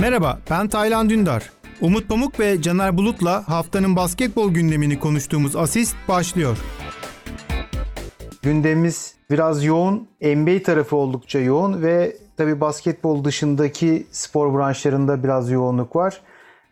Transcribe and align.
Merhaba, 0.00 0.38
ben 0.50 0.68
Taylan 0.68 1.10
Dündar. 1.10 1.50
Umut 1.80 2.08
Pamuk 2.08 2.40
ve 2.40 2.62
Caner 2.62 2.96
Bulut'la 2.96 3.48
haftanın 3.48 3.96
basketbol 3.96 4.50
gündemini 4.50 4.98
konuştuğumuz 4.98 5.56
Asist 5.56 5.96
başlıyor. 6.08 6.58
Gündemimiz 8.42 9.14
biraz 9.30 9.64
yoğun, 9.64 10.08
NBA 10.22 10.62
tarafı 10.62 10.96
oldukça 10.96 11.38
yoğun 11.38 11.82
ve 11.82 12.16
tabi 12.36 12.60
basketbol 12.60 13.24
dışındaki 13.24 14.06
spor 14.10 14.54
branşlarında 14.58 15.22
biraz 15.22 15.50
yoğunluk 15.50 15.96
var. 15.96 16.20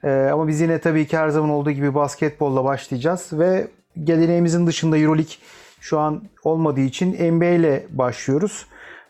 Ee, 0.04 0.10
ama 0.32 0.48
biz 0.48 0.60
yine 0.60 0.78
tabii 0.78 1.06
ki 1.06 1.18
her 1.18 1.28
zaman 1.28 1.50
olduğu 1.50 1.70
gibi 1.70 1.94
basketbolla 1.94 2.64
başlayacağız 2.64 3.28
ve 3.32 3.68
geleneğimizin 4.04 4.66
dışında 4.66 4.98
Euroleague 4.98 5.34
şu 5.80 5.98
an 5.98 6.22
olmadığı 6.44 6.80
için 6.80 7.32
NBA 7.32 7.44
ile 7.44 7.86
başlıyoruz 7.90 8.66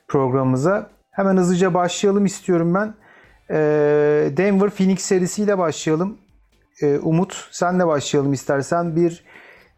programımıza. 0.08 0.90
Hemen 1.10 1.36
hızlıca 1.36 1.74
başlayalım 1.74 2.26
istiyorum 2.26 2.74
ben. 2.74 2.94
Ee, 3.50 3.56
Denver 4.36 4.70
Phoenix 4.70 5.00
serisiyle 5.00 5.58
başlayalım. 5.58 6.18
Ee, 6.82 6.98
Umut 6.98 7.48
senle 7.50 7.86
başlayalım 7.86 8.32
istersen. 8.32 8.96
Bir 8.96 9.24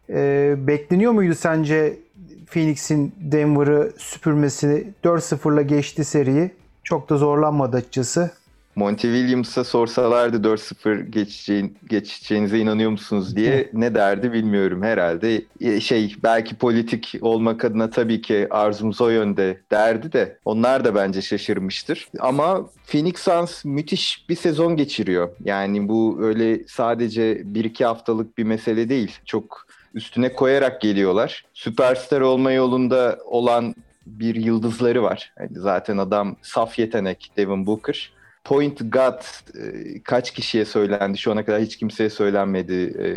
e, 0.09 0.55
bekleniyor 0.67 1.11
muydu 1.11 1.35
sence 1.35 1.99
Phoenix'in 2.47 3.15
Denver'ı 3.19 3.91
süpürmesini 3.97 4.93
4-0'la 5.03 5.61
geçti 5.61 6.05
seriyi. 6.05 6.51
Çok 6.83 7.09
da 7.09 7.17
zorlanmadı 7.17 7.77
açıkçası. 7.77 8.31
Monty 8.75 9.07
Williams'a 9.07 9.63
sorsalardı 9.63 10.37
4-0 10.37 11.09
geçeceğin, 11.09 11.77
geçeceğinize 11.89 12.59
inanıyor 12.59 12.91
musunuz 12.91 13.35
diye 13.35 13.69
ne 13.73 13.95
derdi 13.95 14.33
bilmiyorum 14.33 14.83
herhalde. 14.83 15.41
E, 15.61 15.79
şey 15.79 16.15
belki 16.23 16.55
politik 16.55 17.13
olmak 17.21 17.65
adına 17.65 17.89
tabii 17.89 18.21
ki 18.21 18.47
arzumuz 18.49 19.01
o 19.01 19.09
yönde 19.09 19.57
derdi 19.71 20.13
de 20.13 20.37
onlar 20.45 20.85
da 20.85 20.95
bence 20.95 21.21
şaşırmıştır. 21.21 22.07
Ama 22.19 22.69
Phoenix 22.87 23.15
Suns 23.15 23.65
müthiş 23.65 24.25
bir 24.29 24.35
sezon 24.35 24.75
geçiriyor. 24.75 25.29
Yani 25.45 25.87
bu 25.87 26.17
öyle 26.21 26.67
sadece 26.67 27.33
1-2 27.33 27.85
haftalık 27.85 28.37
bir 28.37 28.43
mesele 28.43 28.89
değil. 28.89 29.11
Çok 29.25 29.67
üstüne 29.93 30.33
koyarak 30.33 30.81
geliyorlar. 30.81 31.45
Süperstar 31.53 32.21
olma 32.21 32.51
yolunda 32.51 33.19
olan 33.25 33.75
bir 34.05 34.35
yıldızları 34.35 35.03
var. 35.03 35.33
Yani 35.39 35.49
zaten 35.51 35.97
adam 35.97 36.35
saf 36.41 36.79
yetenek 36.79 37.31
Devin 37.37 37.65
Booker. 37.65 38.11
Point 38.43 38.79
God 38.91 39.21
e, 39.55 40.03
kaç 40.03 40.31
kişiye 40.31 40.65
söylendi 40.65 41.17
şu 41.17 41.31
ana 41.31 41.45
kadar 41.45 41.61
hiç 41.61 41.77
kimseye 41.77 42.09
söylenmedi 42.09 42.73
e, 42.73 43.07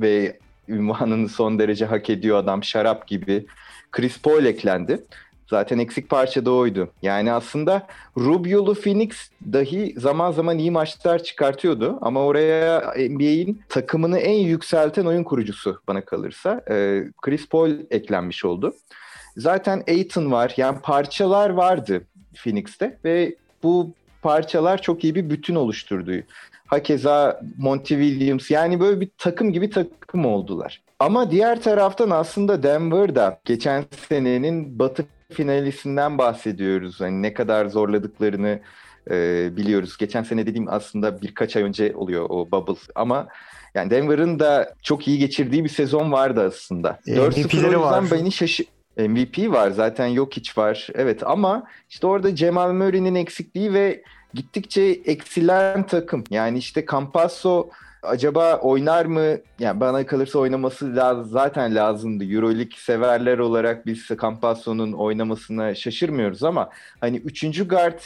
ve 0.00 0.38
ünvanını 0.68 1.28
son 1.28 1.58
derece 1.58 1.86
hak 1.86 2.10
ediyor 2.10 2.38
adam 2.38 2.64
şarap 2.64 3.08
gibi. 3.08 3.46
Chris 3.92 4.22
Paul 4.22 4.44
eklendi. 4.44 5.04
Zaten 5.50 5.78
eksik 5.78 6.10
parça 6.10 6.44
da 6.44 6.50
oydu. 6.52 6.90
Yani 7.02 7.32
aslında 7.32 7.86
Rubio'lu 8.18 8.74
Phoenix 8.74 9.30
dahi 9.52 9.94
zaman 9.96 10.32
zaman 10.32 10.58
iyi 10.58 10.70
maçlar 10.70 11.22
çıkartıyordu. 11.22 11.98
Ama 12.00 12.24
oraya 12.24 12.94
NBA'in 13.10 13.62
takımını 13.68 14.18
en 14.18 14.38
yükselten 14.38 15.04
oyun 15.04 15.24
kurucusu 15.24 15.80
bana 15.88 16.04
kalırsa 16.04 16.64
e, 16.70 17.04
Chris 17.22 17.48
Paul 17.48 17.70
eklenmiş 17.90 18.44
oldu. 18.44 18.74
Zaten 19.36 19.82
Aiton 19.88 20.32
var. 20.32 20.54
Yani 20.56 20.78
parçalar 20.82 21.50
vardı 21.50 22.04
Phoenix'te 22.34 22.98
ve 23.04 23.36
bu 23.62 23.94
parçalar 24.22 24.82
çok 24.82 25.04
iyi 25.04 25.14
bir 25.14 25.30
bütün 25.30 25.54
oluşturdu. 25.54 26.12
Hakeza 26.66 27.40
Monty 27.58 27.94
Williams 27.94 28.50
yani 28.50 28.80
böyle 28.80 29.00
bir 29.00 29.08
takım 29.18 29.52
gibi 29.52 29.70
takım 29.70 30.26
oldular. 30.26 30.82
Ama 30.98 31.30
diğer 31.30 31.62
taraftan 31.62 32.10
aslında 32.10 32.62
Denver'da 32.62 33.40
geçen 33.44 33.84
senenin 34.08 34.78
batı 34.78 35.04
finalisinden 35.32 36.18
bahsediyoruz. 36.18 37.00
Hani 37.00 37.22
ne 37.22 37.34
kadar 37.34 37.66
zorladıklarını 37.66 38.60
e, 39.10 39.48
biliyoruz. 39.56 39.96
Geçen 39.96 40.22
sene 40.22 40.46
dediğim 40.46 40.68
aslında 40.68 41.22
birkaç 41.22 41.56
ay 41.56 41.62
önce 41.62 41.96
oluyor 41.96 42.26
o 42.28 42.50
bubble 42.50 42.80
ama 42.94 43.28
yani 43.74 43.90
Denver'ın 43.90 44.38
da 44.38 44.74
çok 44.82 45.08
iyi 45.08 45.18
geçirdiği 45.18 45.64
bir 45.64 45.68
sezon 45.68 46.12
vardı 46.12 46.44
aslında. 46.46 46.98
4-0 47.06 47.76
o 47.76 47.84
yüzden 47.84 48.18
beni 48.18 48.32
şaşı 48.32 48.64
MVP 48.96 49.52
var 49.52 49.70
zaten 49.70 50.06
yok 50.06 50.32
hiç 50.36 50.58
var. 50.58 50.88
Evet 50.94 51.22
ama 51.26 51.64
işte 51.88 52.06
orada 52.06 52.34
Cemal 52.34 52.72
Murray'nin 52.72 53.14
eksikliği 53.14 53.72
ve 53.72 54.02
gittikçe 54.34 54.82
eksilen 54.82 55.86
takım. 55.86 56.24
Yani 56.30 56.58
işte 56.58 56.86
Campasso 56.90 57.70
acaba 58.02 58.56
oynar 58.56 59.04
mı? 59.04 59.36
Yani 59.58 59.80
bana 59.80 60.06
kalırsa 60.06 60.38
oynaması 60.38 60.96
lazım, 60.96 61.24
zaten 61.30 61.74
lazımdı. 61.74 62.24
Euroleague 62.24 62.76
severler 62.76 63.38
olarak 63.38 63.86
biz 63.86 64.08
Campasso'nun 64.22 64.92
oynamasına 64.92 65.74
şaşırmıyoruz 65.74 66.42
ama 66.42 66.70
hani 67.00 67.16
üçüncü 67.16 67.68
guard 67.68 68.00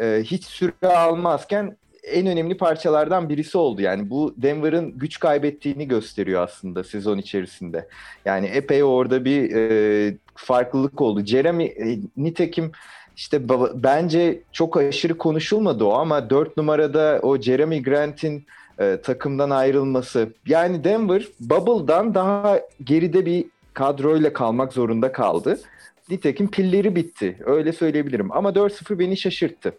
e, 0.00 0.20
hiç 0.24 0.44
süre 0.44 0.88
almazken 0.88 1.76
en 2.02 2.26
önemli 2.26 2.56
parçalardan 2.56 3.28
birisi 3.28 3.58
oldu. 3.58 3.82
Yani 3.82 4.10
bu 4.10 4.34
Denver'ın 4.36 4.98
güç 4.98 5.18
kaybettiğini 5.18 5.88
gösteriyor 5.88 6.42
aslında 6.42 6.84
sezon 6.84 7.18
içerisinde. 7.18 7.88
Yani 8.24 8.46
epey 8.46 8.82
orada 8.82 9.24
bir 9.24 9.54
e, 9.54 10.16
farklılık 10.34 11.00
oldu. 11.00 11.24
Jeremy 11.24 11.64
e, 11.64 11.98
nitekim 12.16 12.72
işte 13.18 13.48
bence 13.74 14.42
çok 14.52 14.76
aşırı 14.76 15.18
konuşulmadı 15.18 15.84
o 15.84 15.92
ama 15.92 16.30
4 16.30 16.56
numarada 16.56 17.20
o 17.22 17.38
Jeremy 17.38 17.82
Grant'in 17.82 18.46
e, 18.78 19.00
takımdan 19.02 19.50
ayrılması. 19.50 20.32
Yani 20.46 20.84
Denver 20.84 21.28
Bubble'dan 21.40 22.14
daha 22.14 22.60
geride 22.84 23.26
bir 23.26 23.44
kadroyla 23.74 24.32
kalmak 24.32 24.72
zorunda 24.72 25.12
kaldı. 25.12 25.60
Nitekim 26.10 26.50
pilleri 26.50 26.96
bitti. 26.96 27.36
Öyle 27.46 27.72
söyleyebilirim. 27.72 28.32
Ama 28.32 28.50
4-0 28.50 28.98
beni 28.98 29.16
şaşırttı. 29.16 29.72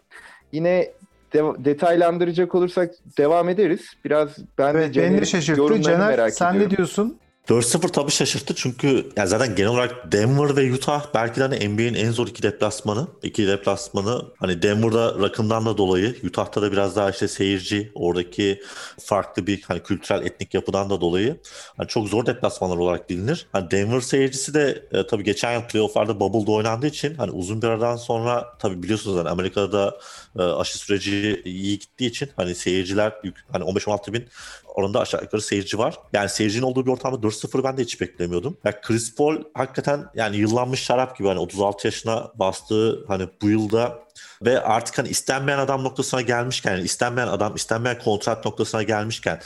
Yine 0.52 0.90
de- 1.32 1.64
detaylandıracak 1.64 2.54
olursak 2.54 2.94
devam 3.18 3.48
ederiz. 3.48 3.80
Biraz 4.04 4.36
ben 4.58 4.74
evet, 4.74 4.94
de 4.94 5.02
beni 5.02 5.20
de 5.20 5.24
şaşırttı. 5.24 5.82
Caner 5.82 6.28
sen 6.28 6.50
ediyorum. 6.50 6.72
ne 6.72 6.76
diyorsun? 6.76 7.18
4-0 7.48 7.92
tabii 7.92 8.10
şaşırttı 8.10 8.54
çünkü 8.54 9.12
yani 9.16 9.28
zaten 9.28 9.54
genel 9.54 9.70
olarak 9.70 10.12
Denver 10.12 10.56
ve 10.56 10.72
Utah 10.72 11.06
belki 11.14 11.40
de 11.40 11.42
hani 11.44 11.68
NBA'in 11.68 11.94
en 11.94 12.10
zor 12.10 12.26
iki 12.28 12.42
deplasmanı. 12.42 13.06
İki 13.22 13.46
deplasmanı 13.46 14.22
hani 14.38 14.62
Denver'da 14.62 15.18
rakımdan 15.20 15.66
da 15.66 15.78
dolayı 15.78 16.16
Utah'ta 16.24 16.62
da 16.62 16.72
biraz 16.72 16.96
daha 16.96 17.10
işte 17.10 17.28
seyirci 17.28 17.92
oradaki 17.94 18.62
farklı 19.00 19.46
bir 19.46 19.62
hani 19.62 19.82
kültürel 19.82 20.26
etnik 20.26 20.54
yapıdan 20.54 20.90
da 20.90 21.00
dolayı 21.00 21.40
hani 21.76 21.88
çok 21.88 22.08
zor 22.08 22.26
deplasmanlar 22.26 22.76
olarak 22.76 23.10
bilinir. 23.10 23.46
Hani 23.52 23.70
Denver 23.70 24.00
seyircisi 24.00 24.54
de 24.54 24.88
e, 24.92 25.06
tabii 25.06 25.24
geçen 25.24 25.52
yıl 25.52 25.62
playoff'larda 25.62 26.20
bubble'da 26.20 26.52
oynandığı 26.52 26.86
için 26.86 27.14
hani 27.14 27.30
uzun 27.30 27.62
bir 27.62 27.66
aradan 27.66 27.96
sonra 27.96 28.46
tabii 28.58 28.82
biliyorsunuz 28.82 29.18
hani 29.18 29.28
Amerika'da 29.28 29.98
e, 30.38 30.42
aşı 30.42 30.78
süreci 30.78 31.42
iyi 31.44 31.78
gittiği 31.78 32.06
için 32.06 32.28
hani 32.36 32.54
seyirciler 32.54 33.12
hani 33.52 33.64
15-16 33.64 34.12
bin 34.12 34.28
oranında 34.74 35.00
aşağı 35.00 35.22
yukarı 35.22 35.42
seyirci 35.42 35.78
var. 35.78 35.98
Yani 36.12 36.28
seyircinin 36.28 36.62
olduğu 36.62 36.86
bir 36.86 36.90
ortamda 36.90 37.26
4-0 37.26 37.64
ben 37.64 37.76
de 37.76 37.82
hiç 37.82 38.00
beklemiyordum. 38.00 38.56
Yani 38.64 38.74
Chris 38.82 39.14
Paul 39.14 39.36
hakikaten 39.54 40.06
yani 40.14 40.36
yıllanmış 40.36 40.80
şarap 40.80 41.18
gibi 41.18 41.28
hani 41.28 41.38
36 41.38 41.86
yaşına 41.86 42.30
bastığı 42.34 43.04
hani 43.08 43.28
bu 43.42 43.48
yılda 43.48 43.98
ve 44.42 44.60
artık 44.60 44.98
hani 44.98 45.08
istenmeyen 45.08 45.58
adam 45.58 45.84
noktasına 45.84 46.20
gelmişken 46.20 46.72
yani 46.72 46.84
istenmeyen 46.84 47.28
adam 47.28 47.54
istenmeyen 47.56 47.98
kontrat 47.98 48.44
noktasına 48.44 48.82
gelmişken 48.82 49.40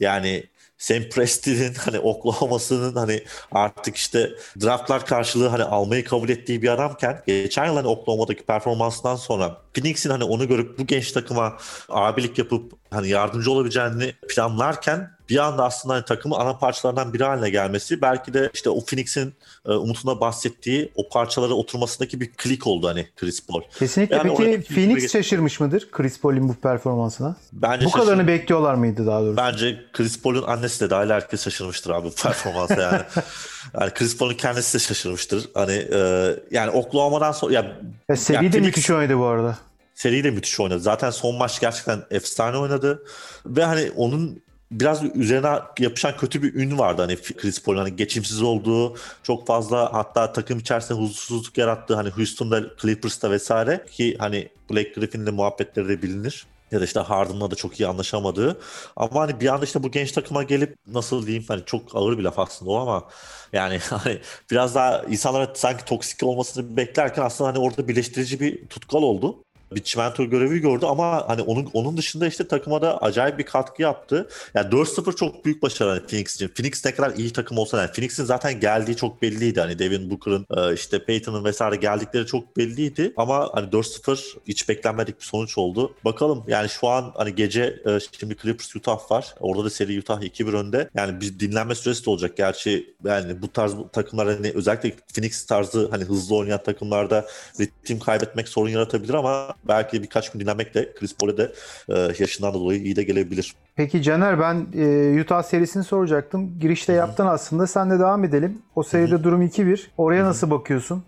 yani 0.00 0.44
Sam 0.80 1.02
Preston'in 1.02 1.74
hani 1.74 1.98
Oklahoma'sının 1.98 2.94
hani 2.94 3.24
artık 3.52 3.96
işte 3.96 4.30
draftlar 4.62 5.06
karşılığı 5.06 5.48
hani 5.48 5.64
almayı 5.64 6.04
kabul 6.04 6.28
ettiği 6.28 6.62
bir 6.62 6.68
adamken 6.68 7.22
geçen 7.26 7.66
yıl 7.66 7.76
hani 7.76 7.86
Oklahoma'daki 7.86 8.42
performansından 8.42 9.16
sonra 9.16 9.56
Phoenix'in 9.74 10.10
hani 10.10 10.24
onu 10.24 10.48
görüp 10.48 10.78
bu 10.78 10.86
genç 10.86 11.12
takıma 11.12 11.56
abilik 11.88 12.38
yapıp 12.38 12.72
hani 12.90 13.08
yardımcı 13.08 13.50
olabileceğini 13.50 14.14
planlarken 14.28 15.10
bir 15.30 15.38
anda 15.38 15.64
aslında 15.64 15.94
hani 15.94 16.04
takımın 16.04 16.36
ana 16.36 16.58
parçalarından 16.58 17.12
biri 17.12 17.24
haline 17.24 17.50
gelmesi 17.50 18.02
belki 18.02 18.34
de 18.34 18.50
işte 18.54 18.70
o 18.70 18.84
Phoenix'in 18.84 19.34
e, 19.66 19.72
Umut'una 19.72 20.20
bahsettiği 20.20 20.92
o 20.94 21.08
parçalara 21.08 21.54
oturmasındaki 21.54 22.20
bir 22.20 22.30
klik 22.32 22.66
oldu 22.66 22.88
hani 22.88 23.08
Chris 23.16 23.46
Paul. 23.46 23.62
Kesinlikle. 23.78 24.16
Yani 24.16 24.34
Peki 24.38 24.74
Phoenix 24.74 25.12
şaşırmış 25.12 25.60
mıdır 25.60 25.88
Chris 25.92 26.20
Paul'in 26.20 26.48
bu 26.48 26.54
performansına? 26.54 27.36
Bence 27.52 27.86
bu 27.86 27.90
kadarını 27.90 28.26
bekliyorlar 28.26 28.74
mıydı 28.74 29.06
daha 29.06 29.20
doğrusu? 29.20 29.36
Bence 29.36 29.78
Chris 29.92 30.22
Paul'un 30.22 30.42
annesi 30.42 30.80
de 30.80 30.90
dahil 30.90 31.10
herkes 31.10 31.44
şaşırmıştır 31.44 31.90
abi 31.90 32.08
bu 32.08 32.14
performansa 32.14 32.82
yani. 32.82 33.02
yani 33.80 33.90
Chris 33.94 34.16
Paul'un 34.18 34.34
kendisi 34.34 34.74
de 34.74 34.82
şaşırmıştır. 34.82 35.50
Hani 35.54 35.86
e, 35.92 36.30
yani 36.50 36.70
Oklahoma'dan 36.70 37.32
sonra 37.32 37.54
ya, 37.54 37.76
ya 38.08 38.16
seri 38.16 38.36
yani 38.36 38.46
de 38.46 38.50
Phoenix... 38.50 38.66
müthiş 38.66 38.90
oynadı 38.90 39.18
bu 39.18 39.24
arada. 39.24 39.58
Seri 39.94 40.24
de 40.24 40.30
müthiş 40.30 40.60
oynadı. 40.60 40.80
Zaten 40.80 41.10
son 41.10 41.36
maç 41.36 41.60
gerçekten 41.60 42.02
efsane 42.10 42.56
oynadı. 42.56 43.02
Ve 43.46 43.64
hani 43.64 43.90
onun 43.96 44.42
biraz 44.70 45.04
üzerine 45.16 45.58
yapışan 45.78 46.16
kötü 46.16 46.42
bir 46.42 46.54
ün 46.54 46.78
vardı 46.78 47.02
hani 47.02 47.16
Chris 47.16 47.62
Paul'un 47.62 47.78
hani 47.78 47.96
geçimsiz 47.96 48.42
olduğu 48.42 48.96
çok 49.22 49.46
fazla 49.46 49.92
hatta 49.92 50.32
takım 50.32 50.58
içerisinde 50.58 50.98
huzursuzluk 50.98 51.58
yarattığı 51.58 51.94
hani 51.94 52.10
Houston'da 52.10 52.62
Clippers'ta 52.82 53.30
vesaire 53.30 53.86
ki 53.90 54.16
hani 54.18 54.48
Blake 54.70 54.92
Griffin'le 54.92 55.34
muhabbetleri 55.34 55.88
de 55.88 56.02
bilinir 56.02 56.46
ya 56.70 56.80
da 56.80 56.84
işte 56.84 57.00
Harden'la 57.00 57.50
da 57.50 57.54
çok 57.54 57.80
iyi 57.80 57.86
anlaşamadığı. 57.86 58.60
Ama 58.96 59.20
hani 59.20 59.40
bir 59.40 59.48
anda 59.48 59.64
işte 59.64 59.82
bu 59.82 59.90
genç 59.90 60.12
takıma 60.12 60.42
gelip 60.42 60.76
nasıl 60.86 61.26
diyeyim 61.26 61.44
hani 61.48 61.62
çok 61.66 61.96
ağır 61.96 62.18
bir 62.18 62.22
laf 62.22 62.38
aslında 62.38 62.70
o 62.70 62.76
ama 62.76 63.08
yani 63.52 63.78
hani 63.90 64.20
biraz 64.50 64.74
daha 64.74 65.02
insanlara 65.02 65.54
sanki 65.54 65.84
toksik 65.84 66.22
olmasını 66.22 66.76
beklerken 66.76 67.22
aslında 67.22 67.50
hani 67.50 67.58
orada 67.58 67.88
birleştirici 67.88 68.40
bir 68.40 68.66
tutkal 68.68 69.02
oldu. 69.02 69.44
Bir 69.74 69.82
çimento 69.82 70.24
görevi 70.24 70.60
gördü 70.60 70.86
ama 70.86 71.28
hani 71.28 71.42
onun 71.42 71.70
onun 71.72 71.96
dışında 71.96 72.26
işte 72.26 72.48
takıma 72.48 72.82
da 72.82 72.98
acayip 72.98 73.38
bir 73.38 73.44
katkı 73.44 73.82
yaptı. 73.82 74.28
Yani 74.54 74.70
4-0 74.70 75.16
çok 75.16 75.44
büyük 75.44 75.62
başarı 75.62 75.88
hani 75.88 76.06
Phoenix 76.06 76.34
için. 76.34 76.48
Phoenix 76.48 76.84
ne 76.84 76.94
kadar 76.94 77.14
iyi 77.14 77.32
takım 77.32 77.58
olsa 77.58 77.80
yani 77.80 77.92
Phoenix'in 77.92 78.24
zaten 78.24 78.60
geldiği 78.60 78.96
çok 78.96 79.22
belliydi. 79.22 79.60
Hani 79.60 79.78
Devin 79.78 80.10
Booker'ın 80.10 80.46
e, 80.56 80.74
işte 80.74 81.04
Peyton'ın 81.04 81.44
vesaire 81.44 81.76
geldikleri 81.76 82.26
çok 82.26 82.56
belliydi. 82.56 83.12
Ama 83.16 83.50
hani 83.54 83.66
4-0 83.70 84.38
hiç 84.48 84.68
beklenmedik 84.68 85.20
bir 85.20 85.24
sonuç 85.24 85.58
oldu. 85.58 85.94
Bakalım 86.04 86.44
yani 86.48 86.68
şu 86.68 86.88
an 86.88 87.12
hani 87.16 87.34
gece 87.34 87.82
e, 87.86 87.98
şimdi 88.18 88.36
Clippers 88.36 88.76
Utah 88.76 89.10
var. 89.10 89.34
Orada 89.40 89.64
da 89.64 89.70
seri 89.70 89.98
Utah 89.98 90.22
2-1 90.22 90.56
önde. 90.56 90.90
Yani 90.94 91.20
bir 91.20 91.40
dinlenme 91.40 91.74
süresi 91.74 92.06
de 92.06 92.10
olacak. 92.10 92.36
Gerçi 92.36 92.94
yani 93.04 93.42
bu 93.42 93.52
tarz 93.52 93.74
takımlar 93.92 94.28
hani 94.28 94.52
özellikle 94.54 94.92
Phoenix 95.14 95.46
tarzı 95.46 95.88
hani 95.90 96.04
hızlı 96.04 96.36
oynayan 96.36 96.62
takımlarda 96.62 97.26
ritim 97.60 97.98
kaybetmek 97.98 98.48
sorun 98.48 98.70
yaratabilir 98.70 99.14
ama 99.14 99.54
belki 99.68 100.02
birkaç 100.02 100.32
gün 100.32 100.40
dinlenmek 100.40 100.74
de 100.74 100.92
Chris 100.94 101.16
Paul'e 101.16 101.36
de 101.36 101.52
e, 101.88 101.98
yaşından 102.18 102.54
dolayı 102.54 102.80
iyi 102.80 102.96
de 102.96 103.02
gelebilir. 103.02 103.54
Peki 103.76 104.02
Caner 104.02 104.40
ben 104.40 104.66
e, 104.76 105.20
Utah 105.20 105.42
serisini 105.42 105.84
soracaktım. 105.84 106.58
Girişte 106.58 106.92
yaptın 106.92 107.26
aslında. 107.26 107.66
Sen 107.66 107.90
de 107.90 107.98
devam 107.98 108.24
edelim. 108.24 108.62
O 108.74 108.82
seride 108.82 109.24
durum 109.24 109.42
2-1. 109.42 109.86
Oraya 109.96 110.24
nasıl 110.24 110.50
bakıyorsun? 110.50 111.04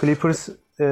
Clippers 0.00 0.48
e, 0.80 0.84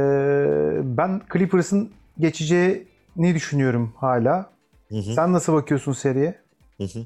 ben 0.82 1.22
Clippers'ın 1.32 1.90
geçeceğini 2.18 3.34
düşünüyorum 3.34 3.94
hala. 3.96 4.50
Hı 4.88 4.96
hı. 4.96 5.14
Sen 5.14 5.32
nasıl 5.32 5.52
bakıyorsun 5.52 5.92
seriye? 5.92 6.38
Hı 6.76 6.84
hı. 6.84 6.98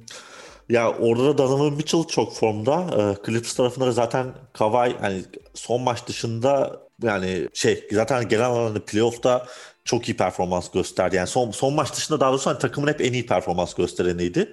Ya 0.68 0.90
orada 0.90 1.24
da 1.24 1.38
Donovan 1.38 1.72
Mitchell 1.72 2.04
çok 2.04 2.34
formda. 2.34 2.86
Ee, 2.98 3.26
Clippers 3.26 3.54
tarafında 3.54 3.86
da 3.86 3.92
zaten 3.92 4.26
Kawhi 4.52 4.96
hani 5.00 5.22
son 5.54 5.82
maç 5.82 6.06
dışında 6.06 6.80
yani 7.02 7.48
şey 7.54 7.88
zaten 7.92 8.28
genel 8.28 8.46
anlamda 8.46 8.84
playoff'ta 8.84 9.46
çok 9.90 10.08
iyi 10.08 10.16
performans 10.16 10.70
gösterdi. 10.70 11.16
Yani 11.16 11.26
son 11.26 11.50
son 11.50 11.74
maç 11.74 11.96
dışında 11.96 12.20
daha 12.20 12.30
doğrusu 12.30 12.50
hani 12.50 12.58
takımın 12.58 12.88
hep 12.88 13.00
en 13.00 13.12
iyi 13.12 13.26
performans 13.26 13.74
göstereniydi. 13.74 14.52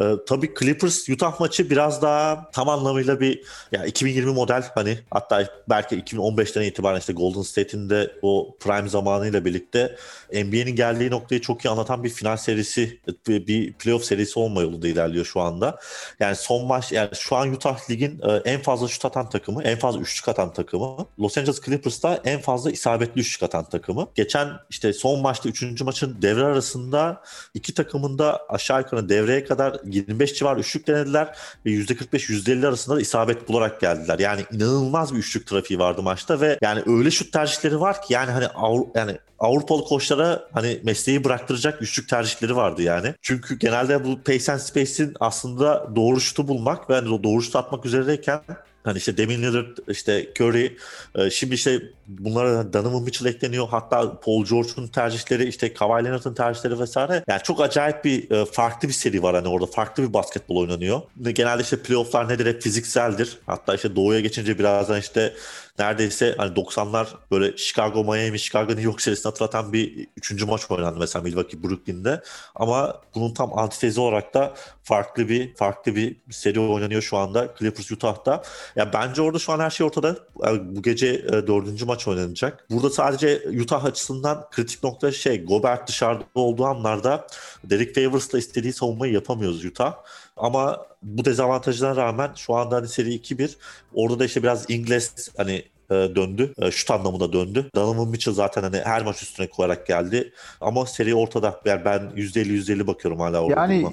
Ee, 0.00 0.02
tabii 0.28 0.54
Clippers 0.60 1.08
Utah 1.08 1.40
maçı 1.40 1.70
biraz 1.70 2.02
daha 2.02 2.50
tam 2.50 2.68
anlamıyla 2.68 3.20
bir 3.20 3.42
ya 3.72 3.86
2020 3.86 4.32
model 4.32 4.64
hani 4.74 4.98
hatta 5.10 5.48
belki 5.68 5.96
2015'ten 5.96 6.62
itibaren 6.62 6.98
işte 6.98 7.12
Golden 7.12 7.42
State'in 7.42 7.90
de 7.90 8.12
o 8.22 8.56
prime 8.60 8.88
zamanıyla 8.88 9.44
birlikte 9.44 9.96
NBA'nin 10.32 10.76
geldiği 10.76 11.10
noktayı 11.10 11.40
çok 11.40 11.64
iyi 11.64 11.68
anlatan 11.68 12.04
bir 12.04 12.08
final 12.08 12.36
serisi 12.36 13.00
bir, 13.28 13.72
playoff 13.72 14.04
serisi 14.04 14.38
olma 14.38 14.62
yolunda 14.62 14.88
ilerliyor 14.88 15.24
şu 15.24 15.40
anda. 15.40 15.78
Yani 16.20 16.36
son 16.36 16.66
maç 16.66 16.92
yani 16.92 17.10
şu 17.14 17.36
an 17.36 17.52
Utah 17.52 17.90
ligin 17.90 18.20
e, 18.22 18.50
en 18.50 18.60
fazla 18.60 18.88
şut 18.88 19.04
atan 19.04 19.28
takımı, 19.28 19.62
en 19.62 19.78
fazla 19.78 20.00
üçlük 20.00 20.28
atan 20.28 20.52
takımı. 20.52 21.06
Los 21.18 21.38
Angeles 21.38 21.60
Clippers'ta 21.60 22.20
en 22.24 22.40
fazla 22.40 22.70
isabetli 22.70 23.20
üçlük 23.20 23.42
atan 23.42 23.64
takımı. 23.64 24.08
Geçen 24.14 24.48
işte 24.70 24.92
son 24.92 25.20
maçta 25.20 25.48
üçüncü 25.48 25.84
maçın 25.84 26.22
devre 26.22 26.44
arasında 26.44 27.22
iki 27.54 27.74
takımın 27.74 28.18
da 28.18 28.40
aşağı 28.48 28.80
yukarı 28.80 29.08
devreye 29.08 29.44
kadar 29.44 29.80
25 29.84 30.34
civar 30.34 30.56
üçlük 30.56 30.86
denediler 30.86 31.36
ve 31.66 31.70
%45-%50 31.70 32.66
arasında 32.66 32.96
da 32.96 33.00
isabet 33.00 33.48
bularak 33.48 33.80
geldiler. 33.80 34.18
Yani 34.18 34.44
inanılmaz 34.52 35.14
bir 35.14 35.18
üçlük 35.18 35.46
trafiği 35.46 35.78
vardı 35.78 36.02
maçta 36.02 36.40
ve 36.40 36.58
yani 36.62 36.82
öyle 36.86 37.10
şut 37.10 37.32
tercihleri 37.32 37.80
var 37.80 38.02
ki 38.02 38.12
yani 38.14 38.30
hani 38.30 38.44
Avru- 38.44 38.98
yani 38.98 39.18
Avrupalı 39.38 39.84
koçlara 39.84 40.48
hani 40.52 40.80
mesleği 40.84 41.24
bıraktıracak 41.24 41.82
üçlük 41.82 42.08
tercihleri 42.08 42.56
vardı 42.56 42.82
yani. 42.82 43.14
Çünkü 43.22 43.58
genelde 43.58 44.04
bu 44.04 44.20
pace 44.20 44.52
and 44.52 44.60
space'in 44.60 45.14
aslında 45.20 45.96
doğru 45.96 46.20
şutu 46.20 46.48
bulmak 46.48 46.90
ve 46.90 46.94
hani 46.94 47.22
doğru 47.22 47.42
şutu 47.42 47.58
atmak 47.58 47.86
üzereyken 47.86 48.40
Hani 48.84 48.98
işte 48.98 49.18
Damian 49.18 49.42
Lillard, 49.42 49.76
işte 49.88 50.28
Curry, 50.40 50.76
e, 51.14 51.30
şimdi 51.30 51.54
işte 51.54 51.82
bunlara 52.08 52.72
Donovan 52.72 53.02
Mitchell 53.02 53.26
ekleniyor. 53.26 53.68
Hatta 53.68 54.20
Paul 54.20 54.44
George'un 54.44 54.86
tercihleri, 54.86 55.44
işte 55.44 55.74
Kawhi 55.74 56.04
Leonard'ın 56.04 56.34
tercihleri 56.34 56.80
vesaire. 56.80 57.24
Yani 57.28 57.42
çok 57.42 57.60
acayip 57.60 58.04
bir 58.04 58.30
e, 58.30 58.44
farklı 58.44 58.88
bir 58.88 58.92
seri 58.92 59.22
var 59.22 59.34
hani 59.34 59.48
orada. 59.48 59.66
Farklı 59.66 60.08
bir 60.08 60.12
basketbol 60.12 60.56
oynanıyor. 60.56 61.00
Genelde 61.22 61.62
işte 61.62 61.82
playofflar 61.82 62.28
nedir? 62.28 62.46
Hep 62.46 62.62
fizikseldir. 62.62 63.38
Hatta 63.46 63.74
işte 63.74 63.96
doğuya 63.96 64.20
geçince 64.20 64.58
birazdan 64.58 65.00
işte 65.00 65.34
neredeyse 65.80 66.34
hani 66.38 66.54
90'lar 66.54 67.06
böyle 67.30 67.56
Chicago 67.56 68.04
Miami, 68.04 68.38
Chicago 68.38 68.70
New 68.70 68.82
York 68.82 69.02
serisini 69.02 69.30
hatırlatan 69.30 69.72
bir 69.72 70.08
üçüncü 70.16 70.46
maç 70.46 70.70
oynandı 70.70 70.98
mesela 70.98 71.22
Milwaukee 71.22 71.62
Brooklyn'de. 71.62 72.22
Ama 72.54 73.00
bunun 73.14 73.34
tam 73.34 73.58
antitezi 73.58 74.00
olarak 74.00 74.34
da 74.34 74.54
farklı 74.82 75.28
bir 75.28 75.54
farklı 75.54 75.96
bir 75.96 76.16
seri 76.30 76.60
oynanıyor 76.60 77.02
şu 77.02 77.16
anda 77.16 77.54
Clippers 77.58 77.92
Utah'ta. 77.92 78.42
Ya 78.76 78.92
bence 78.92 79.22
orada 79.22 79.38
şu 79.38 79.52
an 79.52 79.60
her 79.60 79.70
şey 79.70 79.86
ortada. 79.86 80.16
Yani 80.44 80.76
bu 80.76 80.82
gece 80.82 81.06
e, 81.06 81.32
dördüncü 81.32 81.84
maç 81.84 82.08
oynanacak. 82.08 82.66
Burada 82.70 82.90
sadece 82.90 83.42
Utah 83.60 83.84
açısından 83.84 84.50
kritik 84.50 84.82
nokta 84.82 85.12
şey 85.12 85.44
Gobert 85.44 85.88
dışarıda 85.88 86.24
olduğu 86.34 86.64
anlarda 86.64 87.26
Derek 87.64 87.94
Favors'la 87.94 88.38
istediği 88.38 88.72
savunmayı 88.72 89.12
yapamıyoruz 89.12 89.64
Utah. 89.64 89.94
Ama 90.40 90.86
bu 91.02 91.24
dezavantajına 91.24 91.96
rağmen 91.96 92.30
şu 92.36 92.54
anda 92.54 92.76
hani 92.76 92.88
seri 92.88 93.14
2-1. 93.14 93.56
Orada 93.94 94.18
da 94.18 94.24
işte 94.24 94.42
biraz 94.42 94.70
İngiliz 94.70 95.30
hani 95.36 95.64
e, 95.90 95.94
döndü. 95.94 96.52
E, 96.58 96.70
şut 96.70 96.90
anlamında 96.90 97.32
döndü. 97.32 97.70
Donovan 97.74 98.08
Mitchell 98.08 98.34
zaten 98.34 98.62
hani 98.62 98.80
her 98.84 99.04
maç 99.04 99.22
üstüne 99.22 99.46
koyarak 99.46 99.86
geldi. 99.86 100.32
Ama 100.60 100.86
seri 100.86 101.14
ortada. 101.14 101.60
Yani 101.64 101.84
ben 101.84 102.00
%50-%50 102.16 102.86
bakıyorum 102.86 103.20
hala 103.20 103.42
orada. 103.42 103.60
Yani 103.60 103.82
duruma. 103.82 103.92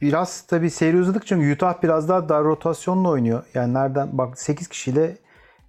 biraz 0.00 0.40
tabii 0.40 0.70
seri 0.70 0.96
uzadıkça 0.96 1.36
Utah 1.36 1.82
biraz 1.82 2.08
daha 2.08 2.28
dar 2.28 2.44
rotasyonla 2.44 3.08
oynuyor. 3.08 3.42
Yani 3.54 3.74
nereden 3.74 4.08
bak 4.18 4.40
8 4.40 4.68
kişiyle 4.68 5.16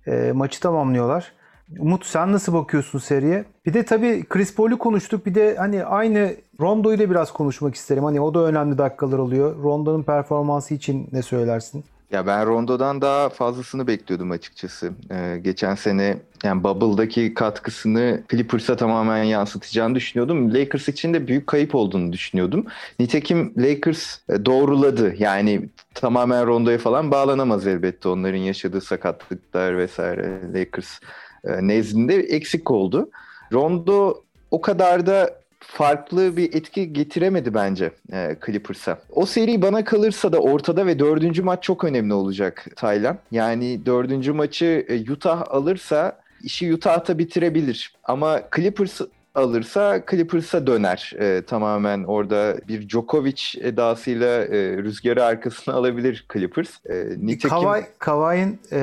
e, 0.07 0.31
maçı 0.31 0.59
tamamlıyorlar. 0.59 1.31
Umut 1.79 2.05
sen 2.05 2.31
nasıl 2.31 2.53
bakıyorsun 2.53 2.99
seriye? 2.99 3.45
Bir 3.65 3.73
de 3.73 3.85
tabii 3.85 4.25
Chris 4.29 4.55
Paul'u 4.55 4.77
konuştuk. 4.77 5.25
Bir 5.25 5.35
de 5.35 5.55
hani 5.55 5.85
aynı 5.85 6.35
Rondo'yu 6.59 6.99
da 6.99 7.09
biraz 7.09 7.33
konuşmak 7.33 7.75
isterim. 7.75 8.03
Hani 8.03 8.21
o 8.21 8.33
da 8.33 8.39
önemli 8.39 8.77
dakikalar 8.77 9.17
oluyor. 9.17 9.63
Rondo'nun 9.63 10.03
performansı 10.03 10.73
için 10.73 11.09
ne 11.11 11.21
söylersin? 11.21 11.83
Ya 12.11 12.27
ben 12.27 12.45
Rondo'dan 12.45 13.01
daha 13.01 13.29
fazlasını 13.29 13.87
bekliyordum 13.87 14.31
açıkçası. 14.31 14.91
Ee, 15.11 15.39
geçen 15.41 15.75
sene 15.75 16.17
yani 16.43 16.63
Bubble'daki 16.63 17.33
katkısını 17.33 18.23
Clippers'a 18.31 18.75
tamamen 18.75 19.23
yansıtacağını 19.23 19.95
düşünüyordum. 19.95 20.53
Lakers 20.53 20.89
için 20.89 21.13
de 21.13 21.27
büyük 21.27 21.47
kayıp 21.47 21.75
olduğunu 21.75 22.13
düşünüyordum. 22.13 22.65
Nitekim 22.99 23.53
Lakers 23.57 24.17
e, 24.29 24.45
doğruladı. 24.45 25.15
Yani 25.17 25.69
tamamen 25.93 26.47
Rondo'ya 26.47 26.77
falan 26.77 27.11
bağlanamaz 27.11 27.67
elbette 27.67 28.09
onların 28.09 28.39
yaşadığı 28.39 28.81
sakatlıklar 28.81 29.77
vesaire 29.77 30.39
Lakers 30.53 30.99
nezdinde 31.43 32.15
eksik 32.15 32.71
oldu. 32.71 33.09
Rondo 33.53 34.23
o 34.51 34.61
kadar 34.61 35.05
da 35.05 35.41
farklı 35.59 36.37
bir 36.37 36.53
etki 36.53 36.93
getiremedi 36.93 37.53
bence 37.53 37.91
e, 38.13 38.35
Clippers'a. 38.45 38.99
O 39.11 39.25
seri 39.25 39.61
bana 39.61 39.83
kalırsa 39.83 40.33
da 40.33 40.39
ortada 40.39 40.85
ve 40.85 40.99
dördüncü 40.99 41.43
maç 41.43 41.63
çok 41.63 41.83
önemli 41.83 42.13
olacak 42.13 42.65
Taylan. 42.75 43.17
Yani 43.31 43.85
dördüncü 43.85 44.31
maçı 44.31 44.85
e, 44.89 45.11
Utah 45.11 45.43
alırsa 45.49 46.21
işi 46.43 46.73
Utah'ta 46.73 47.17
bitirebilir. 47.17 47.93
Ama 48.03 48.41
Clippers 48.55 49.01
alırsa 49.35 50.03
Clippers'a 50.11 50.67
döner. 50.67 51.13
E, 51.19 51.41
tamamen 51.41 52.03
orada 52.03 52.57
bir 52.67 52.89
Djokovic 52.89 53.41
edasıyla 53.61 54.27
e, 54.27 54.77
rüzgarı 54.77 55.23
arkasına 55.23 55.75
alabilir 55.75 56.25
Clippers. 56.33 56.69
E, 56.85 57.05
nitekim... 57.17 57.49
Kawhi, 57.49 57.85
Kawhi'nin 57.99 58.59
e, 58.71 58.79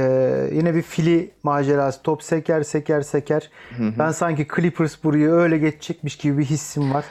yine 0.53 0.75
bir 0.75 0.83
fili 0.83 1.31
macerası. 1.43 2.03
Top 2.03 2.23
seker 2.23 2.63
seker 2.63 3.03
seker. 3.03 3.51
Hı 3.77 3.83
hı. 3.83 3.93
Ben 3.99 4.11
sanki 4.11 4.47
Clippers 4.57 5.05
burayı 5.05 5.31
öyle 5.31 5.59
geçecekmiş 5.59 6.17
gibi 6.17 6.39
bir 6.39 6.45
hissim 6.45 6.95
var. 6.95 7.05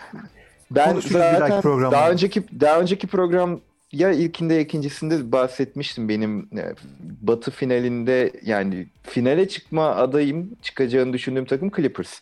Ben 0.71 0.89
Konuşuruz 0.89 1.13
zaten 1.13 1.91
daha 1.91 2.11
önceki 2.11 2.43
daha 2.59 2.79
önceki 2.79 3.07
program 3.07 3.59
ya 3.91 4.11
ilkinde 4.11 4.53
ya 4.53 4.59
ikincisinde 4.59 5.31
bahsetmiştim 5.31 6.09
benim 6.09 6.39
e, 6.39 6.75
Batı 6.99 7.51
finalinde 7.51 8.31
yani 8.43 8.87
finale 9.03 9.47
çıkma 9.47 9.95
adayım 9.95 10.49
çıkacağını 10.61 11.13
düşündüğüm 11.13 11.45
takım 11.45 11.71
Clippers 11.75 12.21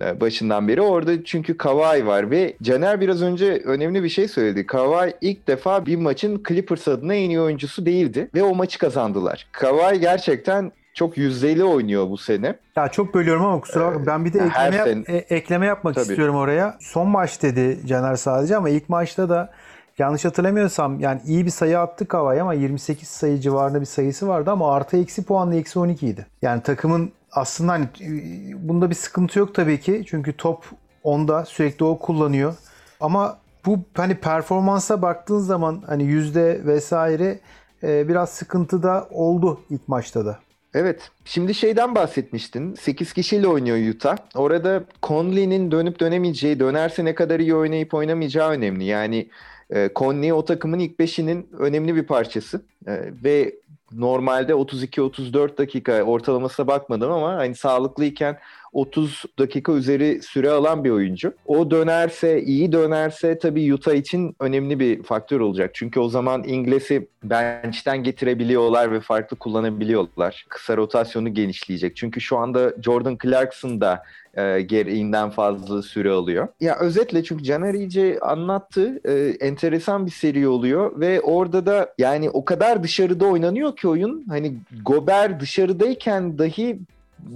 başından 0.00 0.68
beri 0.68 0.80
orada 0.80 1.24
çünkü 1.24 1.56
Kawhi 1.56 2.06
var 2.06 2.30
ve 2.30 2.56
Caner 2.62 3.00
biraz 3.00 3.22
önce 3.22 3.62
önemli 3.64 4.02
bir 4.02 4.08
şey 4.08 4.28
söyledi. 4.28 4.66
Kawhi 4.66 5.14
ilk 5.20 5.48
defa 5.48 5.86
bir 5.86 5.96
maçın 5.96 6.42
Clippers 6.48 6.88
adına 6.88 7.14
en 7.14 7.30
iyi 7.30 7.40
oyuncusu 7.40 7.86
değildi 7.86 8.28
ve 8.34 8.42
o 8.42 8.54
maçı 8.54 8.78
kazandılar. 8.78 9.46
Kawhi 9.52 10.00
gerçekten 10.00 10.72
çok 10.94 11.16
yüzdeli 11.18 11.64
oynuyor 11.64 12.10
bu 12.10 12.18
sene. 12.18 12.54
Ya 12.76 12.88
çok 12.88 13.14
bölüyorum 13.14 13.44
ama 13.44 13.60
kusura 13.60 13.86
bakma. 13.86 14.06
Ben 14.06 14.24
bir 14.24 14.32
de 14.32 14.38
ekleme, 14.38 14.76
yap- 14.76 14.88
sene- 14.88 15.04
e- 15.16 15.34
ekleme 15.36 15.66
yapmak 15.66 15.94
Tabii. 15.94 16.02
istiyorum 16.08 16.36
oraya. 16.36 16.76
Son 16.80 17.08
maç 17.08 17.42
dedi 17.42 17.78
Caner 17.86 18.16
sadece 18.16 18.56
ama 18.56 18.68
ilk 18.68 18.88
maçta 18.88 19.28
da 19.28 19.52
yanlış 19.98 20.24
hatırlamıyorsam 20.24 21.00
yani 21.00 21.20
iyi 21.26 21.44
bir 21.44 21.50
sayı 21.50 21.78
attı 21.78 22.08
Kavay 22.08 22.40
ama 22.40 22.54
28 22.54 23.08
sayı 23.08 23.40
civarında 23.40 23.80
bir 23.80 23.86
sayısı 23.86 24.28
vardı 24.28 24.50
ama 24.50 24.74
artı 24.74 24.96
eksi 24.96 25.24
puanla 25.24 25.54
eksi 25.54 25.78
12 25.78 26.06
idi. 26.08 26.26
Yani 26.42 26.62
takımın 26.62 27.12
aslında 27.32 27.72
hani 27.72 27.84
e, 27.84 28.68
bunda 28.68 28.90
bir 28.90 28.94
sıkıntı 28.94 29.38
yok 29.38 29.54
tabii 29.54 29.80
ki. 29.80 30.04
Çünkü 30.06 30.36
top 30.36 30.64
onda 31.02 31.44
sürekli 31.44 31.84
o 31.84 31.98
kullanıyor. 31.98 32.54
Ama 33.00 33.38
bu 33.66 33.78
hani 33.94 34.14
performansa 34.14 35.02
baktığın 35.02 35.38
zaman 35.38 35.82
hani 35.86 36.04
yüzde 36.04 36.66
vesaire 36.66 37.40
e, 37.82 38.08
biraz 38.08 38.30
sıkıntı 38.30 38.82
da 38.82 39.08
oldu 39.10 39.60
ilk 39.70 39.88
maçta 39.88 40.26
da. 40.26 40.38
Evet. 40.74 41.10
Şimdi 41.24 41.54
şeyden 41.54 41.94
bahsetmiştin. 41.94 42.74
8 42.74 43.12
kişiyle 43.12 43.48
oynuyor 43.48 43.94
Utah. 43.94 44.16
Orada 44.34 44.84
Conley'nin 45.02 45.70
dönüp 45.70 46.00
dönemeyeceği, 46.00 46.60
dönerse 46.60 47.04
ne 47.04 47.14
kadar 47.14 47.40
iyi 47.40 47.54
oynayıp 47.54 47.94
oynamayacağı 47.94 48.50
önemli. 48.50 48.84
Yani 48.84 49.28
e, 49.70 49.90
Conley 49.96 50.32
o 50.32 50.44
takımın 50.44 50.78
ilk 50.78 50.98
beşinin 50.98 51.48
önemli 51.58 51.96
bir 51.96 52.02
parçası. 52.02 52.62
E, 52.86 53.00
ve 53.24 53.54
normalde 53.96 54.52
32-34 54.52 55.58
dakika 55.58 56.02
ortalamasına 56.02 56.66
bakmadım 56.66 57.12
ama 57.12 57.34
hani 57.34 57.54
sağlıklıyken 57.54 58.38
30 58.72 59.24
dakika 59.38 59.72
üzeri 59.72 60.22
süre 60.22 60.50
alan 60.50 60.84
bir 60.84 60.90
oyuncu. 60.90 61.34
O 61.46 61.70
dönerse, 61.70 62.42
iyi 62.42 62.72
dönerse 62.72 63.38
tabii 63.38 63.74
Utah 63.74 63.94
için 63.94 64.36
önemli 64.40 64.80
bir 64.80 65.02
faktör 65.02 65.40
olacak. 65.40 65.70
Çünkü 65.74 66.00
o 66.00 66.08
zaman 66.08 66.44
İngiliz'i 66.44 67.08
bench'ten 67.24 68.02
getirebiliyorlar 68.02 68.92
ve 68.92 69.00
farklı 69.00 69.36
kullanabiliyorlar. 69.36 70.46
Kısa 70.48 70.76
rotasyonu 70.76 71.34
genişleyecek. 71.34 71.96
Çünkü 71.96 72.20
şu 72.20 72.38
anda 72.38 72.74
Jordan 72.82 73.18
Clarkson 73.22 73.80
da 73.80 74.02
e, 74.34 74.60
gereğinden 74.62 75.30
fazla 75.30 75.82
süre 75.82 76.10
alıyor. 76.10 76.48
Ya 76.60 76.78
özetle 76.78 77.24
çünkü 77.24 77.44
Caner 77.44 77.74
iyice 77.74 78.18
anlattı. 78.20 79.00
E, 79.04 79.46
enteresan 79.46 80.06
bir 80.06 80.10
seri 80.10 80.48
oluyor 80.48 81.00
ve 81.00 81.20
orada 81.20 81.66
da 81.66 81.94
yani 81.98 82.30
o 82.30 82.44
kadar 82.44 82.82
dışarıda 82.82 83.26
oynanıyor 83.26 83.76
ki 83.76 83.88
oyun. 83.88 84.24
Hani 84.28 84.54
Gober 84.84 85.40
dışarıdayken 85.40 86.38
dahi 86.38 86.78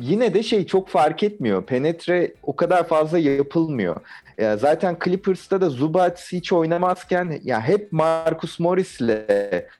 yine 0.00 0.34
de 0.34 0.42
şey 0.42 0.66
çok 0.66 0.88
fark 0.88 1.22
etmiyor. 1.22 1.62
Penetre 1.62 2.32
o 2.42 2.56
kadar 2.56 2.88
fazla 2.88 3.18
yapılmıyor. 3.18 3.96
Ya 4.38 4.56
zaten 4.56 4.96
Clippers'ta 5.04 5.60
da 5.60 5.70
Zubac 5.70 6.20
hiç 6.32 6.52
oynamazken 6.52 7.40
ya 7.44 7.60
hep 7.60 7.92
Marcus 7.92 8.60
Morris'le 8.60 9.10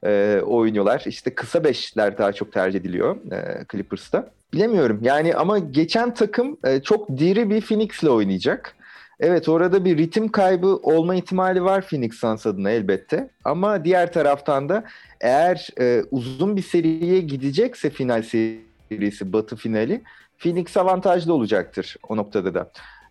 e, 0.05 0.41
oynuyorlar. 0.47 1.03
İşte 1.07 1.35
kısa 1.35 1.65
beşler 1.65 2.19
daha 2.19 2.33
çok 2.33 2.53
tercih 2.53 2.81
ediliyor 2.81 3.17
e, 3.33 3.65
Clippers'ta. 3.73 4.31
Bilemiyorum 4.57 4.99
yani 5.03 5.35
ama 5.35 5.59
geçen 5.59 6.15
takım 6.15 6.57
e, 6.65 6.83
çok 6.83 7.09
diri 7.19 7.51
bir 7.51 7.61
Phoenix'le 7.61 8.05
oynayacak. 8.05 8.77
Evet 9.21 9.49
orada 9.49 9.85
bir 9.85 9.99
ritim 9.99 10.29
kaybı 10.29 10.67
olma 10.67 11.15
ihtimali 11.15 11.65
var 11.65 11.87
Phoenix 11.89 12.15
Suns 12.15 12.47
adına 12.47 12.71
elbette. 12.71 13.31
Ama 13.45 13.85
diğer 13.85 14.13
taraftan 14.13 14.69
da 14.69 14.85
eğer 15.21 15.69
e, 15.81 16.03
uzun 16.11 16.57
bir 16.57 16.63
seriye 16.63 17.21
gidecekse 17.21 17.91
final 17.91 18.23
serisi 18.23 19.33
batı 19.33 19.57
finali 19.57 20.03
Phoenix 20.39 20.77
avantajlı 20.77 21.35
olacaktır 21.35 21.97
o 22.09 22.17
noktada 22.17 22.55
da. 22.55 22.71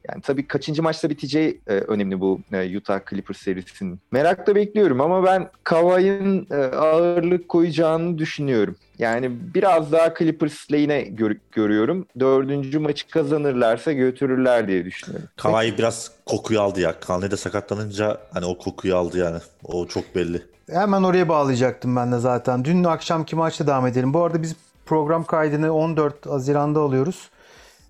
Yani 0.09 0.21
tabii 0.21 0.47
kaçıncı 0.47 0.83
maçta 0.83 1.09
biteceği 1.09 1.61
e, 1.67 1.73
önemli 1.73 2.19
bu 2.19 2.41
e, 2.53 2.77
Utah 2.77 2.99
Clippers 3.09 3.37
serisinin. 3.37 3.99
Merakla 4.11 4.55
bekliyorum 4.55 5.01
ama 5.01 5.23
ben 5.23 5.49
Kawhi'nin 5.63 6.47
e, 6.51 6.55
ağırlık 6.55 7.49
koyacağını 7.49 8.17
düşünüyorum. 8.17 8.75
Yani 8.99 9.31
biraz 9.53 9.91
daha 9.91 10.13
Clippers 10.13 10.71
lehine 10.71 11.01
gör, 11.01 11.35
görüyorum. 11.51 12.07
Dördüncü 12.19 12.79
maçı 12.79 13.07
kazanırlarsa 13.07 13.91
götürürler 13.91 14.67
diye 14.67 14.85
düşünüyorum. 14.85 15.29
Kawhi 15.35 15.77
biraz 15.77 16.11
kokuyu 16.25 16.61
aldı 16.61 16.79
ya. 16.79 16.99
Kanlı'da 16.99 17.37
sakatlanınca 17.37 18.17
hani 18.33 18.45
o 18.45 18.57
kokuyu 18.57 18.95
aldı 18.95 19.17
yani. 19.17 19.37
O 19.63 19.87
çok 19.87 20.15
belli. 20.15 20.41
Hemen 20.71 21.03
oraya 21.03 21.29
bağlayacaktım 21.29 21.95
ben 21.95 22.11
de 22.11 22.19
zaten. 22.19 22.65
Dün 22.65 22.83
akşamki 22.83 23.35
maçta 23.35 23.67
devam 23.67 23.87
edelim. 23.87 24.13
Bu 24.13 24.23
arada 24.23 24.41
biz 24.41 24.55
program 24.85 25.23
kaydını 25.23 25.71
14 25.73 26.25
Haziran'da 26.25 26.79
alıyoruz. 26.79 27.29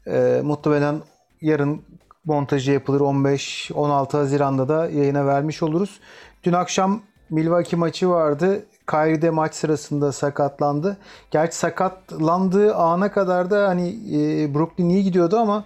Ee, 0.07 0.41
muhtemelen 0.43 1.01
yarın 1.41 1.81
montajı 2.25 2.71
yapılır 2.71 3.01
15-16 3.01 4.17
Haziran'da 4.17 4.67
da 4.67 4.89
yayına 4.89 5.25
vermiş 5.25 5.63
oluruz. 5.63 5.99
Dün 6.43 6.53
akşam 6.53 7.01
Milwaukee 7.29 7.77
maçı 7.77 8.09
vardı. 8.09 8.65
Kyrie 8.89 9.21
de 9.21 9.29
maç 9.29 9.55
sırasında 9.55 10.11
sakatlandı. 10.11 10.97
Gerçi 11.31 11.57
sakatlandığı 11.57 12.75
ana 12.75 13.11
kadar 13.11 13.51
da 13.51 13.67
hani 13.67 13.89
e, 13.89 14.53
Brooklyn 14.53 14.89
iyi 14.89 15.03
gidiyordu 15.03 15.37
ama 15.37 15.65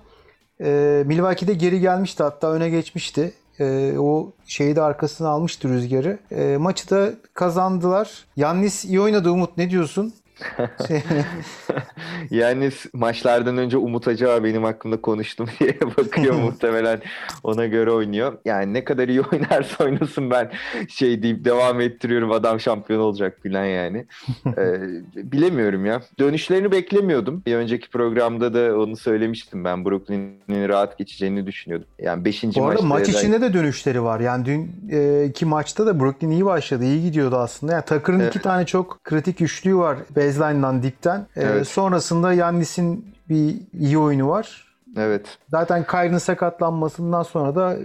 e, 0.61 1.03
Milwaukee'de 1.05 1.53
geri 1.53 1.79
gelmişti 1.79 2.23
hatta 2.23 2.51
öne 2.51 2.69
geçmişti. 2.69 3.33
E, 3.59 3.97
o 3.99 4.31
şeyi 4.45 4.75
de 4.75 4.81
arkasına 4.81 5.29
almıştı 5.29 5.69
rüzgarı. 5.69 6.19
E, 6.31 6.57
maçı 6.57 6.89
da 6.89 7.09
kazandılar. 7.33 8.25
Yannis 8.35 8.85
iyi 8.85 9.01
oynadı 9.01 9.31
Umut 9.31 9.57
ne 9.57 9.69
diyorsun? 9.69 10.13
yani 12.31 12.69
maçlardan 12.93 13.57
önce 13.57 13.77
Umut 13.77 14.07
Acaba 14.07 14.43
benim 14.43 14.63
hakkımda 14.63 15.01
konuştum 15.01 15.49
diye 15.59 15.79
bakıyor 15.97 16.35
muhtemelen 16.43 17.01
ona 17.43 17.65
göre 17.65 17.91
oynuyor. 17.91 18.37
Yani 18.45 18.73
ne 18.73 18.83
kadar 18.83 19.07
iyi 19.07 19.21
oynarsa 19.21 19.83
oynasın 19.83 20.31
ben 20.31 20.51
şey 20.89 21.23
deyip 21.23 21.45
devam 21.45 21.81
ettiriyorum 21.81 22.31
adam 22.31 22.59
şampiyon 22.59 22.99
olacak 22.99 23.37
filan 23.43 23.65
yani. 23.65 24.05
ee, 24.45 24.79
bilemiyorum 25.15 25.85
ya. 25.85 26.01
Dönüşlerini 26.19 26.71
beklemiyordum. 26.71 27.43
Bir 27.45 27.55
önceki 27.55 27.89
programda 27.89 28.53
da 28.53 28.79
onu 28.79 28.97
söylemiştim 28.97 29.63
ben. 29.63 29.85
Brooklyn'in 29.85 30.69
rahat 30.69 30.97
geçeceğini 30.97 31.47
düşünüyordum. 31.47 31.87
Yani 31.99 32.25
5. 32.25 32.43
maçta. 32.43 32.61
Bu 32.61 32.67
arada 32.67 32.81
maç 32.81 33.07
da... 33.07 33.11
içinde 33.11 33.41
de 33.41 33.53
dönüşleri 33.53 34.03
var. 34.03 34.19
Yani 34.19 34.45
dün 34.45 34.71
e, 34.91 35.25
iki 35.25 35.45
maçta 35.45 35.85
da 35.85 35.99
Brooklyn 35.99 36.29
iyi 36.29 36.45
başladı. 36.45 36.83
iyi 36.83 37.01
gidiyordu 37.03 37.35
aslında. 37.37 37.73
Yani 37.73 37.85
Tucker'ın 37.85 38.19
evet. 38.19 38.35
iki 38.35 38.43
tane 38.43 38.65
çok 38.65 39.03
kritik 39.03 39.41
üçlüğü 39.41 39.75
var 39.75 39.97
baseline'dan 40.29 40.83
dipten. 40.83 41.19
Ee, 41.35 41.41
evet. 41.41 41.67
sonrasında 41.67 42.33
Yannis'in 42.33 43.15
bir 43.29 43.55
iyi 43.79 43.97
oyunu 43.97 44.29
var. 44.29 44.75
Evet. 44.97 45.37
Zaten 45.51 45.83
Kyrie'nin 45.83 46.17
sakatlanmasından 46.17 47.23
sonra 47.23 47.55
da 47.55 47.73
e, 47.73 47.79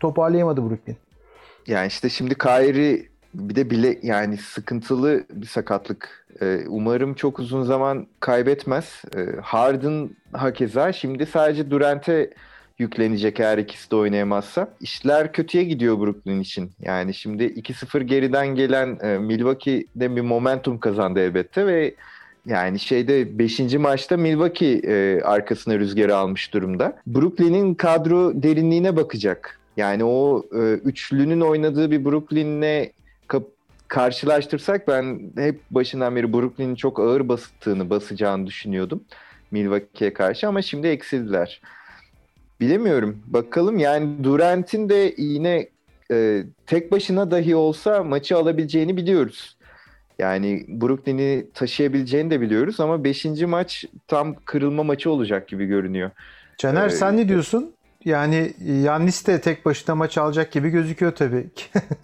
toparlayamadı 0.00 0.70
Brooklyn. 0.70 0.96
Yani 1.66 1.86
işte 1.86 2.08
şimdi 2.08 2.38
Kyrie 2.38 3.08
bir 3.34 3.54
de 3.54 3.70
bile 3.70 3.98
yani 4.02 4.36
sıkıntılı 4.36 5.24
bir 5.30 5.46
sakatlık. 5.46 6.26
Ee, 6.42 6.60
umarım 6.68 7.14
çok 7.14 7.38
uzun 7.38 7.62
zaman 7.62 8.06
kaybetmez. 8.20 9.02
Ee, 9.16 9.26
Harden 9.42 10.10
hakeza 10.32 10.92
şimdi 10.92 11.26
sadece 11.26 11.70
Durant'e 11.70 12.30
yüklenecek 12.78 13.40
eğer 13.40 13.58
ikisi 13.58 13.90
de 13.90 13.96
oynayamazsa. 13.96 14.68
İşler 14.80 15.32
kötüye 15.32 15.64
gidiyor 15.64 16.00
Brooklyn 16.00 16.40
için. 16.40 16.70
Yani 16.80 17.14
şimdi 17.14 17.44
2-0 17.44 18.02
geriden 18.02 18.46
gelen 18.46 18.98
e, 19.02 19.18
Milwaukee'de 19.18 20.16
bir 20.16 20.20
momentum 20.20 20.78
kazandı 20.78 21.20
elbette 21.20 21.66
ve 21.66 21.94
yani 22.46 22.78
şeyde 22.78 23.38
5. 23.38 23.74
maçta 23.74 24.16
Milwaukee 24.16 24.80
e, 24.84 25.20
arkasına 25.22 25.78
rüzgarı 25.78 26.16
almış 26.16 26.54
durumda. 26.54 26.96
Brooklyn'in 27.06 27.74
kadro 27.74 28.42
derinliğine 28.42 28.96
bakacak. 28.96 29.60
Yani 29.76 30.04
o 30.04 30.46
e, 30.52 30.72
üçlünün 30.72 31.40
oynadığı 31.40 31.90
bir 31.90 32.04
Brooklyn'le 32.04 32.90
karşılaştırsak 33.88 34.88
ben 34.88 35.20
hep 35.36 35.60
başından 35.70 36.16
beri 36.16 36.32
Brooklyn'in 36.32 36.74
çok 36.74 37.00
ağır 37.00 37.28
bastığını, 37.28 37.90
basacağını 37.90 38.46
düşünüyordum 38.46 39.00
Milwaukee'ye 39.50 40.12
karşı 40.12 40.48
ama 40.48 40.62
şimdi 40.62 40.86
eksildiler. 40.86 41.60
Bilemiyorum. 42.60 43.22
Bakalım 43.26 43.78
yani 43.78 44.24
Durant'in 44.24 44.88
de 44.88 45.14
yine 45.18 45.68
e, 46.10 46.42
tek 46.66 46.92
başına 46.92 47.30
dahi 47.30 47.56
olsa 47.56 48.04
maçı 48.04 48.36
alabileceğini 48.36 48.96
biliyoruz. 48.96 49.56
Yani 50.18 50.64
Brooklyn'i 50.68 51.46
taşıyabileceğini 51.54 52.30
de 52.30 52.40
biliyoruz 52.40 52.80
ama 52.80 53.04
5. 53.04 53.24
maç 53.24 53.84
tam 54.08 54.34
kırılma 54.44 54.82
maçı 54.82 55.10
olacak 55.10 55.48
gibi 55.48 55.66
görünüyor. 55.66 56.10
Caner 56.58 56.86
ee, 56.86 56.90
sen 56.90 57.16
ne 57.16 57.28
diyorsun? 57.28 57.72
Yani 58.04 58.52
Yannis 58.82 59.26
de 59.26 59.40
tek 59.40 59.66
başına 59.66 59.94
maç 59.94 60.18
alacak 60.18 60.52
gibi 60.52 60.70
gözüküyor 60.70 61.12
tabii 61.12 61.46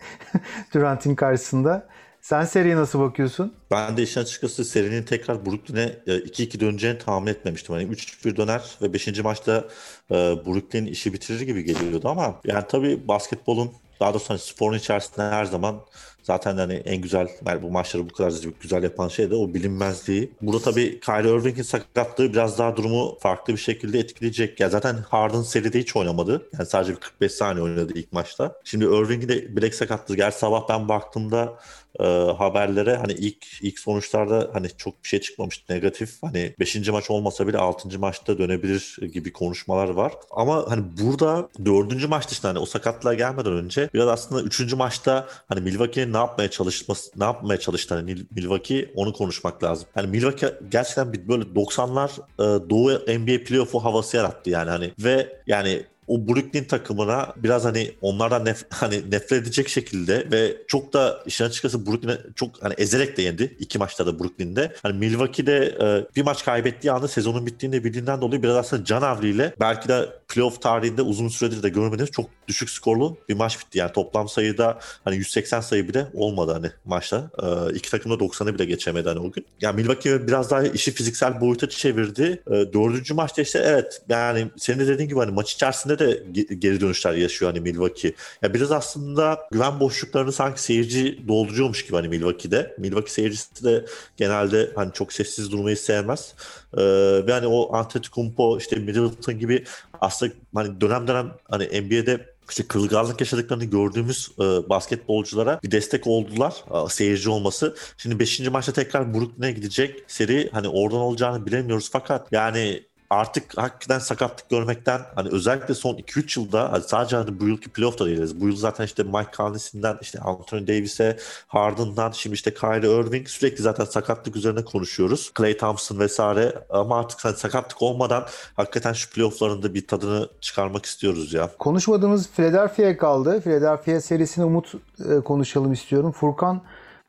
Durant'in 0.74 1.14
karşısında. 1.14 1.88
Sen 2.22 2.44
seriye 2.44 2.76
nasıl 2.76 3.00
bakıyorsun? 3.00 3.54
Ben 3.70 3.96
de 3.96 4.02
işin 4.02 4.20
açıkçası 4.20 4.64
serinin 4.64 5.02
tekrar 5.02 5.46
Brooklyn'e 5.46 5.86
2-2 6.06 6.56
e, 6.56 6.60
döneceğini 6.60 6.98
tahmin 6.98 7.26
etmemiştim. 7.26 7.74
Hani 7.74 7.84
3-1 7.84 8.36
döner 8.36 8.62
ve 8.82 8.92
5. 8.92 9.18
maçta 9.18 9.64
e, 10.10 10.14
Brooklyn 10.14 10.86
işi 10.86 11.12
bitirir 11.12 11.40
gibi 11.40 11.64
geliyordu 11.64 12.08
ama 12.08 12.40
yani 12.44 12.64
tabii 12.68 13.08
basketbolun 13.08 13.72
daha 14.00 14.14
doğrusu 14.14 14.30
hani 14.30 14.38
sporun 14.38 14.78
içerisinde 14.78 15.22
her 15.22 15.44
zaman 15.44 15.80
zaten 16.22 16.56
hani 16.56 16.74
en 16.74 17.02
güzel 17.02 17.28
yani 17.46 17.62
bu 17.62 17.70
maçları 17.70 18.10
bu 18.10 18.12
kadar 18.12 18.32
güzel 18.60 18.82
yapan 18.82 19.08
şey 19.08 19.30
de 19.30 19.34
o 19.34 19.54
bilinmezliği. 19.54 20.32
Burada 20.42 20.62
tabii 20.62 21.00
Kyrie 21.00 21.30
Irving'in 21.30 21.62
sakatlığı 21.62 22.32
biraz 22.32 22.58
daha 22.58 22.76
durumu 22.76 23.18
farklı 23.20 23.52
bir 23.52 23.58
şekilde 23.58 23.98
etkileyecek. 23.98 24.60
Ya 24.60 24.68
zaten 24.68 24.96
Harden 25.08 25.42
seride 25.42 25.78
hiç 25.78 25.96
oynamadı. 25.96 26.48
Yani 26.52 26.66
sadece 26.66 26.92
bir 26.92 27.00
45 27.00 27.32
saniye 27.32 27.64
oynadı 27.64 27.92
ilk 27.94 28.12
maçta. 28.12 28.60
Şimdi 28.64 28.84
Irving'in 28.84 29.28
de 29.28 29.56
bilek 29.56 29.74
sakatlığı. 29.74 30.16
Gerçi 30.16 30.38
sabah 30.38 30.68
ben 30.68 30.88
baktığımda 30.88 31.58
e, 32.00 32.04
haberlere 32.38 32.96
hani 32.96 33.12
ilk 33.12 33.46
ilk 33.62 33.78
sonuçlarda 33.78 34.50
hani 34.52 34.68
çok 34.78 35.02
bir 35.02 35.08
şey 35.08 35.20
çıkmamıştı 35.20 35.72
negatif. 35.72 36.22
Hani 36.22 36.54
5. 36.60 36.88
maç 36.88 37.10
olmasa 37.10 37.46
bile 37.46 37.58
6. 37.58 37.98
maçta 37.98 38.38
dönebilir 38.38 38.96
gibi 39.12 39.32
konuşmalar 39.32 39.88
var. 39.88 40.12
Ama 40.30 40.64
hani 40.68 40.84
burada 41.00 41.48
4. 41.64 42.08
maç 42.08 42.30
dışında 42.30 42.48
hani 42.48 42.58
o 42.58 42.66
sakatlığa 42.66 43.14
gelmeden 43.14 43.52
önce 43.52 43.90
biraz 43.94 44.08
aslında 44.08 44.42
3. 44.42 44.74
maçta 44.74 45.26
hani 45.48 45.60
Milwaukee'nin 45.60 46.12
ne 46.12 46.16
yapmaya 46.16 46.50
çalışması 46.50 47.10
ne 47.16 47.24
yapmaya 47.24 47.60
çalıştı 47.60 47.94
hani 47.94 48.16
Milwaukee 48.30 48.92
onu 48.94 49.12
konuşmak 49.12 49.64
lazım. 49.64 49.88
Hani 49.94 50.06
Milwaukee 50.06 50.54
gerçekten 50.68 51.12
bir 51.12 51.28
böyle 51.28 51.44
90'lar 51.44 52.10
e, 52.38 52.70
Doğu 52.70 52.92
NBA 52.92 53.44
playoff'u 53.44 53.84
havası 53.84 54.16
yarattı 54.16 54.50
yani 54.50 54.70
hani 54.70 54.92
ve 54.98 55.42
yani 55.46 55.82
o 56.06 56.28
Brooklyn 56.28 56.64
takımına 56.64 57.32
biraz 57.36 57.64
hani 57.64 57.92
onlardan 58.00 58.44
nef 58.44 58.64
hani 58.70 59.10
nefret 59.10 59.42
edecek 59.42 59.68
şekilde 59.68 60.30
ve 60.32 60.56
çok 60.68 60.92
da 60.92 61.22
işin 61.26 61.44
açıkçası 61.44 61.86
Brooklyn'e 61.86 62.18
çok 62.36 62.62
hani 62.62 62.74
ezerek 62.78 63.16
de 63.16 63.22
yendi 63.22 63.56
iki 63.58 63.78
maçta 63.78 64.06
da 64.06 64.18
Brooklyn'de. 64.18 64.72
Hani 64.82 64.98
Milwaukee'de 64.98 65.76
e, 65.80 66.16
bir 66.16 66.22
maç 66.22 66.44
kaybettiği 66.44 66.92
anda 66.92 67.08
sezonun 67.08 67.46
bittiğini 67.46 67.84
bildiğinden 67.84 68.20
dolayı 68.20 68.42
biraz 68.42 68.56
aslında 68.56 68.84
can 68.84 69.02
havliyle 69.02 69.54
belki 69.60 69.88
de 69.88 70.08
playoff 70.28 70.62
tarihinde 70.62 71.02
uzun 71.02 71.28
süredir 71.28 71.62
de 71.62 71.68
görmediğimiz 71.68 72.10
çok 72.10 72.30
düşük 72.48 72.70
skorlu 72.70 73.16
bir 73.28 73.34
maç 73.34 73.60
bitti. 73.60 73.78
Yani 73.78 73.92
toplam 73.92 74.28
sayıda 74.28 74.78
hani 75.04 75.16
180 75.16 75.60
sayı 75.60 75.88
bile 75.88 76.06
olmadı 76.14 76.52
hani 76.52 76.70
maçta. 76.84 77.30
E, 77.42 77.74
iki 77.74 77.90
takım 77.90 78.12
da 78.12 78.24
90'ı 78.24 78.54
bile 78.54 78.64
geçemedi 78.64 79.08
hani 79.08 79.18
o 79.18 79.32
gün. 79.32 79.46
Yani 79.60 79.76
Milwaukee 79.76 80.26
biraz 80.26 80.50
daha 80.50 80.62
işi 80.62 80.92
fiziksel 80.92 81.40
boyuta 81.40 81.68
çevirdi. 81.68 82.42
E, 82.46 82.50
dördüncü 82.50 83.14
maçta 83.14 83.42
işte 83.42 83.58
evet 83.64 84.02
yani 84.08 84.50
senin 84.56 84.78
de 84.78 84.86
dediğin 84.86 85.08
gibi 85.08 85.18
hani 85.18 85.32
maç 85.32 85.52
içerisinde 85.52 85.91
de 85.98 86.24
geri 86.54 86.80
dönüşler 86.80 87.12
yaşıyor 87.12 87.52
hani 87.52 87.60
Milwaukee. 87.60 88.14
Ya 88.42 88.54
biraz 88.54 88.72
aslında 88.72 89.40
güven 89.50 89.80
boşluklarını 89.80 90.32
sanki 90.32 90.62
seyirci 90.62 91.28
dolduruyormuş 91.28 91.84
gibi 91.86 91.96
hani 91.96 92.08
Milwaukee'de. 92.08 92.74
Milwaukee 92.78 93.12
seyircisi 93.12 93.64
de 93.64 93.84
genelde 94.16 94.70
hani 94.74 94.92
çok 94.92 95.12
sessiz 95.12 95.52
durmayı 95.52 95.76
sevmez. 95.76 96.34
Ee, 96.76 96.82
ve 97.26 97.32
hani 97.32 97.46
o 97.46 97.76
Antetokounmpo 97.76 98.58
işte 98.58 98.76
Middleton 98.76 99.38
gibi 99.38 99.64
aslında 100.00 100.32
hani 100.54 100.80
dönem 100.80 101.08
dönem 101.08 101.32
hani 101.50 101.64
NBA'de 101.64 102.32
işte 102.50 102.62
kırılganlık 102.62 103.20
yaşadıklarını 103.20 103.64
gördüğümüz 103.64 104.30
e, 104.38 104.42
basketbolculara 104.42 105.60
bir 105.62 105.70
destek 105.70 106.06
oldular 106.06 106.64
e, 106.74 106.88
seyirci 106.88 107.30
olması. 107.30 107.76
Şimdi 107.96 108.18
5. 108.18 108.40
maçta 108.40 108.72
tekrar 108.72 109.14
Brooklyn'e 109.14 109.52
gidecek 109.52 110.04
seri 110.06 110.50
hani 110.52 110.68
oradan 110.68 111.00
olacağını 111.00 111.46
bilemiyoruz 111.46 111.88
fakat 111.92 112.32
yani 112.32 112.82
artık 113.12 113.58
hakikaten 113.58 113.98
sakatlık 113.98 114.50
görmekten 114.50 115.00
hani 115.14 115.28
özellikle 115.28 115.74
son 115.74 115.94
2-3 115.94 116.40
yılda 116.40 116.72
hani 116.72 116.82
sadece 116.82 117.16
hani 117.16 117.40
bu 117.40 117.46
yılki 117.46 117.70
playoff'ta 117.70 118.06
değiliz. 118.06 118.40
Bu 118.40 118.48
yıl 118.48 118.56
zaten 118.56 118.84
işte 118.84 119.02
Mike 119.02 119.30
Conley'sinden 119.36 119.98
işte 120.00 120.18
Anthony 120.20 120.66
Davis'e 120.66 121.16
Harden'dan 121.46 122.10
şimdi 122.10 122.34
işte 122.34 122.54
Kyrie 122.54 123.00
Irving 123.00 123.28
sürekli 123.28 123.62
zaten 123.62 123.84
sakatlık 123.84 124.36
üzerine 124.36 124.64
konuşuyoruz. 124.64 125.32
Clay 125.38 125.56
Thompson 125.56 125.98
vesaire 125.98 126.54
ama 126.70 126.98
artık 126.98 127.24
hani 127.24 127.36
sakatlık 127.36 127.82
olmadan 127.82 128.26
hakikaten 128.56 128.92
şu 128.92 129.10
playoff'ların 129.10 129.62
da 129.62 129.74
bir 129.74 129.86
tadını 129.86 130.28
çıkarmak 130.40 130.86
istiyoruz 130.86 131.32
ya. 131.32 131.50
Konuşmadığımız 131.58 132.30
Philadelphia 132.30 132.96
kaldı. 132.96 133.40
Philadelphia 133.40 134.00
serisini 134.00 134.44
Umut 134.44 134.74
e, 135.10 135.20
konuşalım 135.20 135.72
istiyorum. 135.72 136.12
Furkan 136.12 136.62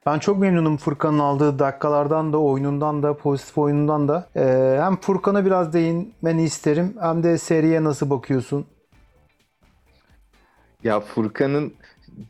ben 0.05 0.19
çok 0.19 0.39
memnunum 0.39 0.77
Furkan'ın 0.77 1.19
aldığı 1.19 1.59
dakikalardan 1.59 2.33
da, 2.33 2.37
oyunundan 2.37 3.03
da, 3.03 3.17
pozitif 3.17 3.57
oyunundan 3.57 4.07
da. 4.07 4.29
Ee, 4.35 4.77
hem 4.81 4.95
Furkan'a 4.95 5.45
biraz 5.45 5.73
değinmeni 5.73 6.43
isterim 6.43 6.93
hem 7.01 7.23
de 7.23 7.37
seriye 7.37 7.83
nasıl 7.83 8.09
bakıyorsun? 8.09 8.65
Ya 10.83 10.99
Furkan'ın 10.99 11.73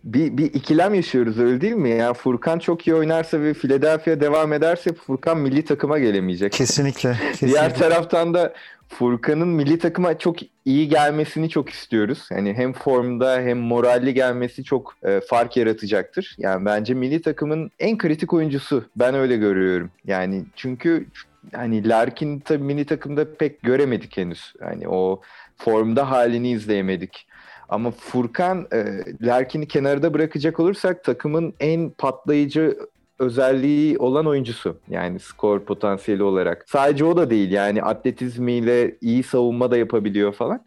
bir, 0.03 0.37
bir 0.37 0.53
ikilem 0.53 0.93
yaşıyoruz 0.93 1.39
öyle 1.39 1.61
değil 1.61 1.73
mi? 1.73 1.89
Ya 1.89 2.13
Furkan 2.13 2.59
çok 2.59 2.87
iyi 2.87 2.95
oynarsa 2.95 3.41
ve 3.41 3.53
Philadelphia 3.53 4.19
devam 4.19 4.53
ederse 4.53 4.93
Furkan 4.93 5.37
milli 5.37 5.65
takıma 5.65 5.99
gelemeyecek. 5.99 6.51
Kesinlikle. 6.51 7.11
kesinlikle. 7.11 7.47
Diğer 7.47 7.75
taraftan 7.75 8.33
da 8.33 8.53
Furkan'ın 8.89 9.47
milli 9.47 9.79
takıma 9.79 10.17
çok 10.17 10.35
iyi 10.65 10.89
gelmesini 10.89 11.49
çok 11.49 11.69
istiyoruz. 11.69 12.27
Yani 12.31 12.53
hem 12.53 12.73
formda 12.73 13.39
hem 13.39 13.57
moralli 13.57 14.13
gelmesi 14.13 14.63
çok 14.63 14.95
e, 15.03 15.21
fark 15.29 15.57
yaratacaktır. 15.57 16.35
Yani 16.37 16.65
bence 16.65 16.93
milli 16.93 17.21
takımın 17.21 17.71
en 17.79 17.97
kritik 17.97 18.33
oyuncusu. 18.33 18.85
Ben 18.95 19.15
öyle 19.15 19.37
görüyorum. 19.37 19.91
Yani 20.05 20.43
çünkü 20.55 21.05
hani 21.53 21.89
Larkin 21.89 22.39
tabii 22.39 22.63
milli 22.63 22.85
takımda 22.85 23.33
pek 23.33 23.61
göremedik 23.61 24.17
henüz. 24.17 24.53
Yani 24.61 24.87
o 24.87 25.21
formda 25.57 26.11
halini 26.11 26.51
izleyemedik. 26.51 27.27
Ama 27.69 27.91
Furkan 27.91 28.67
e, 28.73 28.85
Larkin'i 29.21 29.67
kenarda 29.67 30.13
bırakacak 30.13 30.59
olursak 30.59 31.03
takımın 31.03 31.53
en 31.59 31.89
patlayıcı 31.89 32.77
özelliği 33.19 33.97
olan 33.97 34.27
oyuncusu. 34.27 34.77
Yani 34.89 35.19
skor 35.19 35.59
potansiyeli 35.59 36.23
olarak. 36.23 36.65
Sadece 36.67 37.05
o 37.05 37.17
da 37.17 37.29
değil 37.29 37.51
yani 37.51 37.83
atletizmiyle 37.83 38.95
iyi 39.01 39.23
savunma 39.23 39.71
da 39.71 39.77
yapabiliyor 39.77 40.33
falan. 40.33 40.61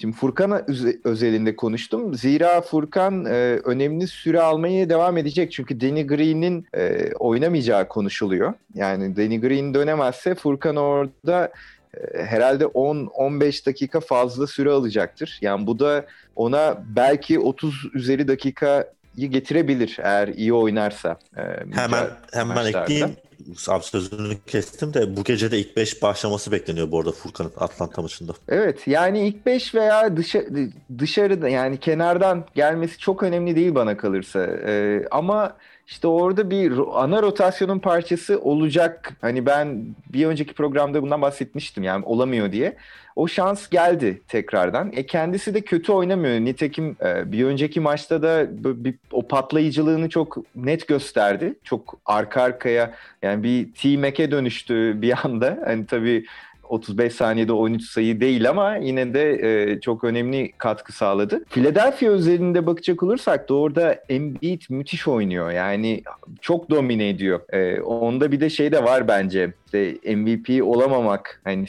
Şimdi 0.00 0.16
Furkan 0.16 0.64
özelinde 1.04 1.56
konuştum. 1.56 2.14
Zira 2.14 2.60
Furkan 2.60 3.24
e, 3.24 3.60
önemli 3.64 4.06
süre 4.06 4.40
almaya 4.40 4.90
devam 4.90 5.16
edecek. 5.16 5.52
Çünkü 5.52 5.80
Danny 5.80 6.06
Green'in 6.06 6.66
e, 6.74 7.12
oynamayacağı 7.18 7.88
konuşuluyor. 7.88 8.54
Yani 8.74 9.16
Danny 9.16 9.40
Green 9.40 9.74
dönemezse 9.74 10.34
Furkan 10.34 10.76
orada 10.76 11.52
e, 11.94 12.22
herhalde 12.24 12.64
10-15 12.64 13.66
dakika 13.66 14.00
fazla 14.00 14.46
süre 14.46 14.70
alacaktır. 14.70 15.38
Yani 15.42 15.66
bu 15.66 15.78
da 15.78 16.06
ona 16.36 16.82
belki 16.96 17.38
30 17.38 17.86
üzeri 17.94 18.28
dakika 18.28 18.92
getirebilir 19.16 19.98
eğer 20.02 20.28
iyi 20.28 20.52
oynarsa. 20.52 21.18
E, 21.36 21.42
hemen 21.72 22.06
hemen 22.32 22.54
maçlarda. 22.56 22.82
ekleyeyim. 22.82 23.16
Abi 23.68 23.84
sözünü 23.84 24.36
kestim 24.46 24.94
de 24.94 25.16
bu 25.16 25.24
gece 25.24 25.50
de 25.50 25.58
ilk 25.58 25.76
5 25.76 26.02
başlaması 26.02 26.52
bekleniyor 26.52 26.90
bu 26.90 26.98
arada 26.98 27.12
Furkan'ın 27.12 27.52
Atlanta 27.56 28.02
maçında. 28.02 28.32
Evet 28.48 28.88
yani 28.88 29.28
ilk 29.28 29.46
5 29.46 29.74
veya 29.74 30.16
dışa, 30.16 30.42
dışarıda 30.98 31.48
yani 31.48 31.80
kenardan 31.80 32.44
gelmesi 32.54 32.98
çok 32.98 33.22
önemli 33.22 33.56
değil 33.56 33.74
bana 33.74 33.96
kalırsa. 33.96 34.46
Ee, 34.66 35.06
ama 35.10 35.56
işte 35.90 36.08
orada 36.08 36.50
bir 36.50 36.72
ana 36.94 37.22
rotasyonun 37.22 37.78
parçası 37.78 38.40
olacak. 38.40 39.12
Hani 39.20 39.46
ben 39.46 39.84
bir 40.12 40.26
önceki 40.26 40.54
programda 40.54 41.02
bundan 41.02 41.22
bahsetmiştim 41.22 41.84
yani 41.84 42.04
olamıyor 42.04 42.52
diye. 42.52 42.76
O 43.16 43.28
şans 43.28 43.68
geldi 43.68 44.20
tekrardan. 44.28 44.92
E 44.92 45.06
kendisi 45.06 45.54
de 45.54 45.60
kötü 45.60 45.92
oynamıyor. 45.92 46.40
Nitekim 46.40 46.96
e, 47.04 47.32
bir 47.32 47.44
önceki 47.44 47.80
maçta 47.80 48.22
da 48.22 48.46
bir, 48.84 48.94
o 49.12 49.28
patlayıcılığını 49.28 50.08
çok 50.08 50.36
net 50.56 50.88
gösterdi. 50.88 51.54
Çok 51.64 52.00
arka 52.06 52.42
arkaya 52.42 52.94
yani 53.22 53.42
bir 53.42 53.72
T-Mac'e 53.72 54.30
dönüştü 54.30 55.02
bir 55.02 55.14
anda. 55.24 55.58
Hani 55.64 55.86
tabii 55.86 56.24
35 56.70 57.12
saniyede 57.12 57.52
13 57.52 57.82
sayı 57.82 58.20
değil 58.20 58.50
ama 58.50 58.76
yine 58.76 59.14
de 59.14 59.32
e, 59.32 59.80
çok 59.80 60.04
önemli 60.04 60.52
katkı 60.58 60.92
sağladı. 60.92 61.44
Philadelphia 61.44 62.08
özelinde 62.08 62.66
bakacak 62.66 63.02
olursak 63.02 63.48
da 63.48 63.54
orada 63.54 63.92
Embiid 64.08 64.62
müthiş 64.68 65.08
oynuyor. 65.08 65.50
Yani 65.50 66.02
çok 66.40 66.70
domine 66.70 67.08
ediyor. 67.08 67.40
E, 67.52 67.80
onda 67.80 68.32
bir 68.32 68.40
de 68.40 68.50
şey 68.50 68.72
de 68.72 68.84
var 68.84 69.08
bence. 69.08 69.52
İşte 69.66 70.14
MVP 70.16 70.64
olamamak, 70.64 71.40
hani 71.44 71.66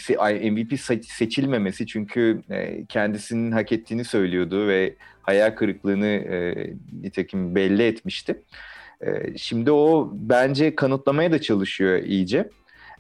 MVP 0.51 0.79
seçilmemesi 1.05 1.87
çünkü 1.87 2.41
e, 2.49 2.85
kendisinin 2.85 3.51
hak 3.51 3.71
ettiğini 3.71 4.05
söylüyordu 4.05 4.67
ve 4.67 4.95
hayal 5.21 5.51
kırıklığını 5.51 6.07
e, 6.07 6.69
nitekim 7.01 7.55
belli 7.55 7.83
etmişti. 7.83 8.41
E, 9.01 9.37
şimdi 9.37 9.71
o 9.71 10.11
bence 10.13 10.75
kanıtlamaya 10.75 11.31
da 11.31 11.41
çalışıyor 11.41 12.03
iyice. 12.03 12.49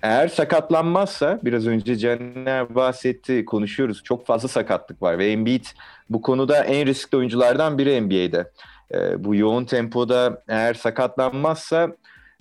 Eğer 0.01 0.27
sakatlanmazsa 0.27 1.39
biraz 1.43 1.67
önce 1.67 1.97
Caner 1.97 2.75
bahsetti 2.75 3.45
konuşuyoruz 3.45 4.03
çok 4.03 4.25
fazla 4.25 4.47
sakatlık 4.47 5.01
var 5.01 5.17
ve 5.17 5.31
Embiid 5.31 5.65
bu 6.09 6.21
konuda 6.21 6.63
en 6.63 6.85
riskli 6.85 7.17
oyunculardan 7.17 7.77
biri 7.77 8.01
NBA'de. 8.01 8.51
E, 8.93 9.23
bu 9.23 9.35
yoğun 9.35 9.65
tempoda 9.65 10.43
eğer 10.47 10.73
sakatlanmazsa 10.73 11.95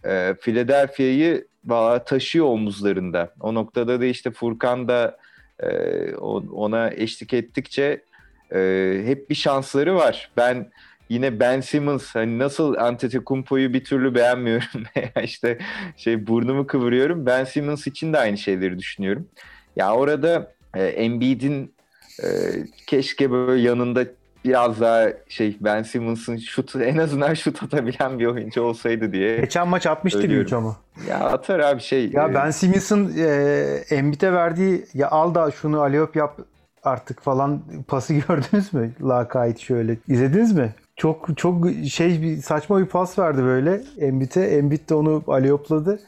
e, 0.05 0.35
Philadelphia'yı 0.41 1.47
taşıyor 2.07 2.47
omuzlarında. 2.47 3.35
O 3.41 3.55
noktada 3.55 4.01
da 4.01 4.05
işte 4.05 4.31
Furkan 4.31 4.89
da 4.89 5.17
e, 5.63 6.15
ona 6.53 6.91
eşlik 6.91 7.35
ettikçe 7.35 8.03
e, 8.55 9.03
hep 9.05 9.31
bir 9.31 9.35
şansları 9.35 9.95
var. 9.95 10.31
Ben 10.37 10.71
yine 11.11 11.41
Ben 11.41 11.61
Simmons 11.61 12.15
hani 12.15 12.39
nasıl 12.39 12.75
Antetokounmpo'yu 12.75 13.73
bir 13.73 13.85
türlü 13.85 14.15
beğenmiyorum 14.15 14.83
işte 15.23 15.59
şey 15.97 16.27
burnumu 16.27 16.67
kıvırıyorum. 16.67 17.27
Ben 17.27 17.45
Simmons 17.45 17.87
için 17.87 18.13
de 18.13 18.19
aynı 18.19 18.39
şeyleri 18.39 18.79
düşünüyorum. 18.79 19.29
Ya 19.77 19.95
orada 19.95 20.53
e, 20.75 20.85
Embiid'in 20.85 21.75
e, 22.23 22.29
keşke 22.87 23.31
böyle 23.31 23.63
yanında 23.63 24.05
biraz 24.45 24.81
daha 24.81 25.09
şey 25.29 25.57
Ben 25.61 25.83
Simmons'ın 25.83 26.37
şut 26.37 26.77
en 26.77 26.99
azından 26.99 27.35
şut 27.35 27.63
atabilen 27.63 28.19
bir 28.19 28.27
oyuncu 28.27 28.63
olsaydı 28.63 29.13
diye. 29.13 29.41
Geçen 29.41 29.69
maç 29.69 29.87
atmıştı 29.87 30.23
bir 30.23 30.53
ama. 30.53 30.77
Ya 31.09 31.19
atar 31.19 31.59
abi 31.61 31.81
şey. 31.81 32.11
Ya 32.11 32.29
e, 32.29 32.35
Ben 32.35 32.51
Simmons'ın 32.51 33.13
e, 33.19 33.27
Embiid'e 33.91 34.33
verdiği 34.33 34.85
ya 34.95 35.11
al 35.11 35.35
da 35.35 35.51
şunu 35.51 35.81
Aliyop 35.81 36.17
yap 36.17 36.41
artık 36.85 37.21
falan 37.23 37.63
pası 37.89 38.15
gördünüz 38.29 38.73
mü? 38.73 38.93
Lakayt 39.03 39.59
şöyle. 39.59 39.97
İzlediniz 40.09 40.53
mi? 40.53 40.75
Çok 41.01 41.29
çok 41.37 41.67
şey 41.91 42.23
bir 42.23 42.43
saçma 42.43 42.81
bir 42.81 42.87
pas 42.87 43.19
verdi 43.19 43.43
böyle 43.43 43.83
Embiid'e. 43.99 44.45
Embiid 44.45 44.89
de 44.89 44.95
onu 44.95 45.25
aliopladı. 45.27 46.01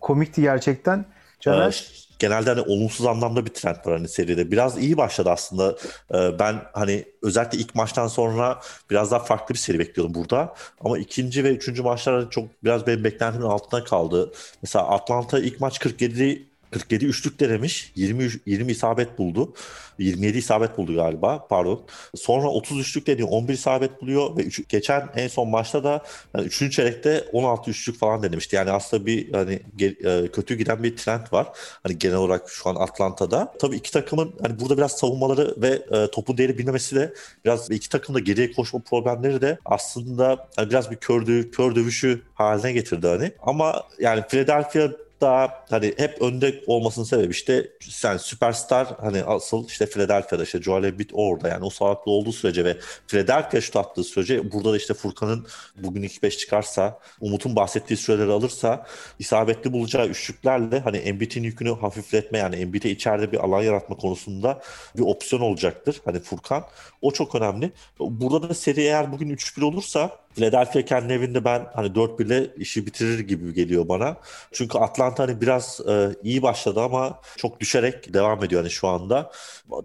Komikti 0.00 0.42
gerçekten. 0.42 1.04
Caner? 1.40 2.08
genelde 2.18 2.50
hani 2.50 2.60
olumsuz 2.60 3.06
anlamda 3.06 3.46
bir 3.46 3.50
trend 3.50 3.76
var 3.86 3.96
hani 3.96 4.08
seride. 4.08 4.50
Biraz 4.50 4.78
iyi 4.78 4.96
başladı 4.96 5.30
aslında. 5.30 5.76
Ee, 6.14 6.38
ben 6.38 6.56
hani 6.72 7.04
özellikle 7.22 7.58
ilk 7.58 7.74
maçtan 7.74 8.08
sonra 8.08 8.60
biraz 8.90 9.10
daha 9.10 9.20
farklı 9.20 9.54
bir 9.54 9.58
seri 9.58 9.78
bekliyordum 9.78 10.14
burada. 10.14 10.54
Ama 10.84 10.98
ikinci 10.98 11.44
ve 11.44 11.50
üçüncü 11.50 11.82
maçlar 11.82 12.20
hani 12.20 12.30
çok 12.30 12.64
biraz 12.64 12.86
benim 12.86 13.04
beklentimin 13.04 13.46
altına 13.46 13.84
kaldı. 13.84 14.32
Mesela 14.62 14.88
Atlanta 14.88 15.38
ilk 15.38 15.60
maç 15.60 15.78
47 15.78 16.48
47 16.70 17.04
üçlük 17.04 17.40
denemiş. 17.40 17.92
20 17.94 18.28
20 18.46 18.72
isabet 18.72 19.18
buldu. 19.18 19.54
27 19.98 20.38
isabet 20.38 20.78
buldu 20.78 20.94
galiba 20.94 21.46
pardon. 21.48 21.84
Sonra 22.14 22.48
30 22.48 22.80
üçlük 22.80 23.06
deniyor 23.06 23.28
11 23.30 23.54
isabet 23.54 24.02
buluyor 24.02 24.36
ve 24.36 24.42
üç, 24.42 24.68
geçen 24.68 25.08
en 25.16 25.28
son 25.28 25.48
maçta 25.48 25.84
da 25.84 26.02
yani 26.34 26.46
3. 26.46 26.72
çeyrekte 26.72 27.24
16 27.32 27.70
üçlük 27.70 27.98
falan 27.98 28.22
denemişti. 28.22 28.56
Yani 28.56 28.70
aslında 28.70 29.06
bir 29.06 29.32
hani 29.32 29.60
ge- 29.78 30.30
kötü 30.32 30.54
giden 30.54 30.82
bir 30.82 30.96
trend 30.96 31.32
var. 31.32 31.46
Hani 31.82 31.98
genel 31.98 32.16
olarak 32.16 32.50
şu 32.50 32.68
an 32.68 32.74
Atlanta'da. 32.74 33.54
Tabii 33.58 33.76
iki 33.76 33.92
takımın 33.92 34.34
hani 34.42 34.60
burada 34.60 34.76
biraz 34.76 34.92
savunmaları 34.92 35.54
ve 35.62 35.82
e, 35.90 36.10
topun 36.10 36.38
değeri 36.38 36.58
bilmemesi 36.58 36.96
de 36.96 37.14
biraz 37.44 37.70
iki 37.70 37.88
takım 37.88 38.14
da 38.14 38.18
geriye 38.18 38.52
koşma 38.52 38.80
problemleri 38.80 39.40
de 39.40 39.58
aslında 39.64 40.48
hani 40.56 40.70
biraz 40.70 40.90
bir 40.90 40.96
kör, 40.96 41.22
dö- 41.22 41.50
kör 41.50 41.74
dövüşü 41.74 42.22
haline 42.34 42.72
getirdi 42.72 43.06
hani. 43.06 43.32
Ama 43.42 43.82
yani 43.98 44.22
Philadelphia 44.28 44.88
daha 45.20 45.64
hani 45.70 45.94
hep 45.96 46.22
önde 46.22 46.62
olmasının 46.66 47.04
sebebi 47.04 47.30
işte 47.32 47.70
yani 48.04 48.18
süperstar 48.18 48.88
hani 49.00 49.24
asıl 49.24 49.66
işte 49.68 49.86
Philadelphia'da 49.86 50.42
işte 50.42 50.62
Joel 50.62 50.84
Embiid 50.84 51.10
orada 51.12 51.48
yani 51.48 51.64
o 51.64 51.70
sağlıklı 51.70 52.12
olduğu 52.12 52.32
sürece 52.32 52.64
ve 52.64 52.76
Philadelphia 53.08 53.60
şut 53.60 53.76
attığı 53.76 54.04
sürece 54.04 54.52
burada 54.52 54.72
da 54.72 54.76
işte 54.76 54.94
Furkan'ın 54.94 55.46
bugün 55.76 56.02
ilk 56.02 56.22
5 56.22 56.38
çıkarsa 56.38 56.98
Umut'un 57.20 57.56
bahsettiği 57.56 57.96
süreleri 57.96 58.30
alırsa 58.30 58.86
isabetli 59.18 59.72
bulacağı 59.72 60.06
üçlüklerle 60.06 60.80
hani 60.80 60.96
Embiid'in 60.96 61.42
yükünü 61.42 61.74
hafifletme 61.74 62.38
yani 62.38 62.56
Embiid'e 62.56 62.90
içeride 62.90 63.32
bir 63.32 63.38
alan 63.44 63.62
yaratma 63.62 63.96
konusunda 63.96 64.62
bir 64.96 65.02
opsiyon 65.02 65.42
olacaktır. 65.42 66.00
Hani 66.04 66.20
Furkan 66.20 66.64
o 67.02 67.10
çok 67.10 67.34
önemli. 67.34 67.72
Burada 68.00 68.48
da 68.48 68.54
seri 68.54 68.80
eğer 68.80 69.12
bugün 69.12 69.36
3-1 69.36 69.64
olursa 69.64 70.18
Philadelphia 70.34 70.82
kendi 70.82 71.12
evinde 71.12 71.44
ben 71.44 71.66
hani 71.74 71.88
4-1 71.88 72.26
ile 72.26 72.46
işi 72.56 72.86
bitirir 72.86 73.18
gibi 73.18 73.54
geliyor 73.54 73.88
bana. 73.88 74.16
Çünkü 74.52 74.78
Atlanta 74.78 75.22
hani 75.22 75.40
biraz 75.40 75.80
e, 75.88 76.10
iyi 76.22 76.42
başladı 76.42 76.80
ama 76.80 77.20
çok 77.36 77.60
düşerek 77.60 78.14
devam 78.14 78.44
ediyor 78.44 78.62
hani 78.62 78.70
şu 78.70 78.88
anda. 78.88 79.32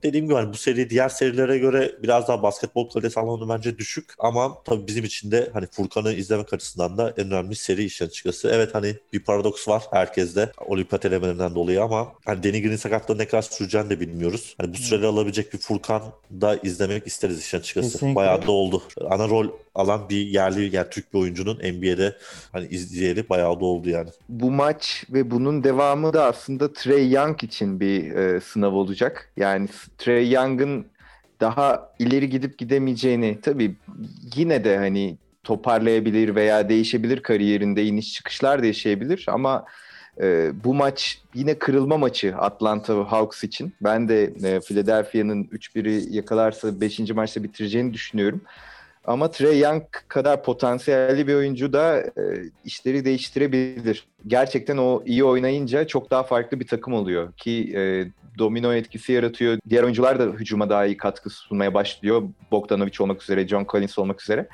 Dediğim 0.04 0.26
gibi 0.26 0.36
hani 0.36 0.54
bu 0.54 0.58
seri 0.58 0.90
diğer 0.90 1.10
serilere 1.10 1.58
göre 1.58 1.92
biraz 2.04 2.28
daha 2.28 2.44
basketbol 2.44 2.90
kalitesi 2.90 3.20
anlamında 3.20 3.58
bence 3.58 3.78
düşük 3.78 4.14
ama 4.20 4.64
tabii 4.64 4.88
bizim 4.88 5.06
için 5.06 5.32
de 5.32 5.50
hani 5.54 5.68
Furkan'ı 5.72 6.14
izlemek 6.14 6.54
açısından 6.54 6.98
da 6.98 7.14
en 7.18 7.26
önemli 7.26 7.56
seri 7.56 7.84
işin 7.84 8.06
açıkçası. 8.06 8.50
Evet 8.54 8.76
hani 8.76 8.96
bir 9.14 9.20
paradoks 9.24 9.68
var 9.68 9.84
herkeste 9.92 10.52
olimpiyat 10.66 11.06
elemelerinden 11.06 11.56
dolayı 11.56 11.84
ama 11.84 12.14
hani 12.26 12.44
Danny 12.44 12.62
Green 12.62 12.76
sakatlığı 12.76 13.18
ne 13.18 13.28
kadar 13.28 13.42
süreceğini 13.42 13.90
de 13.90 14.00
bilmiyoruz. 14.00 14.56
Hani 14.62 14.74
bu 14.74 14.78
süreleri 14.78 15.08
alabilecek 15.08 15.54
bir 15.54 15.58
Furkan 15.58 16.02
da 16.32 16.56
izlemek 16.64 17.08
isteriz 17.08 17.40
işin 17.40 17.58
açıkçası. 17.58 17.92
Kesinlikle. 17.92 18.16
Bayağı 18.16 18.48
da 18.48 18.52
oldu. 18.52 18.84
Ana 19.10 19.30
rol 19.30 19.48
alan 19.76 20.10
bir 20.10 20.28
yerli 20.34 20.76
yani 20.76 20.88
Türk 20.92 21.14
bir 21.14 21.20
oyuncunun 21.20 21.56
NBA'de 21.56 22.18
hani 22.52 22.68
izleyeli 22.68 23.30
bayağı 23.30 23.60
da 23.60 23.66
oldu 23.66 23.90
yani. 23.90 24.10
Bu 24.30 24.52
maç 24.52 25.04
ve 25.10 25.32
bunun 25.32 25.64
devamı 25.64 26.14
da 26.14 26.26
aslında 26.26 26.74
Trey 26.74 27.12
Young 27.12 27.44
için 27.44 27.80
bir 27.80 28.12
e, 28.12 28.40
sınav 28.40 28.74
olacak. 28.74 29.32
Yani 29.38 29.68
Trey 29.98 30.32
Young'ın 30.32 30.86
daha 31.40 31.94
ileri 32.00 32.30
gidip 32.30 32.58
gidemeyeceğini 32.58 33.42
tabii 33.42 33.76
yine 34.36 34.64
de 34.64 34.78
hani 34.78 35.18
toparlayabilir 35.44 36.36
veya 36.36 36.70
değişebilir 36.70 37.24
kariyerinde 37.24 37.86
iniş 37.86 38.14
çıkışlar 38.14 38.64
da 38.64 38.66
yaşayabilir 38.66 39.26
ama 39.28 39.66
e, 40.22 40.52
bu 40.64 40.74
maç 40.74 41.22
yine 41.34 41.60
kırılma 41.60 41.98
maçı 41.98 42.36
Atlanta 42.38 43.12
Hawks 43.12 43.44
için. 43.44 43.74
Ben 43.82 44.10
de 44.10 44.24
e, 44.24 44.60
Philadelphia'nın 44.60 45.44
3-1'i 45.44 46.16
yakalarsa 46.16 46.82
5. 46.82 47.00
maçta 47.00 47.44
bitireceğini 47.44 47.94
düşünüyorum. 47.94 48.42
Ama 49.06 49.32
Trey 49.32 49.60
Young 49.60 49.84
kadar 50.08 50.44
potansiyelli 50.44 51.28
bir 51.28 51.36
oyuncu 51.36 51.74
da 51.74 52.00
e, 52.00 52.24
işleri 52.66 53.06
değiştirebilir. 53.06 54.08
Gerçekten 54.28 54.78
o 54.78 55.04
iyi 55.06 55.24
oynayınca 55.24 55.88
çok 55.88 56.12
daha 56.12 56.24
farklı 56.24 56.60
bir 56.60 56.68
takım 56.68 56.94
oluyor 56.94 57.34
ki 57.34 57.74
e, 57.76 58.06
domino 58.38 58.74
etkisi 58.74 59.12
yaratıyor. 59.12 59.58
Diğer 59.70 59.84
oyuncular 59.84 60.20
da 60.20 60.24
hücuma 60.24 60.70
daha 60.70 60.86
iyi 60.86 60.98
katkı 60.98 61.30
sunmaya 61.30 61.74
başlıyor. 61.74 62.24
Bogdanovic 62.52 62.94
olmak 63.00 63.24
üzere, 63.24 63.48
John 63.48 63.66
Collins 63.70 64.00
olmak 64.00 64.22
üzere. 64.22 64.48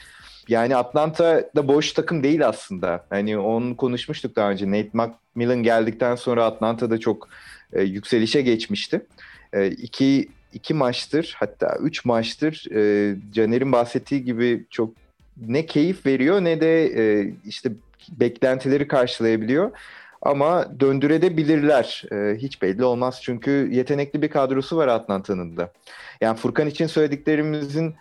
Yani 0.47 0.75
Atlanta 0.75 1.49
da 1.55 1.67
boş 1.67 1.93
takım 1.93 2.23
değil 2.23 2.47
aslında. 2.47 3.05
Hani 3.09 3.37
onu 3.37 3.77
konuşmuştuk 3.77 4.35
daha 4.35 4.51
önce. 4.51 4.71
Nate 4.71 4.89
McMillan 4.93 5.63
geldikten 5.63 6.15
sonra 6.15 6.45
Atlanta'da 6.45 6.97
çok 6.99 7.29
e, 7.73 7.81
yükselişe 7.81 8.41
geçmişti. 8.41 9.05
E, 9.53 9.67
iki 9.67 10.29
iki 10.53 10.73
maçtır 10.73 11.35
hatta 11.37 11.77
üç 11.81 12.05
maçtır 12.05 12.65
e, 12.75 13.15
Caner'in 13.31 13.71
bahsettiği 13.71 14.23
gibi 14.23 14.65
çok 14.69 14.93
ne 15.47 15.65
keyif 15.65 16.05
veriyor 16.05 16.43
ne 16.43 16.61
de 16.61 16.85
e, 16.85 17.33
işte 17.45 17.71
beklentileri 18.11 18.87
karşılayabiliyor. 18.87 19.71
Ama 20.21 20.79
döndürebilirler. 20.79 22.03
E, 22.11 22.37
hiç 22.37 22.61
belli 22.61 22.83
olmaz 22.83 23.19
çünkü 23.23 23.69
yetenekli 23.71 24.21
bir 24.21 24.29
kadrosu 24.29 24.77
var 24.77 24.87
Atlanta'nın 24.87 25.57
da. 25.57 25.71
Yani 26.21 26.37
Furkan 26.37 26.67
için 26.67 26.87
söylediklerimizin 26.87 27.95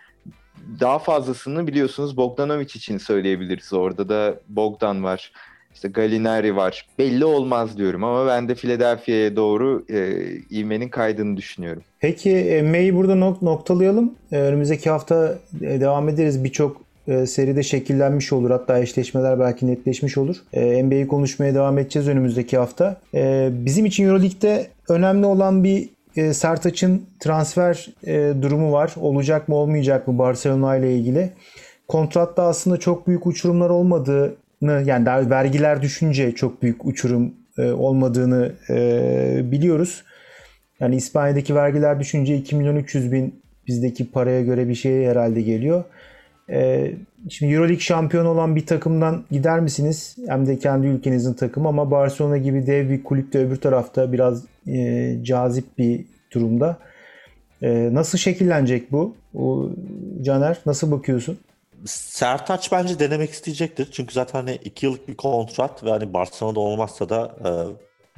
daha 0.81 0.99
fazlasını 0.99 1.67
biliyorsunuz 1.67 2.17
Bogdanovic 2.17 2.65
için 2.65 2.99
söyleyebiliriz. 2.99 3.73
Orada 3.73 4.09
da 4.09 4.41
Bogdan 4.49 5.05
var. 5.05 5.33
İşte 5.79 5.89
Galinari 5.89 6.57
var. 6.57 6.87
Belli 6.99 7.25
olmaz 7.25 7.79
diyorum 7.79 8.05
ama 8.05 8.27
ben 8.27 8.49
de 8.49 8.55
Philadelphia'ya 8.55 9.37
doğru 9.37 9.85
e, 9.91 10.17
ivmenin 10.51 10.89
kaydığını 10.89 11.37
düşünüyorum. 11.37 11.83
Peki 12.01 12.63
NBA'yi 12.65 12.95
burada 12.95 13.13
nok- 13.13 13.43
noktalayalım. 13.43 14.15
E, 14.33 14.39
önümüzdeki 14.39 14.91
hafta 14.91 15.39
e, 15.63 15.81
devam 15.81 16.09
ederiz. 16.09 16.45
Birçok 16.45 16.81
e, 17.09 17.27
seride 17.27 17.63
şekillenmiş 17.63 18.33
olur. 18.33 18.51
Hatta 18.51 18.79
eşleşmeler 18.79 19.41
belki 19.41 19.67
netleşmiş 19.67 20.19
olur. 20.19 20.37
E, 20.53 20.85
NBA'yi 20.85 21.07
konuşmaya 21.09 21.55
devam 21.55 21.79
edeceğiz 21.79 22.09
önümüzdeki 22.09 22.59
hafta. 22.59 23.01
E, 23.15 23.49
bizim 23.53 23.87
için 23.87 24.05
Euroleague'de 24.05 24.67
önemli 24.89 25.27
olan 25.27 25.65
bir 25.65 25.89
e, 26.17 26.35
Sertaç'ın 26.35 27.03
transfer 27.21 27.89
e, 28.07 28.33
durumu 28.43 28.73
var. 28.73 28.95
Olacak 29.01 29.49
mı 29.49 29.55
olmayacak 29.55 30.09
mı 30.09 30.19
Barcelona 30.19 30.77
ile 30.77 30.97
ilgili. 30.97 31.31
Kontratta 31.89 32.43
aslında 32.43 32.77
çok 32.77 33.07
büyük 33.07 33.27
uçurumlar 33.27 33.71
olmadığını 33.71 34.31
yani 34.63 35.07
daha 35.07 35.31
vergiler 35.31 35.83
düşünce 35.83 36.35
çok 36.35 36.63
büyük 36.63 36.85
uçurum 36.85 37.35
e, 37.59 37.71
olmadığını 37.71 38.53
e, 38.71 39.41
biliyoruz. 39.45 40.05
Yani 40.81 40.97
İspanya'daki 40.97 41.55
vergiler 41.55 42.01
düşünce 42.01 42.37
2 42.37 42.57
milyon 42.57 42.77
300 42.77 43.13
bin 43.13 43.43
bizdeki 43.67 44.11
paraya 44.11 44.43
göre 44.43 44.69
bir 44.69 44.75
şey 44.75 45.07
herhalde 45.07 45.43
geliyor. 45.43 45.85
Ee, 46.51 46.95
şimdi 47.29 47.55
Euroleague 47.55 47.81
şampiyonu 47.81 48.29
olan 48.29 48.57
bir 48.57 48.67
takımdan 48.67 49.25
gider 49.31 49.61
misiniz? 49.61 50.17
Hem 50.29 50.47
de 50.47 50.59
kendi 50.59 50.87
ülkenizin 50.87 51.35
takımı 51.35 51.69
ama 51.69 51.91
Barcelona 51.91 52.37
gibi 52.37 52.67
dev 52.67 52.91
bir 52.91 53.05
kulüp 53.05 53.33
de 53.33 53.39
öbür 53.39 53.57
tarafta 53.57 54.13
biraz 54.13 54.45
e, 54.67 55.17
cazip 55.23 55.79
bir 55.79 56.05
durumda. 56.33 56.79
E, 57.63 57.95
nasıl 57.95 58.19
şekillenecek 58.19 58.93
bu? 58.93 59.17
Caner 60.23 60.59
nasıl 60.67 60.91
bakıyorsun? 60.91 61.39
Sertaç 61.87 62.73
bence 62.73 62.99
denemek 62.99 63.31
isteyecektir. 63.31 63.89
Çünkü 63.93 64.15
zaten 64.15 64.39
hani 64.39 64.55
2 64.55 64.87
yıllık 64.87 65.09
bir 65.09 65.17
kontrat 65.17 65.85
ve 65.85 65.91
hani 65.91 66.13
Barcelona'da 66.15 66.61
olmazsa 66.61 67.09
da 67.09 67.37
e, 67.45 67.49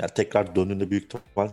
yani 0.02 0.10
tekrar 0.14 0.56
döndüğünde 0.56 0.90
büyük 0.90 1.04
ihtimal 1.04 1.48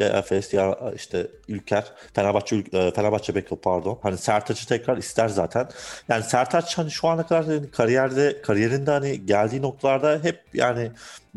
ya 0.00 0.08
Efes 0.08 0.54
ya 0.54 0.78
işte 0.96 1.26
Ülker 1.48 1.92
Fenerbahçe 2.14 2.56
e, 2.72 2.90
Fenerbahçe 2.90 3.34
Beko 3.34 3.60
pardon. 3.60 3.98
Hani 4.02 4.18
Sertaç'ı 4.18 4.68
tekrar 4.68 4.96
ister 4.96 5.28
zaten. 5.28 5.68
Yani 6.08 6.22
Sertaç 6.24 6.78
hani 6.78 6.90
şu 6.90 7.08
ana 7.08 7.26
kadar 7.26 7.44
hani 7.44 7.70
kariyerde 7.70 8.42
kariyerinde 8.42 8.90
hani 8.90 9.26
geldiği 9.26 9.62
noktalarda 9.62 10.18
hep 10.22 10.40
yani 10.54 10.90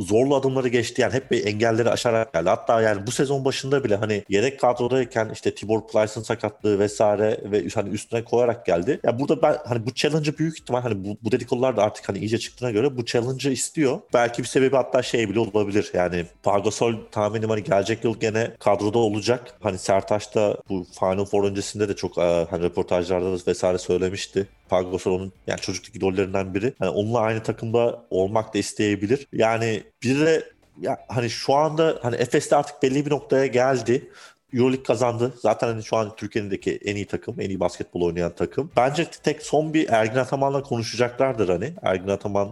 zorlu 0.04 0.36
adımları 0.36 0.68
geçti. 0.68 1.02
Yani 1.02 1.14
hep 1.14 1.32
bir 1.32 1.46
engelleri 1.46 1.90
aşarak 1.90 2.34
geldi. 2.34 2.50
Hatta 2.50 2.82
yani 2.82 3.08
bu 3.08 3.12
sezon 3.12 3.46
başında 3.46 3.84
bile 3.84 3.96
hani 3.96 4.24
yedek 4.30 4.60
kadrodayken 4.60 5.30
işte 5.34 5.56
Tibor 5.56 5.88
Plyce'ın 5.88 6.24
sakatlığı 6.24 6.80
vesaire 6.80 7.42
ve 7.44 7.68
hani 7.76 7.90
üstüne 7.90 8.24
koyarak 8.24 8.66
geldi. 8.66 8.92
Ya 8.92 9.00
yani 9.04 9.20
burada 9.20 9.42
ben 9.42 9.58
hani 9.66 9.86
bu 9.86 9.94
challenge'ı 9.94 10.38
büyük 10.38 10.60
ihtimal 10.60 10.82
hani 10.82 11.06
bu, 11.06 11.18
bu 11.24 11.32
dedikodular 11.32 11.78
da 11.78 11.84
artık 11.84 12.10
hani 12.10 12.18
iyice 12.20 12.38
çıktığına 12.38 12.72
göre 12.72 12.98
bu 12.98 13.06
challenge'ı 13.06 13.52
istiyor. 13.52 14.00
Belki 14.14 14.42
bir 14.44 14.48
sebebi 14.48 14.76
hatta 14.76 15.02
şey 15.02 15.30
bile 15.30 15.40
olabilir. 15.40 15.92
Yani 15.94 16.26
Pagosol 16.44 16.94
tahminim 17.12 17.50
hani 17.50 17.64
gelecek 17.64 18.04
yıl 18.04 18.20
gene 18.20 18.52
kadroda 18.60 19.00
olacak. 19.00 19.56
Hani 19.60 19.78
Sertaç 19.78 20.36
da 20.36 20.58
bu 20.70 20.86
Final 21.00 21.26
Four 21.26 21.44
öncesinde 21.44 21.90
de 21.90 21.96
çok 21.96 22.18
hani 22.18 22.64
röportajlarda 22.64 23.32
da 23.32 23.38
vesaire 23.48 23.78
söylemişti. 23.78 24.48
Pagosol 24.70 25.12
onun 25.16 25.34
yani 25.48 25.60
çocukluk 25.60 25.96
idollerinden 25.96 26.54
biri. 26.54 26.74
Yani 26.82 26.92
onunla 26.92 27.20
aynı 27.20 27.44
takımda 27.44 28.06
olmak 28.10 28.54
da 28.54 28.58
isteyebilir. 28.58 29.28
Yani 29.34 29.84
bir 30.04 30.20
de 30.20 30.44
ya 30.82 30.98
hani 31.08 31.30
şu 31.30 31.54
anda 31.54 32.00
hani 32.02 32.16
Efes'te 32.16 32.56
artık 32.56 32.84
belli 32.84 33.06
bir 33.06 33.12
noktaya 33.12 33.46
geldi. 33.46 34.10
Euroleague 34.54 34.84
kazandı. 34.84 35.34
Zaten 35.42 35.68
hani 35.68 35.84
şu 35.84 35.98
an 35.98 36.16
Türkiye'deki 36.16 36.80
en 36.86 36.96
iyi 36.96 37.06
takım, 37.06 37.36
en 37.42 37.50
iyi 37.50 37.60
basketbol 37.60 38.02
oynayan 38.02 38.32
takım. 38.36 38.72
Bence 38.78 39.06
tek 39.24 39.42
son 39.42 39.74
bir 39.74 39.90
Ergin 39.90 40.20
Ataman'la 40.20 40.64
konuşacaklardır 40.64 41.50
hani. 41.50 41.74
Ergin 41.82 42.08
Ataman 42.08 42.50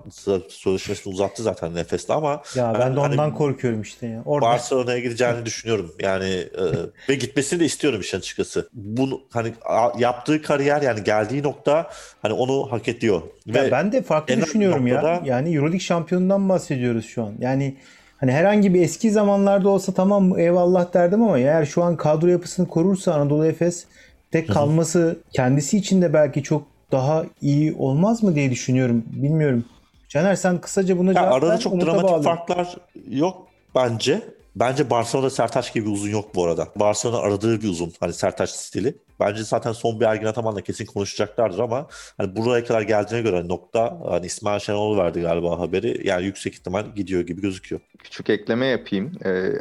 sözleşmesini 0.49 1.13
uzattı 1.13 1.43
zaten 1.43 1.75
Efes'te 1.75 2.13
ama 2.13 2.41
ya 2.55 2.73
ben, 2.73 2.81
ben 2.81 2.95
de 2.95 2.99
ondan 2.99 3.17
hani, 3.17 3.33
korkuyorum 3.33 3.81
işte 3.81 4.07
ya. 4.07 4.21
Orada... 4.25 4.45
Barcelona'ya 4.45 4.99
gideceğini 4.99 5.45
düşünüyorum. 5.45 5.91
Yani 6.01 6.29
e, 6.29 6.63
ve 7.09 7.15
gitmesini 7.15 7.59
de 7.59 7.65
istiyorum 7.65 8.01
işin 8.01 8.17
açıkçası. 8.17 8.69
Bunu 8.73 9.21
hani 9.29 9.53
yaptığı 9.97 10.41
kariyer 10.41 10.81
yani 10.81 11.03
geldiği 11.03 11.43
nokta 11.43 11.89
hani 12.21 12.33
onu 12.33 12.71
hak 12.71 12.87
ediyor. 12.87 13.21
Ya 13.45 13.53
ve 13.53 13.71
ben 13.71 13.91
de 13.91 14.01
farklı 14.01 14.41
düşünüyorum 14.41 14.89
noktada... 14.89 15.09
ya. 15.09 15.21
Yani 15.25 15.55
Euroleague 15.55 15.79
şampiyonundan 15.79 16.49
bahsediyoruz 16.49 17.05
şu 17.05 17.23
an. 17.23 17.33
Yani 17.39 17.77
Hani 18.17 18.31
herhangi 18.31 18.73
bir 18.73 18.81
eski 18.81 19.11
zamanlarda 19.11 19.69
olsa 19.69 19.91
tamam 19.93 20.39
eyvallah 20.39 20.93
derdim 20.93 21.23
ama 21.23 21.39
eğer 21.39 21.65
şu 21.65 21.83
an 21.83 21.95
kadro 21.97 22.27
yapısını 22.27 22.67
korursa 22.67 23.13
Anadolu 23.13 23.45
Efes 23.45 23.85
tek 24.31 24.49
kalması 24.49 25.17
kendisi 25.33 25.77
için 25.77 26.01
de 26.01 26.13
belki 26.13 26.43
çok 26.43 26.63
daha 26.91 27.25
iyi 27.41 27.75
olmaz 27.79 28.23
mı 28.23 28.35
diye 28.35 28.51
düşünüyorum. 28.51 29.03
Bilmiyorum. 29.07 29.65
Caner 30.09 30.35
sen 30.35 30.57
kısaca 30.61 30.97
bunu 30.97 31.07
Ya 31.07 31.13
cevap 31.13 31.33
arada 31.33 31.49
ver. 31.49 31.59
çok 31.59 31.73
Umut'a 31.73 31.87
dramatik 31.87 32.03
bağlayayım. 32.09 32.23
farklar 32.37 32.77
yok 33.09 33.47
bence. 33.75 34.21
Bence 34.59 34.89
Barcelona'da 34.89 35.29
Sertaç 35.29 35.73
gibi 35.73 35.89
uzun 35.89 36.09
yok 36.09 36.35
bu 36.35 36.45
arada. 36.45 36.67
Barcelona 36.75 37.17
aradığı 37.17 37.61
bir 37.61 37.67
uzun. 37.69 37.93
Hani 37.99 38.13
Sertaç 38.13 38.49
stili. 38.49 38.95
Bence 39.19 39.43
zaten 39.43 39.71
son 39.71 39.99
bir 39.99 40.05
Ergin 40.05 40.25
Ataman'la 40.25 40.61
kesin 40.61 40.85
konuşacaklardır 40.85 41.59
ama 41.59 41.87
hani 42.17 42.35
buraya 42.35 42.65
kadar 42.65 42.81
geldiğine 42.81 43.21
göre 43.21 43.47
nokta 43.47 43.99
hani 44.09 44.25
İsmail 44.25 44.59
Şenol 44.59 44.97
verdi 44.97 45.21
galiba 45.21 45.59
haberi. 45.59 46.07
Yani 46.07 46.25
yüksek 46.25 46.53
ihtimal 46.53 46.85
gidiyor 46.95 47.21
gibi 47.21 47.41
gözüküyor. 47.41 47.81
Küçük 47.97 48.29
ekleme 48.29 48.65
yapayım. 48.65 49.11
Ee, 49.25 49.51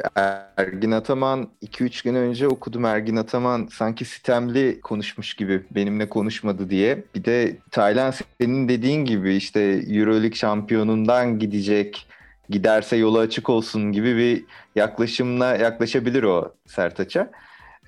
Ergin 0.56 0.90
Ataman 0.90 1.48
2-3 1.62 2.04
gün 2.04 2.14
önce 2.14 2.48
okudum 2.48 2.84
Ergin 2.84 3.16
Ataman 3.16 3.68
sanki 3.72 4.04
sitemli 4.04 4.80
konuşmuş 4.80 5.34
gibi 5.34 5.62
benimle 5.70 6.08
konuşmadı 6.08 6.70
diye. 6.70 7.04
Bir 7.14 7.24
de 7.24 7.56
Taylan 7.70 8.14
senin 8.40 8.68
dediğin 8.68 9.04
gibi 9.04 9.34
işte 9.34 9.60
Euroleague 9.88 10.34
şampiyonundan 10.34 11.38
gidecek 11.38 12.06
giderse 12.50 12.96
yolu 12.96 13.18
açık 13.18 13.50
olsun 13.50 13.92
gibi 13.92 14.16
bir 14.16 14.44
yaklaşımla 14.76 15.56
yaklaşabilir 15.56 16.22
o 16.22 16.54
Sertaç'a. 16.66 17.30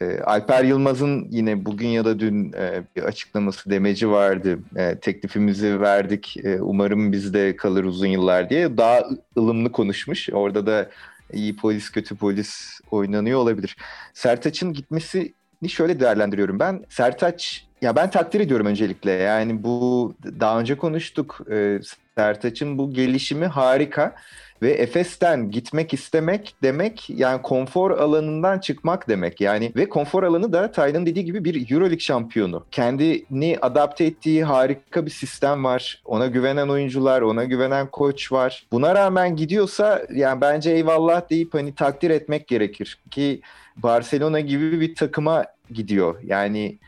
Ee, 0.00 0.20
Alper 0.20 0.64
Yılmaz'ın 0.64 1.26
yine 1.30 1.64
bugün 1.64 1.88
ya 1.88 2.04
da 2.04 2.20
dün 2.20 2.52
e, 2.52 2.82
bir 2.96 3.02
açıklaması 3.02 3.70
demeci 3.70 4.10
vardı. 4.10 4.58
E, 4.76 4.98
teklifimizi 4.98 5.80
verdik. 5.80 6.36
E, 6.44 6.60
umarım 6.60 7.12
bizde 7.12 7.56
kalır 7.56 7.84
uzun 7.84 8.06
yıllar 8.06 8.50
diye. 8.50 8.76
Daha 8.76 9.04
ılımlı 9.36 9.72
konuşmuş. 9.72 10.28
Orada 10.32 10.66
da 10.66 10.90
iyi 11.32 11.56
polis 11.56 11.90
kötü 11.90 12.16
polis 12.16 12.80
oynanıyor 12.90 13.38
olabilir. 13.38 13.76
Sertaç'ın 14.14 14.72
gitmesini 14.72 15.32
şöyle 15.68 16.00
değerlendiriyorum 16.00 16.58
ben. 16.58 16.84
Sertaç 16.88 17.66
ya 17.82 17.96
ben 17.96 18.10
takdir 18.10 18.40
ediyorum 18.40 18.66
öncelikle. 18.66 19.10
Yani 19.10 19.62
bu 19.62 20.14
daha 20.40 20.60
önce 20.60 20.76
konuştuk. 20.76 21.40
E, 21.50 21.80
Sertaç'ın 22.16 22.78
bu 22.78 22.92
gelişimi 22.92 23.46
harika. 23.46 24.14
Ve 24.62 24.70
Efes'ten 24.70 25.50
gitmek 25.50 25.94
istemek 25.94 26.54
demek 26.62 27.10
yani 27.10 27.42
konfor 27.42 27.90
alanından 27.90 28.58
çıkmak 28.58 29.08
demek. 29.08 29.40
Yani 29.40 29.72
ve 29.76 29.88
konfor 29.88 30.22
alanı 30.22 30.52
da 30.52 30.72
Taylan 30.72 31.06
dediği 31.06 31.24
gibi 31.24 31.44
bir 31.44 31.70
Euroleague 31.70 31.98
şampiyonu. 31.98 32.64
Kendini 32.70 33.58
adapte 33.62 34.04
ettiği 34.04 34.44
harika 34.44 35.06
bir 35.06 35.10
sistem 35.10 35.64
var. 35.64 36.02
Ona 36.04 36.26
güvenen 36.26 36.68
oyuncular, 36.68 37.22
ona 37.22 37.44
güvenen 37.44 37.86
koç 37.86 38.32
var. 38.32 38.66
Buna 38.72 38.94
rağmen 38.94 39.36
gidiyorsa 39.36 40.02
yani 40.14 40.40
bence 40.40 40.70
eyvallah 40.70 41.30
deyip 41.30 41.54
hani 41.54 41.74
takdir 41.74 42.10
etmek 42.10 42.48
gerekir 42.48 43.00
ki 43.10 43.40
Barcelona 43.76 44.40
gibi 44.40 44.80
bir 44.80 44.94
takıma 44.94 45.44
gidiyor. 45.70 46.22
Yani 46.22 46.78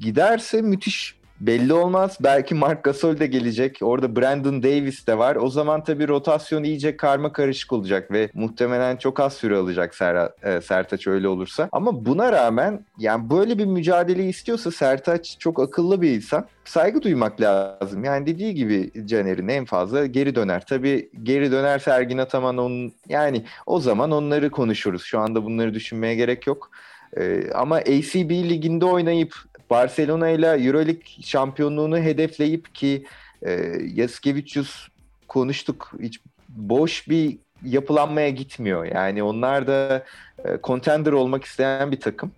giderse 0.00 0.62
müthiş 0.62 1.21
belli 1.42 1.72
olmaz. 1.72 2.18
Belki 2.20 2.54
Mark 2.54 2.84
Gasol 2.84 3.18
de 3.18 3.26
gelecek. 3.26 3.78
Orada 3.82 4.16
Brandon 4.16 4.62
Davis 4.62 5.06
de 5.06 5.18
var. 5.18 5.36
O 5.36 5.48
zaman 5.48 5.84
tabii 5.84 6.08
rotasyon 6.08 6.62
iyice 6.62 6.96
karma 6.96 7.32
karışık 7.32 7.72
olacak 7.72 8.10
ve 8.12 8.30
muhtemelen 8.34 8.96
çok 8.96 9.20
az 9.20 9.32
süre 9.32 9.56
alacak 9.56 9.94
Ser 9.94 10.28
e, 10.42 10.60
Sertaç 10.60 11.06
öyle 11.06 11.28
olursa. 11.28 11.68
Ama 11.72 12.04
buna 12.04 12.32
rağmen 12.32 12.84
yani 12.98 13.30
böyle 13.30 13.58
bir 13.58 13.66
mücadele 13.66 14.28
istiyorsa 14.28 14.70
Sertaç 14.70 15.36
çok 15.38 15.60
akıllı 15.60 16.02
bir 16.02 16.10
insan. 16.10 16.46
Saygı 16.64 17.02
duymak 17.02 17.40
lazım. 17.40 18.04
Yani 18.04 18.26
dediği 18.26 18.54
gibi 18.54 18.90
Caner'in 19.06 19.48
en 19.48 19.64
fazla 19.64 20.06
geri 20.06 20.34
döner. 20.34 20.66
Tabii 20.66 21.10
geri 21.22 21.52
dönerse 21.52 21.90
Ergin 21.90 22.18
Ataman 22.18 22.58
onun 22.58 22.92
yani 23.08 23.44
o 23.66 23.80
zaman 23.80 24.10
onları 24.10 24.50
konuşuruz. 24.50 25.02
Şu 25.02 25.18
anda 25.18 25.44
bunları 25.44 25.74
düşünmeye 25.74 26.14
gerek 26.14 26.46
yok. 26.46 26.70
Ee, 27.16 27.50
ama 27.54 27.76
ACB 27.76 28.30
liginde 28.30 28.84
oynayıp 28.84 29.34
Barcelona 29.72 30.28
ile 30.28 30.46
Euroleague 30.46 31.02
şampiyonluğunu 31.22 31.98
hedefleyip 31.98 32.74
ki 32.74 33.04
e, 33.42 33.52
Yaskevicius 33.94 34.88
konuştuk 35.28 35.92
hiç 36.02 36.20
boş 36.48 37.08
bir 37.08 37.38
yapılanmaya 37.64 38.30
gitmiyor. 38.30 38.84
Yani 38.84 39.22
onlar 39.22 39.66
da 39.66 40.04
e, 40.44 40.58
contender 40.64 41.12
olmak 41.12 41.44
isteyen 41.44 41.92
bir 41.92 42.00
takım. 42.00 42.32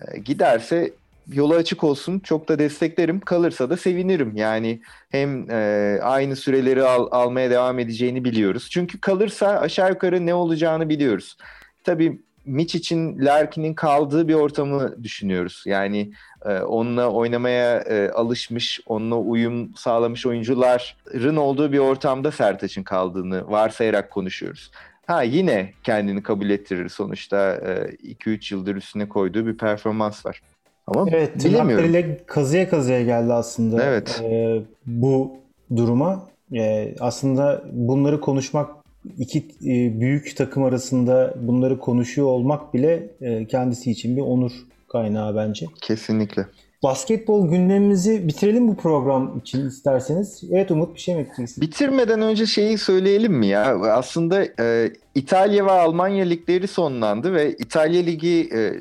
E, 0.00 0.18
giderse 0.18 0.92
yolu 1.32 1.54
açık 1.54 1.84
olsun. 1.84 2.18
Çok 2.18 2.48
da 2.48 2.58
desteklerim. 2.58 3.20
Kalırsa 3.20 3.70
da 3.70 3.76
sevinirim. 3.76 4.36
Yani 4.36 4.80
hem 5.10 5.50
e, 5.50 5.98
aynı 6.02 6.36
süreleri 6.36 6.82
al, 6.82 7.08
almaya 7.10 7.50
devam 7.50 7.78
edeceğini 7.78 8.24
biliyoruz. 8.24 8.68
Çünkü 8.70 9.00
kalırsa 9.00 9.48
aşağı 9.48 9.90
yukarı 9.90 10.26
ne 10.26 10.34
olacağını 10.34 10.88
biliyoruz. 10.88 11.36
Tabii 11.84 12.20
Mitch 12.44 12.74
için 12.74 13.18
Larkin'in 13.18 13.74
kaldığı 13.74 14.28
bir 14.28 14.34
ortamı 14.34 15.04
düşünüyoruz. 15.04 15.62
Yani 15.66 16.12
e, 16.44 16.58
onunla 16.58 17.10
oynamaya 17.10 17.78
e, 17.80 18.10
alışmış, 18.10 18.80
onunla 18.86 19.16
uyum 19.16 19.74
sağlamış 19.76 20.26
oyuncuların 20.26 21.36
olduğu 21.36 21.72
bir 21.72 21.78
ortamda 21.78 22.32
Sertaç'ın 22.32 22.82
kaldığını 22.82 23.50
varsayarak 23.50 24.10
konuşuyoruz. 24.10 24.70
Ha 25.06 25.22
yine 25.22 25.72
kendini 25.82 26.22
kabul 26.22 26.50
ettirir 26.50 26.88
sonuçta 26.88 27.54
2-3 27.54 28.54
e, 28.54 28.56
yıldır 28.56 28.76
üstüne 28.76 29.08
koyduğu 29.08 29.46
bir 29.46 29.56
performans 29.56 30.26
var. 30.26 30.42
Ama 30.86 31.06
evet, 31.10 31.44
bilemiyorum. 31.44 32.16
kazıya 32.26 32.68
kazıya 32.68 33.02
geldi 33.02 33.32
aslında 33.32 33.84
evet. 33.84 34.22
e, 34.24 34.60
bu 34.86 35.36
duruma. 35.76 36.28
E, 36.54 36.94
aslında 37.00 37.62
bunları 37.72 38.20
konuşmak 38.20 38.81
iki 39.18 39.38
e, 39.38 40.00
büyük 40.00 40.36
takım 40.36 40.64
arasında 40.64 41.34
bunları 41.40 41.78
konuşuyor 41.78 42.26
olmak 42.26 42.74
bile 42.74 43.10
e, 43.20 43.46
kendisi 43.46 43.90
için 43.90 44.16
bir 44.16 44.22
onur 44.22 44.52
kaynağı 44.88 45.36
bence. 45.36 45.66
Kesinlikle. 45.80 46.46
Basketbol 46.82 47.50
gündemimizi 47.50 48.28
bitirelim 48.28 48.68
bu 48.68 48.76
program 48.76 49.38
için 49.38 49.68
isterseniz. 49.68 50.44
Evet 50.52 50.70
Umut 50.70 50.94
bir 50.94 51.00
şey 51.00 51.14
mi 51.14 51.20
ekleyeceksin? 51.20 51.62
Bitirmeden 51.62 52.22
önce 52.22 52.46
şeyi 52.46 52.78
söyleyelim 52.78 53.32
mi 53.32 53.46
ya? 53.46 53.80
Aslında 53.80 54.44
e, 54.60 54.92
İtalya 55.14 55.66
ve 55.66 55.70
Almanya 55.70 56.24
ligleri 56.24 56.68
sonlandı 56.68 57.32
ve 57.32 57.52
İtalya 57.52 58.02
Ligi 58.02 58.48
e, 58.54 58.72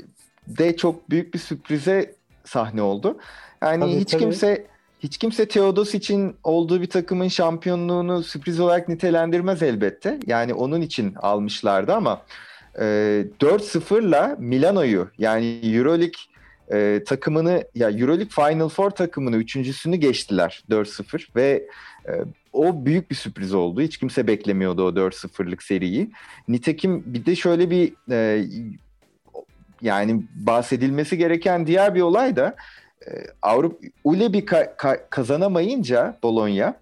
de 0.48 0.78
çok 0.78 1.10
büyük 1.10 1.34
bir 1.34 1.40
sürprize 1.40 2.16
sahne 2.46 2.82
oldu. 2.82 3.18
Yani 3.62 3.80
tabii, 3.80 4.00
hiç 4.00 4.12
tabii. 4.12 4.22
kimse 4.22 4.66
hiç 5.04 5.18
kimse 5.18 5.48
Teodos 5.48 5.96
için 5.96 6.36
olduğu 6.44 6.82
bir 6.82 6.90
takımın 6.90 7.28
şampiyonluğunu 7.28 8.24
sürpriz 8.24 8.60
olarak 8.60 8.90
nitelendirmez 8.90 9.64
elbette. 9.64 10.20
Yani 10.28 10.54
onun 10.54 10.82
için 10.82 11.14
almışlardı 11.16 11.94
ama 11.94 12.22
e, 12.76 12.84
4-0'la 13.40 14.36
Milano'yu 14.40 15.08
yani 15.18 15.60
Euroleague 15.64 16.20
e, 16.72 17.04
takımını 17.04 17.64
ya 17.76 17.92
Euroleague 17.92 18.30
Final 18.30 18.70
Four 18.70 18.90
takımını 18.90 19.36
üçüncüsünü 19.36 19.96
geçtiler 19.96 20.64
4-0 20.70 21.36
ve 21.36 21.68
e, 22.08 22.12
o 22.54 22.86
büyük 22.86 23.12
bir 23.12 23.16
sürpriz 23.16 23.54
oldu. 23.54 23.82
Hiç 23.82 23.98
kimse 23.98 24.28
beklemiyordu 24.28 24.88
o 24.88 24.90
4-0'lık 24.90 25.64
seriyi. 25.64 26.12
Nitekim 26.48 27.04
bir 27.06 27.26
de 27.26 27.36
şöyle 27.36 27.70
bir 27.70 27.94
e, 28.12 28.46
yani 29.82 30.24
bahsedilmesi 30.36 31.18
gereken 31.18 31.68
diğer 31.68 31.96
bir 31.96 32.02
olay 32.02 32.36
da 32.36 32.56
e, 33.08 33.12
Avrupa 33.42 33.88
Ulebi 34.04 34.40
ka- 34.40 34.76
ka- 34.76 35.00
kazanamayınca 35.10 36.18
Bologna 36.24 36.76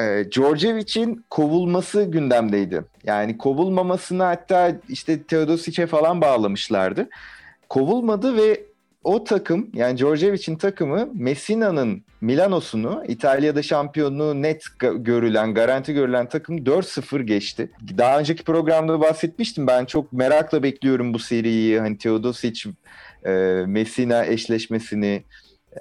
e, 0.00 0.30
Djordjevic'in 0.30 1.24
kovulması 1.30 2.02
gündemdeydi. 2.02 2.84
Yani 3.04 3.38
kovulmamasını 3.38 4.22
hatta 4.22 4.72
işte 4.88 5.22
Teodosic'e 5.22 5.86
falan 5.86 6.20
bağlamışlardı. 6.20 7.08
Kovulmadı 7.68 8.36
ve 8.36 8.60
o 9.04 9.24
takım 9.24 9.70
yani 9.74 9.98
Djordjevic'in 9.98 10.56
takımı 10.56 11.08
Messina'nın 11.14 12.02
Milano'sunu 12.20 13.04
İtalya'da 13.08 13.62
şampiyonluğu 13.62 14.42
net 14.42 14.64
görülen, 14.96 15.54
garanti 15.54 15.94
görülen 15.94 16.28
takım 16.28 16.58
4-0 16.58 17.22
geçti. 17.22 17.70
Daha 17.98 18.18
önceki 18.18 18.44
programda 18.44 19.00
bahsetmiştim 19.00 19.66
ben 19.66 19.84
çok 19.84 20.12
merakla 20.12 20.62
bekliyorum 20.62 21.14
bu 21.14 21.18
seriyi. 21.18 21.80
Hani 21.80 21.98
Teodosic 21.98 22.70
e, 23.26 23.30
Messina 23.66 24.24
eşleşmesini 24.24 25.22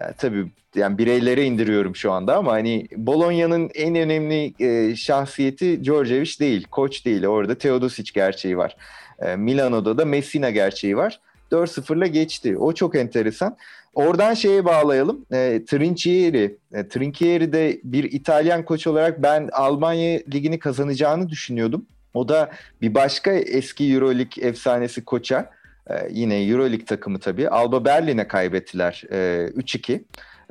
yani 0.01 0.13
tabii 0.17 0.45
yani 0.75 0.97
bireylere 0.97 1.45
indiriyorum 1.45 1.95
şu 1.95 2.12
anda 2.12 2.38
ama 2.38 2.51
hani 2.51 2.88
Bologna'nın 2.97 3.69
en 3.75 3.95
önemli 3.95 4.53
e, 4.60 4.95
şahsiyeti 4.95 5.83
Djordjevic 5.83 6.39
değil, 6.39 6.67
koç 6.71 7.05
değil. 7.05 7.25
Orada 7.25 7.57
Teodosic 7.57 8.12
gerçeği 8.13 8.57
var. 8.57 8.77
E, 9.19 9.36
Milano'da 9.36 9.97
da 9.97 10.05
Messina 10.05 10.49
gerçeği 10.49 10.97
var. 10.97 11.19
4-0'la 11.51 12.07
geçti. 12.07 12.57
O 12.57 12.73
çok 12.73 12.95
enteresan. 12.95 13.57
Oradan 13.93 14.33
şeye 14.33 14.65
bağlayalım. 14.65 15.25
E, 15.31 15.65
Trinchieri. 15.67 16.57
E, 16.73 16.88
Trinchieri 16.88 17.53
de 17.53 17.79
bir 17.83 18.03
İtalyan 18.03 18.65
koç 18.65 18.88
olarak 18.88 19.23
ben 19.23 19.49
Almanya 19.53 20.19
ligini 20.33 20.60
kazanacağını 20.60 21.29
düşünüyordum. 21.29 21.86
O 22.13 22.29
da 22.29 22.51
bir 22.81 22.93
başka 22.93 23.31
eski 23.31 23.93
Euroleague 23.93 24.47
efsanesi 24.47 25.05
koça 25.05 25.49
ee, 25.89 26.08
yine 26.12 26.43
Euroleague 26.43 26.86
takımı 26.86 27.19
tabii. 27.19 27.50
Alba 27.50 27.86
Berlin'e 27.86 28.28
kaybettiler 28.28 29.04
e, 29.12 29.50
3-2. 29.56 30.04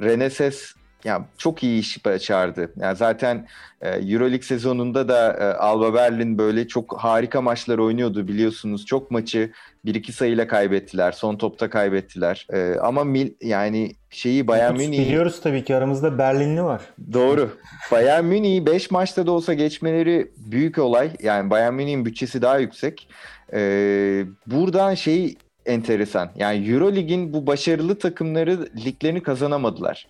Reneses 0.03 0.75
yani 1.07 1.25
çok 1.39 1.63
iyi 1.63 1.81
iş 1.81 2.05
başardı. 2.05 2.73
Yani 2.77 2.97
zaten 2.97 3.47
e, 3.81 3.89
EuroLeague 3.89 4.43
sezonunda 4.43 5.09
da 5.09 5.33
e, 5.33 5.45
Alba 5.45 5.95
Berlin 5.95 6.39
böyle 6.39 6.69
çok 6.69 6.97
harika 6.99 7.41
maçlar 7.41 7.79
oynuyordu 7.79 8.29
biliyorsunuz. 8.29 8.87
Çok 8.87 9.11
maçı 9.11 9.53
1-2 9.85 10.13
sayıyla 10.13 10.47
kaybettiler. 10.47 11.13
Son 11.13 11.37
topta 11.37 11.71
kaybettiler. 11.71 12.47
E, 12.53 12.75
ama 12.81 13.05
mil, 13.05 13.31
yani 13.41 13.93
şeyi 14.11 14.49
Bayern 14.49 14.77
Münih 14.77 15.07
Biliyoruz 15.07 15.41
tabii 15.41 15.65
ki 15.65 15.77
aramızda 15.77 16.19
Berlinli 16.19 16.63
var. 16.65 16.83
Doğru. 17.13 17.51
Bayern 17.93 18.25
Münih'i 18.25 18.67
5 18.67 18.91
maçta 18.91 19.27
da 19.27 19.31
olsa 19.31 19.55
geçmeleri 19.55 20.33
büyük 20.37 20.79
olay. 20.79 21.11
Yani 21.23 21.51
Bayern 21.51 21.75
Münih'in 21.75 22.05
bütçesi 22.05 22.43
daha 22.43 22.59
yüksek. 22.59 23.09
Ee, 23.53 24.25
buradan 24.47 24.95
şey 24.95 25.37
enteresan. 25.67 26.31
Yani 26.37 26.71
Eurolig'in 26.71 27.33
bu 27.33 27.47
başarılı 27.47 27.99
takımları 27.99 28.69
liglerini 28.85 29.23
kazanamadılar. 29.23 30.07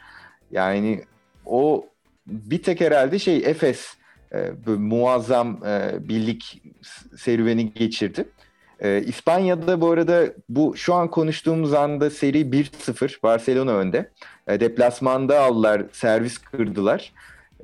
Yani 0.51 1.05
o 1.47 1.87
bir 2.27 2.63
tek 2.63 2.81
herhalde 2.81 3.19
şey 3.19 3.37
Efes 3.37 3.97
e, 4.33 4.51
muazzam 4.67 5.61
e, 5.67 6.09
birlik 6.09 6.63
serüveni 7.17 7.73
geçirdi. 7.75 8.29
E, 8.81 9.03
İspanya'da 9.07 9.81
bu 9.81 9.91
arada 9.91 10.27
bu 10.49 10.77
şu 10.77 10.95
an 10.95 11.11
konuştuğumuz 11.11 11.75
anda 11.75 12.11
seri 12.11 12.41
1-0 12.41 13.23
Barcelona 13.23 13.73
önde. 13.73 14.11
E, 14.49 14.61
deplasmanda 14.61 15.41
aldılar, 15.41 15.83
servis 15.93 16.39
kırdılar. 16.39 17.13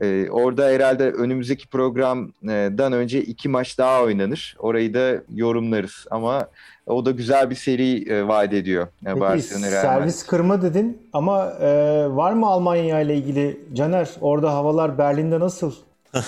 E, 0.02 0.30
orada 0.30 0.64
herhalde 0.64 1.10
önümüzdeki 1.10 1.66
programdan 1.66 2.92
önce 2.92 3.22
iki 3.22 3.48
maç 3.48 3.78
daha 3.78 4.02
oynanır. 4.02 4.56
Orayı 4.58 4.94
da 4.94 5.22
yorumlarız 5.34 6.06
ama 6.10 6.48
o 6.86 7.04
da 7.06 7.10
güzel 7.10 7.50
bir 7.50 7.54
seri 7.54 8.12
e, 8.12 8.28
vaat 8.28 8.52
ediyor. 8.52 8.84
E, 8.86 8.88
Peki 9.04 9.20
Barcelona 9.20 9.70
Real 9.70 9.82
servis 9.82 10.26
kırma 10.26 10.62
dedin 10.62 11.08
ama 11.12 11.50
e, 11.60 11.68
var 12.10 12.32
mı 12.32 12.46
Almanya 12.46 13.00
ile 13.00 13.16
ilgili 13.16 13.60
Caner? 13.72 14.08
Orada 14.20 14.54
havalar 14.54 14.98
Berlin'de 14.98 15.40
nasıl? 15.40 15.72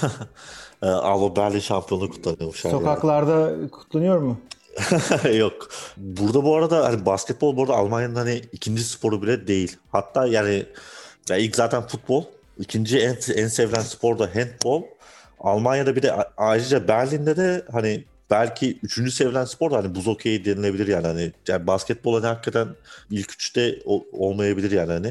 Ee, 0.82 0.86
Alba 0.86 1.36
Berlin 1.36 1.58
şampiyonluğu 1.58 2.10
kutlanıyormuş. 2.10 2.60
Sokaklarda 2.60 3.52
kutlanıyor 3.70 4.18
mu? 4.18 4.36
Yok. 5.34 5.68
Burada 5.96 6.44
bu 6.44 6.56
arada 6.56 6.84
hani 6.84 7.06
basketbol 7.06 7.56
bu 7.56 7.62
arada 7.62 7.74
Almanya'nın 7.74 8.14
hani 8.14 8.42
ikinci 8.52 8.84
sporu 8.84 9.22
bile 9.22 9.46
değil. 9.46 9.76
Hatta 9.92 10.26
yani 10.26 10.66
ya 11.28 11.36
ilk 11.36 11.56
zaten 11.56 11.82
futbol. 11.82 12.24
İkinci 12.58 12.98
en, 12.98 13.16
en 13.36 13.48
sevilen 13.48 13.80
spor 13.80 14.18
da 14.18 14.30
handbol. 14.34 14.82
Almanya'da 15.40 15.96
bir 15.96 16.02
de 16.02 16.12
ayrıca 16.36 16.88
Berlin'de 16.88 17.36
de 17.36 17.64
hani 17.72 18.04
belki 18.30 18.78
üçüncü 18.82 19.10
sevilen 19.10 19.44
spor 19.44 19.70
da 19.70 19.76
hani 19.76 19.94
buz 19.94 20.06
hokeyi 20.06 20.44
denilebilir 20.44 20.88
yani 20.88 21.06
hani 21.06 21.32
yani 21.48 21.66
basketbol 21.66 22.14
hani 22.14 22.26
hakikaten 22.26 22.68
ilk 23.10 23.32
üçte 23.32 23.78
olmayabilir 24.12 24.70
yani 24.70 24.92
hani. 24.92 25.06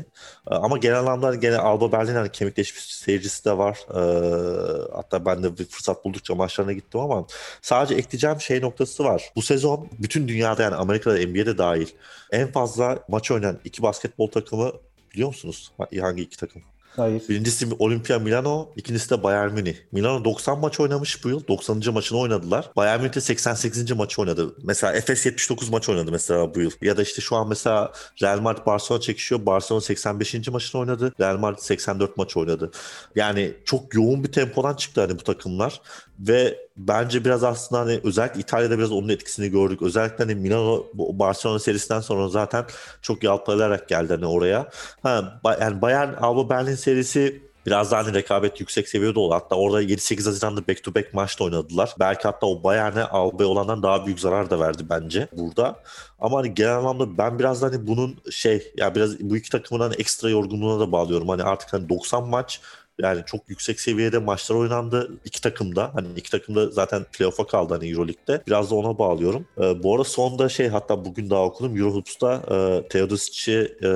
Ee, 0.51 0.56
Ama 0.56 0.77
genel 0.77 0.99
anlamda 0.99 1.27
hani 1.27 1.39
gene 1.39 1.58
Alba 1.58 1.91
Berlin 1.91 2.15
hani 2.15 2.29
kemikleşmiş 2.32 2.84
seyircisi 2.95 3.45
de 3.45 3.58
var. 3.58 3.79
Ee, 3.89 4.93
hatta 4.95 5.25
ben 5.25 5.43
de 5.43 5.58
bir 5.58 5.65
fırsat 5.65 6.06
buldukça 6.06 6.36
maçlarına 6.36 6.73
gittim 6.73 6.99
ama 6.99 7.25
Sadece 7.62 7.95
ekleyeceğim 7.95 8.41
şey 8.41 8.62
noktası 8.62 9.03
var. 9.03 9.32
Bu 9.36 9.41
sezon 9.41 9.89
bütün 9.99 10.27
dünyada 10.27 10.63
yani 10.63 10.75
Amerika'da 10.75 11.17
NBA'de 11.27 11.58
dahil 11.58 11.88
en 12.32 12.51
fazla 12.51 12.99
maç 13.08 13.32
oynayan 13.32 13.60
iki 13.63 13.82
basketbol 13.82 14.27
takımı 14.27 14.71
biliyor 15.13 15.27
musunuz? 15.27 15.71
Ha- 15.77 15.88
Hangi 16.01 16.21
iki 16.23 16.38
takım? 16.38 16.62
Hayır. 16.95 17.23
Birincisi 17.29 17.67
Olimpia 17.79 18.19
Milano, 18.19 18.69
ikincisi 18.75 19.10
de 19.10 19.23
Bayern 19.23 19.53
Münih. 19.53 19.75
Milano 19.91 20.25
90 20.25 20.60
maç 20.60 20.79
oynamış 20.79 21.23
bu 21.23 21.29
yıl. 21.29 21.47
90. 21.47 21.93
maçını 21.93 22.19
oynadılar. 22.19 22.69
Bayern 22.75 23.01
Münih 23.01 23.15
de 23.15 23.21
88. 23.21 23.91
maçı 23.91 24.21
oynadı. 24.21 24.56
Mesela 24.63 24.93
Efes 24.93 25.25
79 25.25 25.69
maç 25.69 25.89
oynadı 25.89 26.12
mesela 26.12 26.56
bu 26.56 26.62
yıl. 26.62 26.71
Ya 26.82 26.97
da 26.97 27.01
işte 27.01 27.21
şu 27.21 27.36
an 27.36 27.47
mesela 27.49 27.91
Real 28.21 28.39
Madrid 28.39 28.65
Barcelona 28.65 29.01
çekişiyor. 29.01 29.45
Barcelona 29.45 29.82
85. 29.82 30.47
maçını 30.47 30.82
oynadı. 30.82 31.13
Real 31.19 31.38
Madrid 31.38 31.60
84 31.62 32.17
maç 32.17 32.38
oynadı. 32.38 32.71
Yani 33.15 33.53
çok 33.65 33.95
yoğun 33.95 34.23
bir 34.23 34.32
tempodan 34.32 34.73
çıktı 34.73 35.01
hani 35.01 35.19
bu 35.19 35.23
takımlar. 35.23 35.82
Ve 36.19 36.60
bence 36.77 37.25
biraz 37.25 37.43
aslında 37.43 37.82
hani 37.82 37.99
özellikle 38.03 38.39
İtalya'da 38.39 38.77
biraz 38.77 38.91
onun 38.91 39.10
etkisini 39.10 39.49
gördük. 39.49 39.82
Özellikle 39.82 40.17
hani 40.17 40.36
Milano 40.36 40.86
Barcelona 40.93 41.60
serisinden 41.60 41.99
sonra 41.99 42.29
zaten 42.29 42.65
çok 43.01 43.23
yalpalayarak 43.23 43.89
geldi 43.89 44.13
hani 44.13 44.25
oraya. 44.25 44.69
Ha, 45.03 45.41
yani 45.62 45.82
Bayern 45.82 46.13
Alba 46.13 46.49
Berlin 46.49 46.75
serisi 46.83 47.41
biraz 47.65 47.91
daha 47.91 48.05
hani 48.05 48.13
rekabet 48.13 48.59
yüksek 48.59 48.89
seviyede 48.89 49.19
oldu. 49.19 49.33
Hatta 49.33 49.55
orada 49.55 49.83
7-8 49.83 50.25
Haziran'da 50.25 50.67
back 50.67 50.83
to 50.83 50.95
back 50.95 51.13
maçta 51.13 51.43
oynadılar. 51.43 51.95
Belki 51.99 52.23
hatta 52.23 52.47
o 52.47 52.63
Bayern'e 52.63 53.03
Alba'ya 53.03 53.49
olandan 53.49 53.83
daha 53.83 54.05
büyük 54.05 54.19
zarar 54.19 54.49
da 54.49 54.59
verdi 54.59 54.83
bence 54.89 55.27
burada. 55.31 55.79
Ama 56.19 56.37
hani 56.37 56.53
genel 56.53 56.77
anlamda 56.77 57.17
ben 57.17 57.39
biraz 57.39 57.61
da 57.61 57.65
hani 57.65 57.87
bunun 57.87 58.17
şey 58.31 58.71
ya 58.77 58.95
biraz 58.95 59.19
bu 59.19 59.37
iki 59.37 59.49
takımın 59.49 59.81
hani 59.81 59.95
ekstra 59.95 60.29
yorgunluğuna 60.29 60.79
da 60.79 60.91
bağlıyorum. 60.91 61.29
Hani 61.29 61.43
artık 61.43 61.73
hani 61.73 61.89
90 61.89 62.27
maç 62.27 62.61
yani 63.01 63.23
çok 63.25 63.49
yüksek 63.49 63.79
seviyede 63.79 64.17
maçlar 64.17 64.55
oynandı 64.55 65.11
iki 65.25 65.41
takımda. 65.41 65.91
Hani 65.93 66.07
iki 66.15 66.31
takım 66.31 66.55
da 66.55 66.69
zaten 66.69 67.03
playoff'a 67.03 67.47
kaldı 67.47 67.73
hani 67.73 67.89
Euroleague'de. 67.89 68.41
Biraz 68.47 68.71
da 68.71 68.75
ona 68.75 68.97
bağlıyorum. 68.97 69.45
Ee, 69.57 69.83
bu 69.83 69.93
arada 69.93 70.03
sonda 70.03 70.49
şey 70.49 70.67
hatta 70.67 71.05
bugün 71.05 71.29
daha 71.29 71.43
okudum. 71.43 71.77
Eurohoops'ta 71.77 72.33
e, 72.51 72.87
Teodosic'i 72.87 73.77
e, 73.83 73.89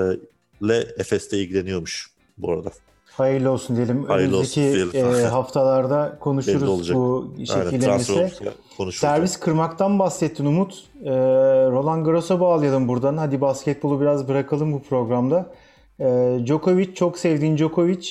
ile 0.62 0.88
Efes'te 0.98 1.38
ilgileniyormuş 1.38 2.17
bu 2.38 2.52
arada. 2.52 2.70
Hayırlı 3.06 3.52
olsun 3.52 3.76
diyelim. 3.76 4.04
Hayırlı 4.04 4.38
olsun 4.38 4.62
Önümüzdeki 4.62 4.94
diyelim. 4.94 5.16
e, 5.16 5.22
haftalarda 5.28 6.18
konuşuruz 6.20 6.94
bu 6.94 7.34
şekillenirse. 7.38 8.32
Servis 8.92 9.38
kırmaktan 9.40 10.00
bahsettin 10.00 10.46
Umut. 10.46 10.84
Ee, 11.04 11.10
Roland 11.72 12.06
Garros'a 12.06 12.40
bağlayalım 12.40 12.88
buradan. 12.88 13.18
Hadi 13.18 13.42
basketbolu 13.42 14.02
biraz 14.02 14.28
bırakalım 14.28 14.74
bu 14.74 14.84
programda. 14.84 15.54
Ee, 16.00 16.40
Djokovic, 16.46 16.94
çok 16.94 17.20
sevdiğin 17.20 17.58
Djokovic 17.58 18.10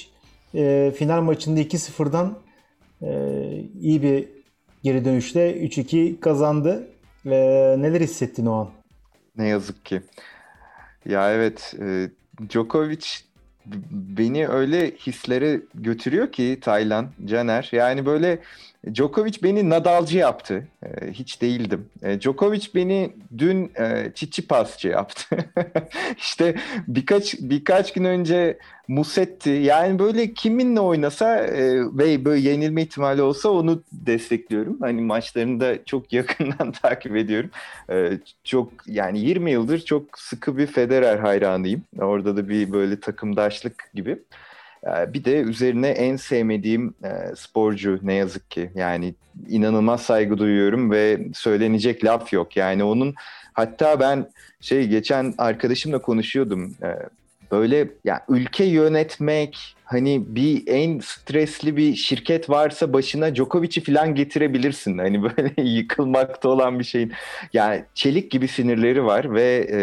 e, 0.55 0.93
final 0.97 1.21
maçında 1.21 1.61
2-0'dan 1.61 2.39
e, 3.03 3.11
iyi 3.81 4.03
bir 4.03 4.29
geri 4.83 5.05
dönüşle 5.05 5.57
3-2 5.57 6.21
kazandı. 6.21 6.89
E, 7.27 7.31
neler 7.79 8.01
hissettin 8.01 8.47
o 8.47 8.53
an? 8.55 8.69
Ne 9.37 9.49
yazık 9.49 9.85
ki. 9.85 10.03
Ya 11.05 11.33
evet, 11.33 11.75
e, 11.81 12.11
Djokovic 12.49 13.07
beni 13.91 14.49
öyle 14.49 14.91
hislere 14.91 15.61
götürüyor 15.75 16.33
ki 16.33 16.59
Taylan, 16.61 17.11
Caner. 17.25 17.69
Yani 17.73 18.07
böyle 18.07 18.39
Djokovic 18.95 19.43
beni 19.43 19.71
Nadalcı 19.71 20.19
yaptı. 20.19 20.69
E, 20.83 21.13
hiç 21.13 21.43
değildim. 21.43 21.89
E, 22.03 22.21
Djokovic 22.21 22.67
beni 22.75 23.13
dün 23.39 23.73
e, 23.79 24.13
Çiçipasçı 24.15 24.89
yaptı. 24.89 25.37
İşte 26.19 26.57
birkaç 26.89 27.35
birkaç 27.41 27.93
gün 27.93 28.05
önce 28.05 28.59
Musetti. 28.89 29.51
Yani 29.51 29.99
böyle 29.99 30.35
kiminle 30.35 30.81
oynasa 30.81 31.39
e, 31.39 31.81
ve 31.81 32.25
böyle 32.25 32.49
yenilme 32.49 32.83
ihtimali 32.83 33.23
olsa 33.23 33.49
onu 33.49 33.83
destekliyorum. 33.93 34.81
Hani 34.81 35.03
maçlarını 35.03 35.61
da 35.61 35.85
çok 35.85 36.13
yakından 36.13 36.73
takip 36.73 37.17
ediyorum. 37.17 37.51
Ee, 37.91 38.19
çok 38.45 38.73
yani 38.87 39.21
20 39.21 39.51
yıldır 39.51 39.79
çok 39.79 40.19
sıkı 40.19 40.57
bir 40.57 40.67
Federer 40.67 41.19
hayranıyım. 41.19 41.83
Orada 41.99 42.37
da 42.37 42.49
bir 42.49 42.73
böyle 42.73 43.01
takımdaşlık 43.01 43.91
gibi. 43.95 44.19
Ee, 44.87 45.13
bir 45.13 45.25
de 45.25 45.41
üzerine 45.41 45.89
en 45.89 46.17
sevmediğim 46.17 46.95
e, 47.05 47.37
sporcu 47.37 47.99
ne 48.03 48.15
yazık 48.15 48.51
ki. 48.51 48.71
Yani 48.75 49.15
inanılmaz 49.49 50.03
saygı 50.03 50.39
duyuyorum 50.39 50.91
ve 50.91 51.21
söylenecek 51.35 52.05
laf 52.05 52.33
yok. 52.33 52.57
Yani 52.57 52.85
onun 52.85 53.15
hatta 53.53 54.01
ben 54.01 54.31
şey 54.61 54.89
geçen 54.89 55.35
arkadaşımla 55.39 56.03
konuşuyordum. 56.03 56.75
Ee, 56.83 56.97
böyle 57.53 57.89
ya 58.05 58.25
ülke 58.29 58.65
yönetmek 58.65 59.76
hani 59.87 60.23
bir 60.27 60.63
en 60.67 60.99
stresli 60.99 61.77
bir 61.77 61.97
şirket 61.97 62.51
varsa 62.51 62.93
başına 62.93 63.35
Djokovic'i 63.35 63.81
falan 63.81 64.15
getirebilirsin. 64.15 64.99
Hani 64.99 65.23
böyle 65.23 65.55
yıkılmakta 65.63 66.49
olan 66.49 66.79
bir 66.79 66.85
şeyin 66.85 67.13
yani 67.53 67.85
çelik 67.95 68.31
gibi 68.31 68.49
sinirleri 68.49 69.05
var 69.05 69.35
ve 69.35 69.69
e, 69.73 69.79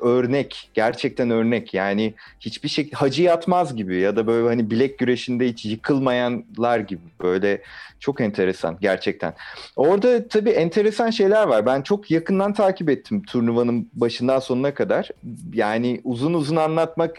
örnek 0.00 0.70
gerçekten 0.74 1.30
örnek 1.30 1.74
yani 1.74 2.14
hiçbir 2.40 2.68
şey 2.68 2.90
hacı 2.90 3.22
yatmaz 3.22 3.76
gibi 3.76 4.00
ya 4.00 4.16
da 4.16 4.26
böyle 4.26 4.48
hani 4.48 4.70
bilek 4.70 4.98
güreşinde 4.98 5.48
hiç 5.48 5.64
yıkılmayanlar 5.64 6.78
gibi 6.78 7.02
böyle 7.22 7.62
çok 8.00 8.20
enteresan 8.20 8.78
gerçekten. 8.80 9.34
Orada 9.76 10.28
tabii 10.28 10.50
enteresan 10.50 11.10
şeyler 11.10 11.46
var. 11.46 11.66
Ben 11.66 11.82
çok 11.82 12.10
yakından 12.10 12.52
takip 12.52 12.90
ettim 12.90 13.22
turnuvanın 13.22 13.90
başından 13.92 14.38
sonuna 14.38 14.74
kadar. 14.74 15.10
Yani 15.52 16.00
uzun 16.04 16.34
uzun 16.34 16.56
anlatmak 16.56 17.16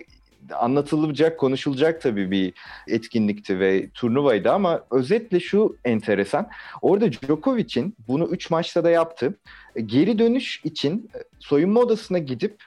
anlatılacak, 0.55 1.39
konuşulacak 1.39 2.01
tabii 2.01 2.31
bir 2.31 2.53
etkinlikti 2.87 3.59
ve 3.59 3.89
turnuvaydı 3.89 4.51
ama 4.51 4.83
özetle 4.91 5.39
şu 5.39 5.77
enteresan. 5.85 6.49
Orada 6.81 7.11
Djokovic'in 7.11 7.95
bunu 8.07 8.27
3 8.27 8.49
maçta 8.49 8.83
da 8.83 8.89
yaptı. 8.89 9.39
Geri 9.85 10.19
dönüş 10.19 10.61
için 10.63 11.09
soyunma 11.39 11.79
odasına 11.79 12.17
gidip 12.17 12.63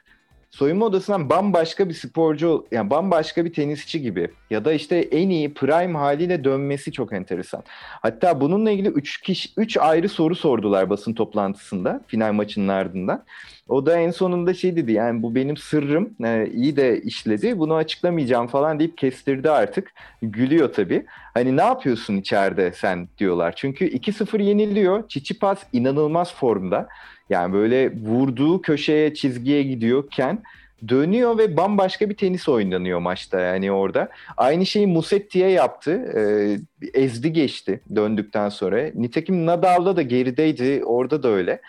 soyunma 0.53 0.85
odasından 0.85 1.29
bambaşka 1.29 1.89
bir 1.89 1.93
sporcu 1.93 2.65
yani 2.71 2.89
bambaşka 2.89 3.45
bir 3.45 3.53
tenisçi 3.53 4.01
gibi 4.01 4.29
ya 4.49 4.65
da 4.65 4.73
işte 4.73 4.97
en 4.97 5.29
iyi 5.29 5.53
prime 5.53 5.97
haliyle 5.97 6.43
dönmesi 6.43 6.91
çok 6.91 7.13
enteresan. 7.13 7.63
Hatta 8.01 8.41
bununla 8.41 8.71
ilgili 8.71 8.87
3 8.87 9.21
kişi 9.21 9.49
3 9.57 9.77
ayrı 9.77 10.09
soru 10.09 10.35
sordular 10.35 10.89
basın 10.89 11.13
toplantısında 11.13 12.01
final 12.07 12.33
maçının 12.33 12.67
ardından. 12.67 13.23
O 13.69 13.85
da 13.85 13.97
en 13.97 14.11
sonunda 14.11 14.53
şey 14.53 14.75
dedi 14.75 14.91
yani 14.91 15.23
bu 15.23 15.35
benim 15.35 15.57
sırrım 15.57 16.09
e, 16.23 16.49
iyi 16.53 16.75
de 16.75 17.01
işledi 17.01 17.59
bunu 17.59 17.75
açıklamayacağım 17.75 18.47
falan 18.47 18.79
deyip 18.79 18.97
kestirdi 18.97 19.51
artık. 19.51 19.93
Gülüyor 20.21 20.73
tabii. 20.73 21.05
Hani 21.33 21.57
ne 21.57 21.63
yapıyorsun 21.63 22.17
içeride 22.17 22.71
sen 22.71 23.07
diyorlar. 23.17 23.53
Çünkü 23.55 23.85
2-0 23.85 24.41
yeniliyor. 24.41 25.07
Çiçipas 25.07 25.59
inanılmaz 25.73 26.33
formda. 26.33 26.87
Yani 27.33 27.53
böyle 27.53 27.91
vurduğu 27.95 28.61
köşeye 28.61 29.13
çizgiye 29.13 29.63
gidiyorken 29.63 30.43
dönüyor 30.87 31.37
ve 31.37 31.57
bambaşka 31.57 32.09
bir 32.09 32.15
tenis 32.15 32.49
oynanıyor 32.49 32.99
maçta 32.99 33.39
yani 33.39 33.71
orada. 33.71 34.09
Aynı 34.37 34.65
şeyi 34.65 34.87
Musetti'ye 34.87 35.49
yaptı. 35.49 35.91
Ee, 35.91 36.57
ezdi 36.93 37.33
geçti 37.33 37.81
döndükten 37.95 38.49
sonra. 38.49 38.89
Nitekim 38.95 39.45
Nadal'da 39.45 39.95
da 39.95 40.01
gerideydi. 40.01 40.83
Orada 40.85 41.23
da 41.23 41.29
öyle. 41.29 41.61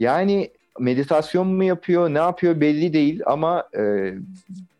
Yani 0.00 0.50
meditasyon 0.80 1.46
mu 1.46 1.64
yapıyor, 1.64 2.14
ne 2.14 2.18
yapıyor 2.18 2.60
belli 2.60 2.92
değil 2.92 3.20
ama 3.26 3.68
e, 3.78 4.14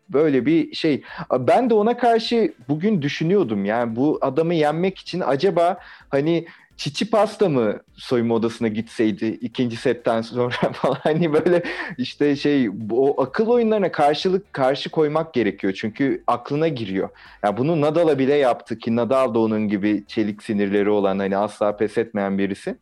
böyle 0.09 0.45
bir 0.45 0.73
şey. 0.73 1.01
Ben 1.39 1.69
de 1.69 1.73
ona 1.73 1.97
karşı 1.97 2.53
bugün 2.69 3.01
düşünüyordum. 3.01 3.65
Yani 3.65 3.95
bu 3.95 4.17
adamı 4.21 4.53
yenmek 4.53 4.97
için 4.97 5.19
acaba 5.25 5.77
hani 6.09 6.45
Çiçi 6.79 7.09
Pasta 7.09 7.49
mı 7.49 7.79
soyunma 7.93 8.35
odasına 8.35 8.67
gitseydi 8.67 9.25
ikinci 9.25 9.77
setten 9.77 10.21
sonra 10.21 10.55
falan 10.73 10.97
hani 11.03 11.33
böyle 11.33 11.63
işte 11.97 12.35
şey 12.35 12.69
o 12.91 13.21
akıl 13.21 13.47
oyunlarına 13.47 13.91
karşılık 13.91 14.53
karşı 14.53 14.89
koymak 14.89 15.33
gerekiyor 15.33 15.73
çünkü 15.73 16.23
aklına 16.27 16.67
giriyor. 16.67 17.09
Yani 17.43 17.57
bunu 17.57 17.81
Nadal'a 17.81 18.19
bile 18.19 18.35
yaptı 18.35 18.77
ki 18.77 18.95
Nadal 18.95 19.33
da 19.33 19.39
onun 19.39 19.67
gibi 19.67 20.03
çelik 20.07 20.43
sinirleri 20.43 20.89
olan 20.89 21.19
hani 21.19 21.37
asla 21.37 21.77
pes 21.77 21.97
etmeyen 21.97 22.37
birisi. 22.37 22.75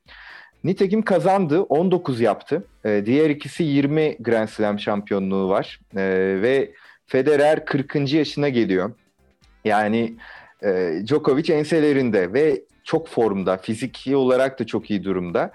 Nitekim 0.63 1.01
kazandı. 1.01 1.61
19 1.61 2.21
yaptı. 2.21 2.63
Ee, 2.85 3.03
diğer 3.05 3.29
ikisi 3.29 3.63
20 3.63 4.17
Grand 4.19 4.47
Slam 4.47 4.79
şampiyonluğu 4.79 5.49
var. 5.49 5.79
Ee, 5.95 6.37
ve 6.41 6.71
Federer 7.05 7.65
40. 7.65 8.13
yaşına 8.13 8.49
geliyor. 8.49 8.91
Yani 9.65 10.13
e, 10.63 10.93
Djokovic 11.05 11.53
enselerinde 11.53 12.33
ve 12.33 12.61
çok 12.87 13.07
formda. 13.07 13.57
Fiziki 13.57 14.15
olarak 14.15 14.59
da 14.59 14.65
çok 14.65 14.91
iyi 14.91 15.03
durumda. 15.03 15.51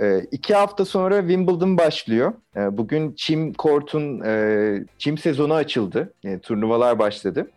E, 0.00 0.20
iki 0.32 0.54
hafta 0.54 0.84
sonra 0.84 1.20
Wimbledon 1.20 1.78
başlıyor. 1.78 2.32
E, 2.56 2.76
bugün 2.76 3.12
Çim 3.16 3.52
Kort'un 3.52 4.20
e, 4.24 4.84
Çim 4.98 5.18
sezonu 5.18 5.54
açıldı. 5.54 6.12
E, 6.24 6.38
turnuvalar 6.38 6.98
başladı. 6.98 7.50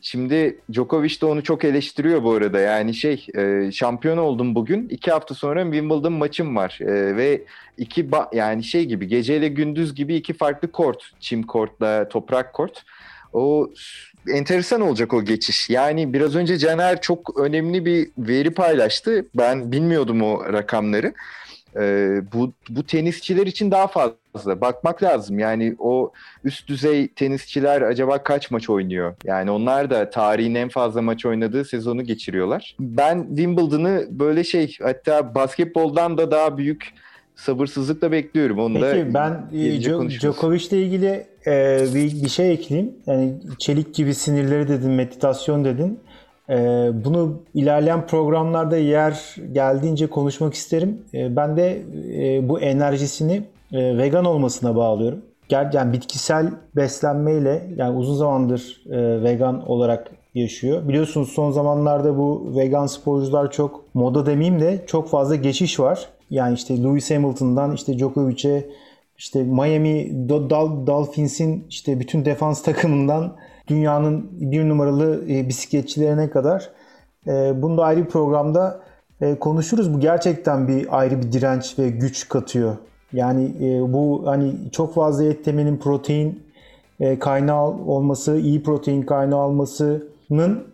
Şimdi 0.00 0.58
Djokovic 0.72 1.20
de 1.20 1.26
onu 1.26 1.42
çok 1.42 1.64
eleştiriyor 1.64 2.22
bu 2.22 2.32
arada. 2.32 2.60
Yani 2.60 2.94
şey 2.94 3.26
e, 3.36 3.72
şampiyon 3.72 4.18
oldum 4.18 4.54
bugün. 4.54 4.88
iki 4.88 5.10
hafta 5.10 5.34
sonra 5.34 5.62
Wimbledon 5.62 6.12
maçım 6.12 6.56
var. 6.56 6.78
E, 6.80 7.16
ve 7.16 7.44
iki 7.78 8.08
yani 8.32 8.64
şey 8.64 8.84
gibi 8.84 9.06
geceyle 9.08 9.48
gündüz 9.48 9.94
gibi 9.94 10.14
iki 10.14 10.32
farklı 10.32 10.72
kort. 10.72 11.10
Çim 11.20 11.42
kortla 11.42 12.08
toprak 12.08 12.52
kort. 12.54 12.84
O 13.32 13.70
enteresan 14.28 14.80
olacak 14.80 15.14
o 15.14 15.24
geçiş. 15.24 15.70
Yani 15.70 16.12
biraz 16.12 16.36
önce 16.36 16.58
Caner 16.58 17.00
çok 17.00 17.40
önemli 17.40 17.84
bir 17.84 18.08
veri 18.18 18.50
paylaştı. 18.50 19.26
Ben 19.34 19.72
bilmiyordum 19.72 20.22
o 20.22 20.52
rakamları. 20.52 21.14
Ee, 21.76 22.20
bu, 22.32 22.52
bu 22.68 22.86
tenisçiler 22.86 23.46
için 23.46 23.70
daha 23.70 23.86
fazla. 23.86 24.60
Bakmak 24.60 25.02
lazım. 25.02 25.38
Yani 25.38 25.76
o 25.78 26.12
üst 26.44 26.68
düzey 26.68 27.08
tenisçiler 27.08 27.82
acaba 27.82 28.22
kaç 28.22 28.50
maç 28.50 28.70
oynuyor? 28.70 29.14
Yani 29.24 29.50
onlar 29.50 29.90
da 29.90 30.10
tarihin 30.10 30.54
en 30.54 30.68
fazla 30.68 31.02
maç 31.02 31.26
oynadığı 31.26 31.64
sezonu 31.64 32.02
geçiriyorlar. 32.04 32.76
Ben 32.80 33.26
Wimbledon'ı 33.28 34.06
böyle 34.10 34.44
şey 34.44 34.76
hatta 34.82 35.34
basketboldan 35.34 36.18
da 36.18 36.30
daha 36.30 36.58
büyük 36.58 36.92
sabırsızlıkla 37.40 38.12
bekliyorum. 38.12 38.58
Onu 38.58 38.74
Peki 38.74 39.14
da 39.14 39.14
ben 39.14 39.46
Djokovic 40.08 40.66
ile 40.66 40.82
ilgili 40.82 41.26
e, 41.46 41.86
bir, 41.94 42.22
bir 42.22 42.28
şey 42.28 42.52
ekleyeyim. 42.52 42.92
Yani 43.06 43.34
çelik 43.58 43.94
gibi 43.94 44.14
sinirleri 44.14 44.68
dedin, 44.68 44.90
meditasyon 44.90 45.64
dedin. 45.64 45.98
E, 46.48 46.54
bunu 47.04 47.42
ilerleyen 47.54 48.06
programlarda 48.06 48.76
yer 48.76 49.36
geldiğince 49.52 50.06
konuşmak 50.06 50.54
isterim. 50.54 50.98
E, 51.14 51.36
ben 51.36 51.56
de 51.56 51.82
e, 52.18 52.48
bu 52.48 52.60
enerjisini 52.60 53.42
e, 53.72 53.98
vegan 53.98 54.24
olmasına 54.24 54.76
bağlıyorum. 54.76 55.18
Yani 55.72 55.92
bitkisel 55.92 56.50
beslenmeyle 56.76 57.66
yani 57.76 57.96
uzun 57.96 58.14
zamandır 58.14 58.82
e, 58.90 59.22
vegan 59.22 59.68
olarak 59.68 60.10
yaşıyor. 60.34 60.88
Biliyorsunuz 60.88 61.28
son 61.28 61.50
zamanlarda 61.50 62.18
bu 62.18 62.52
vegan 62.56 62.86
sporcular 62.86 63.50
çok 63.50 63.94
moda 63.94 64.26
demeyeyim 64.26 64.60
de 64.60 64.84
çok 64.86 65.08
fazla 65.08 65.36
geçiş 65.36 65.80
var. 65.80 66.08
Yani 66.30 66.54
işte 66.54 66.82
Lewis 66.82 67.10
Hamilton'dan 67.10 67.72
işte 67.72 67.98
Djokovic'e 67.98 68.66
işte 69.18 69.42
Miami 69.42 70.28
Dolphins'in 70.86 71.66
işte 71.68 72.00
bütün 72.00 72.24
defans 72.24 72.62
takımından 72.68 73.36
dünyanın 73.68 74.28
bir 74.32 74.68
numaralı 74.68 75.24
e, 75.28 75.48
bisikletçilerine 75.48 76.30
kadar 76.30 76.70
e, 77.26 77.62
bunu 77.62 77.78
da 77.78 77.84
ayrı 77.84 78.04
bir 78.04 78.08
programda 78.08 78.80
e, 79.20 79.34
konuşuruz. 79.38 79.94
Bu 79.94 80.00
gerçekten 80.00 80.68
bir 80.68 80.98
ayrı 80.98 81.22
bir 81.22 81.32
direnç 81.32 81.78
ve 81.78 81.90
güç 81.90 82.28
katıyor. 82.28 82.76
Yani 83.12 83.54
bu 83.92 84.22
hani 84.26 84.54
çok 84.72 84.94
fazla 84.94 85.24
et 85.24 85.44
temelin 85.44 85.76
protein 85.76 86.42
kaynağı 87.20 87.66
olması, 87.66 88.38
iyi 88.38 88.62
protein 88.62 89.02
kaynağı 89.02 89.40
olmasının 89.40 90.64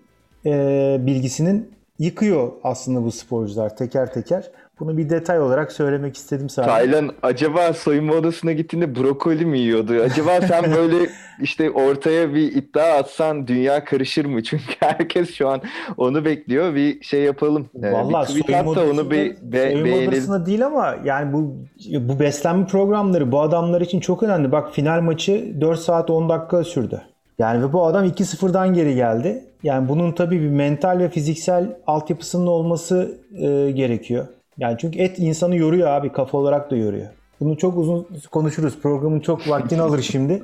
bilgisinin 1.07 1.71
yıkıyor 1.99 2.53
aslında 2.65 3.05
bu 3.05 3.13
sporcular 3.13 3.77
teker 3.77 4.13
teker. 4.13 4.51
Bunu 4.81 4.97
bir 4.97 5.11
detay 5.11 5.41
olarak 5.41 5.73
söylemek 5.73 6.17
istedim 6.17 6.49
sadece. 6.49 6.71
Taylan 6.71 7.11
acaba 7.23 7.73
soyunma 7.73 8.15
odasına 8.15 8.53
gittiğinde 8.53 8.97
brokoli 8.97 9.47
mi 9.47 9.59
yiyordu? 9.59 9.93
Acaba 9.93 10.41
sen 10.41 10.65
böyle 10.77 11.11
işte 11.41 11.71
ortaya 11.71 12.35
bir 12.35 12.53
iddia 12.53 12.97
atsan 12.97 13.47
dünya 13.47 13.85
karışır 13.85 14.25
mı? 14.25 14.43
Çünkü 14.43 14.75
herkes 14.81 15.35
şu 15.35 15.49
an 15.49 15.61
onu 15.97 16.25
bekliyor. 16.25 16.75
Bir 16.75 17.03
şey 17.03 17.23
yapalım. 17.23 17.67
Ee, 17.83 18.25
tweet 18.25 18.51
at 18.51 18.77
da 18.77 18.91
onu 18.91 19.11
bir 19.11 19.37
be 19.43 19.71
soyunma 19.71 19.85
beğenelim. 19.85 20.47
değil 20.47 20.67
ama 20.67 20.95
yani 21.05 21.33
bu 21.33 21.55
bu 22.01 22.21
beslenme 22.21 22.67
programları 22.67 23.33
bu 23.33 23.41
adamlar 23.41 23.81
için 23.81 24.01
çok 24.01 24.23
önemli. 24.23 24.53
Bak 24.53 24.75
final 24.75 25.01
maçı 25.01 25.61
4 25.61 25.79
saat 25.79 26.11
10 26.11 26.29
dakika 26.29 26.65
sürdü. 26.65 27.03
Yani 27.39 27.63
ve 27.63 27.73
bu 27.73 27.87
adam 27.87 28.07
2-0'dan 28.07 28.75
geri 28.75 28.95
geldi. 28.95 29.45
Yani 29.63 29.89
bunun 29.89 30.13
tabii 30.13 30.41
bir 30.41 30.49
mental 30.49 30.99
ve 30.99 31.09
fiziksel 31.09 31.77
altyapısının 31.87 32.47
olması 32.47 33.19
e, 33.39 33.71
gerekiyor. 33.71 34.27
Yani 34.59 34.77
çünkü 34.81 34.99
et 34.99 35.19
insanı 35.19 35.57
yoruyor 35.57 35.89
abi. 35.89 36.13
Kafa 36.13 36.39
olarak 36.39 36.71
da 36.71 36.77
yoruyor. 36.77 37.07
Bunu 37.41 37.59
çok 37.59 37.77
uzun 37.79 38.09
konuşuruz. 38.31 38.81
Programın 38.81 39.21
çok 39.21 39.49
vaktini 39.49 39.83
alır 39.83 40.03
şimdi. 40.03 40.43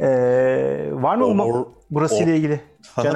Ee, 0.00 0.88
var 0.92 1.16
mı 1.16 1.42
o, 1.42 1.68
burası 1.90 2.24
ile 2.24 2.36
ilgili? 2.36 2.60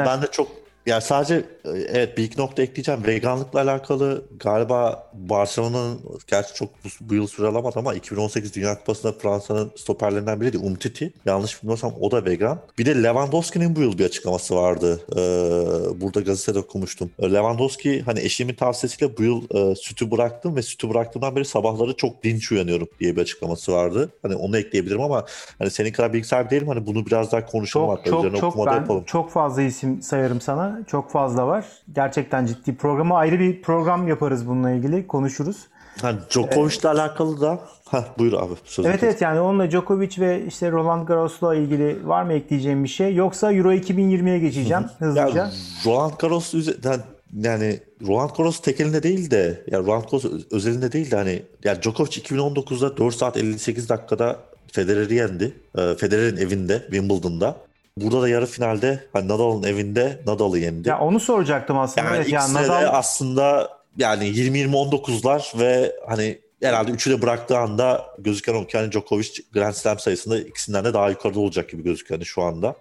Ben 0.06 0.22
de 0.22 0.26
çok 0.30 0.48
yani 0.88 1.02
sadece 1.02 1.34
e, 1.64 1.70
evet 1.70 2.18
bir 2.18 2.24
iki 2.24 2.40
nokta 2.40 2.62
ekleyeceğim. 2.62 3.06
Veganlıkla 3.06 3.60
alakalı 3.60 4.24
galiba 4.40 5.10
Barcelona'nın 5.14 6.00
gerçi 6.26 6.54
çok 6.54 6.68
bu, 6.84 6.88
bu 7.00 7.14
yıl 7.14 7.26
süre 7.26 7.46
alamadı 7.46 7.78
ama 7.78 7.94
2018 7.94 8.54
Dünya 8.54 8.78
Kupası'nda 8.78 9.12
Fransa'nın 9.12 9.70
stoperlerinden 9.76 10.40
biriydi 10.40 10.58
Umtiti. 10.58 11.12
Yanlış 11.26 11.62
bilmiyorsam 11.62 11.92
o 12.00 12.10
da 12.10 12.24
vegan. 12.24 12.58
Bir 12.78 12.86
de 12.86 13.02
Lewandowski'nin 13.02 13.76
bu 13.76 13.80
yıl 13.80 13.98
bir 13.98 14.04
açıklaması 14.04 14.56
vardı. 14.56 15.00
Ee, 15.12 16.00
burada 16.00 16.20
gazetede 16.20 16.58
okumuştum. 16.58 17.10
Lewandowski 17.22 18.02
hani 18.02 18.20
eşimin 18.20 18.54
tavsiyesiyle 18.54 19.18
bu 19.18 19.22
yıl 19.22 19.42
e, 19.54 19.74
sütü 19.74 20.10
bıraktım 20.10 20.56
ve 20.56 20.62
sütü 20.62 20.90
bıraktığımdan 20.90 21.36
beri 21.36 21.44
sabahları 21.44 21.96
çok 21.96 22.24
dinç 22.24 22.52
uyanıyorum 22.52 22.88
diye 23.00 23.16
bir 23.16 23.20
açıklaması 23.20 23.72
vardı. 23.72 24.10
Hani 24.22 24.36
onu 24.36 24.58
ekleyebilirim 24.58 25.00
ama 25.00 25.24
hani 25.58 25.70
senin 25.70 25.92
kadar 25.92 26.12
bilgisayar 26.12 26.50
değilim. 26.50 26.68
Hani 26.68 26.86
bunu 26.86 27.06
biraz 27.06 27.32
daha 27.32 27.46
konuşalım 27.46 27.86
çok, 27.86 27.98
hatta. 27.98 28.10
Çok, 28.10 28.40
çok, 28.40 28.66
ben 28.66 28.74
yapalım. 28.74 29.04
çok 29.04 29.30
fazla 29.30 29.62
isim 29.62 30.02
sayarım 30.02 30.40
sana 30.40 30.77
çok 30.86 31.10
fazla 31.10 31.46
var. 31.46 31.64
Gerçekten 31.92 32.46
ciddi. 32.46 32.76
Programı 32.76 33.14
ayrı 33.14 33.40
bir 33.40 33.62
program 33.62 34.08
yaparız 34.08 34.48
bununla 34.48 34.70
ilgili. 34.70 35.06
Konuşuruz. 35.06 35.56
Ha, 36.02 36.12
Djokovic'le 36.30 36.84
ee, 36.84 36.88
alakalı 36.88 37.40
da 37.40 37.60
ha 37.84 38.04
buyur 38.18 38.32
abi. 38.32 38.54
Evet 38.78 39.02
evet 39.02 39.20
yani 39.22 39.40
onunla 39.40 39.70
Djokovic 39.70 40.18
ve 40.18 40.44
işte 40.46 40.70
Roland 40.70 41.08
Garros'la 41.08 41.54
ilgili 41.54 42.08
var 42.08 42.22
mı 42.22 42.32
ekleyeceğim 42.32 42.84
bir 42.84 42.88
şey? 42.88 43.14
Yoksa 43.14 43.52
Euro 43.52 43.72
2020'ye 43.72 44.38
geçeceğim 44.38 44.84
hızlıca. 44.98 45.28
Ya, 45.28 45.50
Roland 45.86 46.12
Garros 46.18 46.54
üzerinden 46.54 47.00
yani 47.36 47.80
Roland 48.06 48.30
Garros 48.38 48.60
tekelinde 48.60 49.02
değil 49.02 49.30
de 49.30 49.64
ya 49.70 49.78
Roland 49.78 50.04
Garros 50.04 50.24
özelinde 50.50 50.92
değil 50.92 51.10
de 51.10 51.16
hani 51.16 51.42
ya 51.64 51.82
Djokovic 51.82 52.10
2019'da 52.10 52.96
4 52.96 53.14
saat 53.14 53.36
58 53.36 53.88
dakikada 53.88 54.36
Federer'i 54.72 55.14
yendi. 55.14 55.52
Ee, 55.78 55.94
Federer'in 55.94 56.36
evinde 56.36 56.78
Wimbledon'da. 56.78 57.56
Burada 58.00 58.22
da 58.22 58.28
yarı 58.28 58.46
finalde 58.46 59.04
hani 59.12 59.28
Nadal'ın 59.28 59.62
evinde 59.62 60.22
Nadal'ı 60.26 60.58
yendi. 60.58 60.88
Ya 60.88 61.00
onu 61.00 61.20
soracaktım 61.20 61.78
aslında. 61.78 62.06
Yani 62.06 62.16
evet, 62.16 62.32
ya 62.32 62.52
Nadal 62.52 62.88
aslında 62.92 63.70
yani 63.96 64.24
20-20-19'lar 64.24 65.58
ve 65.58 65.92
hani 66.08 66.38
herhalde 66.62 66.90
üçü 66.90 67.10
de 67.10 67.22
bıraktığı 67.22 67.58
anda 67.58 68.06
gözüken 68.18 68.54
o 68.54 68.66
ki 68.66 68.78
hani 68.78 68.92
Djokovic 68.92 69.30
Grand 69.52 69.74
Slam 69.74 69.98
sayısında 69.98 70.38
ikisinden 70.38 70.84
de 70.84 70.94
daha 70.94 71.10
yukarıda 71.10 71.40
olacak 71.40 71.68
gibi 71.68 71.82
gözüküyor 71.82 72.18
hani 72.18 72.26
şu 72.26 72.42
anda 72.42 72.74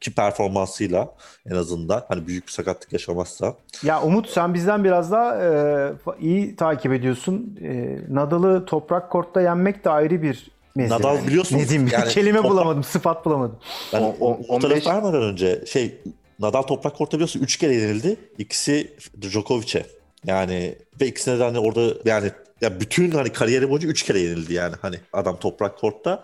ki 0.00 0.14
performansıyla 0.14 1.08
en 1.46 1.54
azından 1.54 2.04
hani 2.08 2.26
büyük 2.26 2.46
bir 2.46 2.52
sakatlık 2.52 2.92
yaşamazsa. 2.92 3.54
Ya 3.82 4.02
Umut 4.02 4.28
sen 4.28 4.54
bizden 4.54 4.84
biraz 4.84 5.12
daha 5.12 5.44
e, 5.44 5.92
iyi 6.20 6.56
takip 6.56 6.92
ediyorsun. 6.92 7.58
E, 7.62 7.98
Nadal'ı 8.08 8.64
toprak 8.64 9.10
kortta 9.10 9.40
yenmek 9.40 9.84
de 9.84 9.90
ayrı 9.90 10.22
bir 10.22 10.53
meziyet. 10.76 11.00
Nadal 11.00 11.26
biliyorsunuz. 11.26 11.62
Ne 11.62 11.68
diyeyim 11.68 11.90
yani 11.92 12.08
kelime 12.12 12.38
toprak- 12.38 12.50
bulamadım, 12.50 12.84
sıfat 12.84 13.24
bulamadım. 13.24 13.58
Ben 13.92 14.00
O- 14.00 14.04
o, 14.20 14.30
o- 14.30 14.40
o, 14.48 14.54
15 14.54 14.84
tarafı 14.84 14.88
vermeden 15.04 15.22
önce 15.22 15.64
şey 15.66 15.94
Nadal 16.38 16.62
toprak 16.62 16.96
kortta 16.96 17.16
biliyorsun 17.16 17.40
3 17.40 17.56
kere 17.56 17.74
yenildi. 17.74 18.16
İkisi 18.38 18.92
Djokovic'e. 19.22 19.86
Yani 20.26 20.74
ve 21.00 21.06
ikisine 21.06 21.38
de 21.38 21.42
hani 21.44 21.58
orada 21.58 21.94
yani 22.04 22.30
ya 22.60 22.80
bütün 22.80 23.10
hani 23.10 23.32
kariyeri 23.32 23.70
boyunca 23.70 23.88
3 23.88 24.02
kere 24.02 24.18
yenildi 24.20 24.54
yani 24.54 24.74
hani 24.82 24.96
adam 25.12 25.36
toprak 25.38 25.78
kortta. 25.78 26.22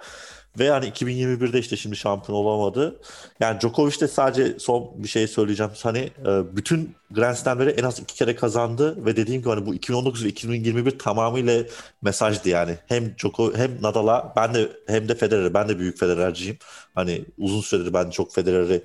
Ve 0.59 0.71
hani 0.71 0.87
2021'de 0.87 1.59
işte 1.59 1.77
şimdi 1.77 1.97
şampiyon 1.97 2.39
olamadı. 2.39 3.01
Yani 3.41 3.61
Djokovic 3.61 4.01
de 4.01 4.09
sadece 4.09 4.59
son 4.59 4.91
bir 5.03 5.09
şey 5.09 5.27
söyleyeceğim. 5.29 5.73
Hani 5.83 5.99
e, 5.99 6.57
bütün 6.57 6.95
Grand 7.11 7.35
Slam'leri 7.35 7.71
en 7.71 7.85
az 7.85 8.01
iki 8.01 8.15
kere 8.15 8.37
kazandı 8.37 9.07
ve 9.07 9.17
dediğim 9.17 9.41
gibi 9.41 9.51
hani 9.51 9.67
bu 9.67 9.75
2019 9.75 10.25
ve 10.25 10.29
2021 10.29 10.99
tamamıyla 10.99 11.65
mesajdı 12.03 12.49
yani. 12.49 12.79
Hem 12.87 13.17
Djoko 13.19 13.55
hem 13.57 13.83
Nadal'a 13.83 14.33
ben 14.37 14.55
de 14.55 14.69
hem 14.87 15.09
de 15.09 15.15
Federer'e 15.15 15.55
ben 15.55 15.69
de 15.69 15.79
büyük 15.79 15.99
Federer'ciyim. 15.99 16.59
Hani 16.95 17.25
uzun 17.39 17.61
süredir 17.61 17.93
ben 17.93 18.11
çok 18.11 18.35
Federer'i 18.35 18.83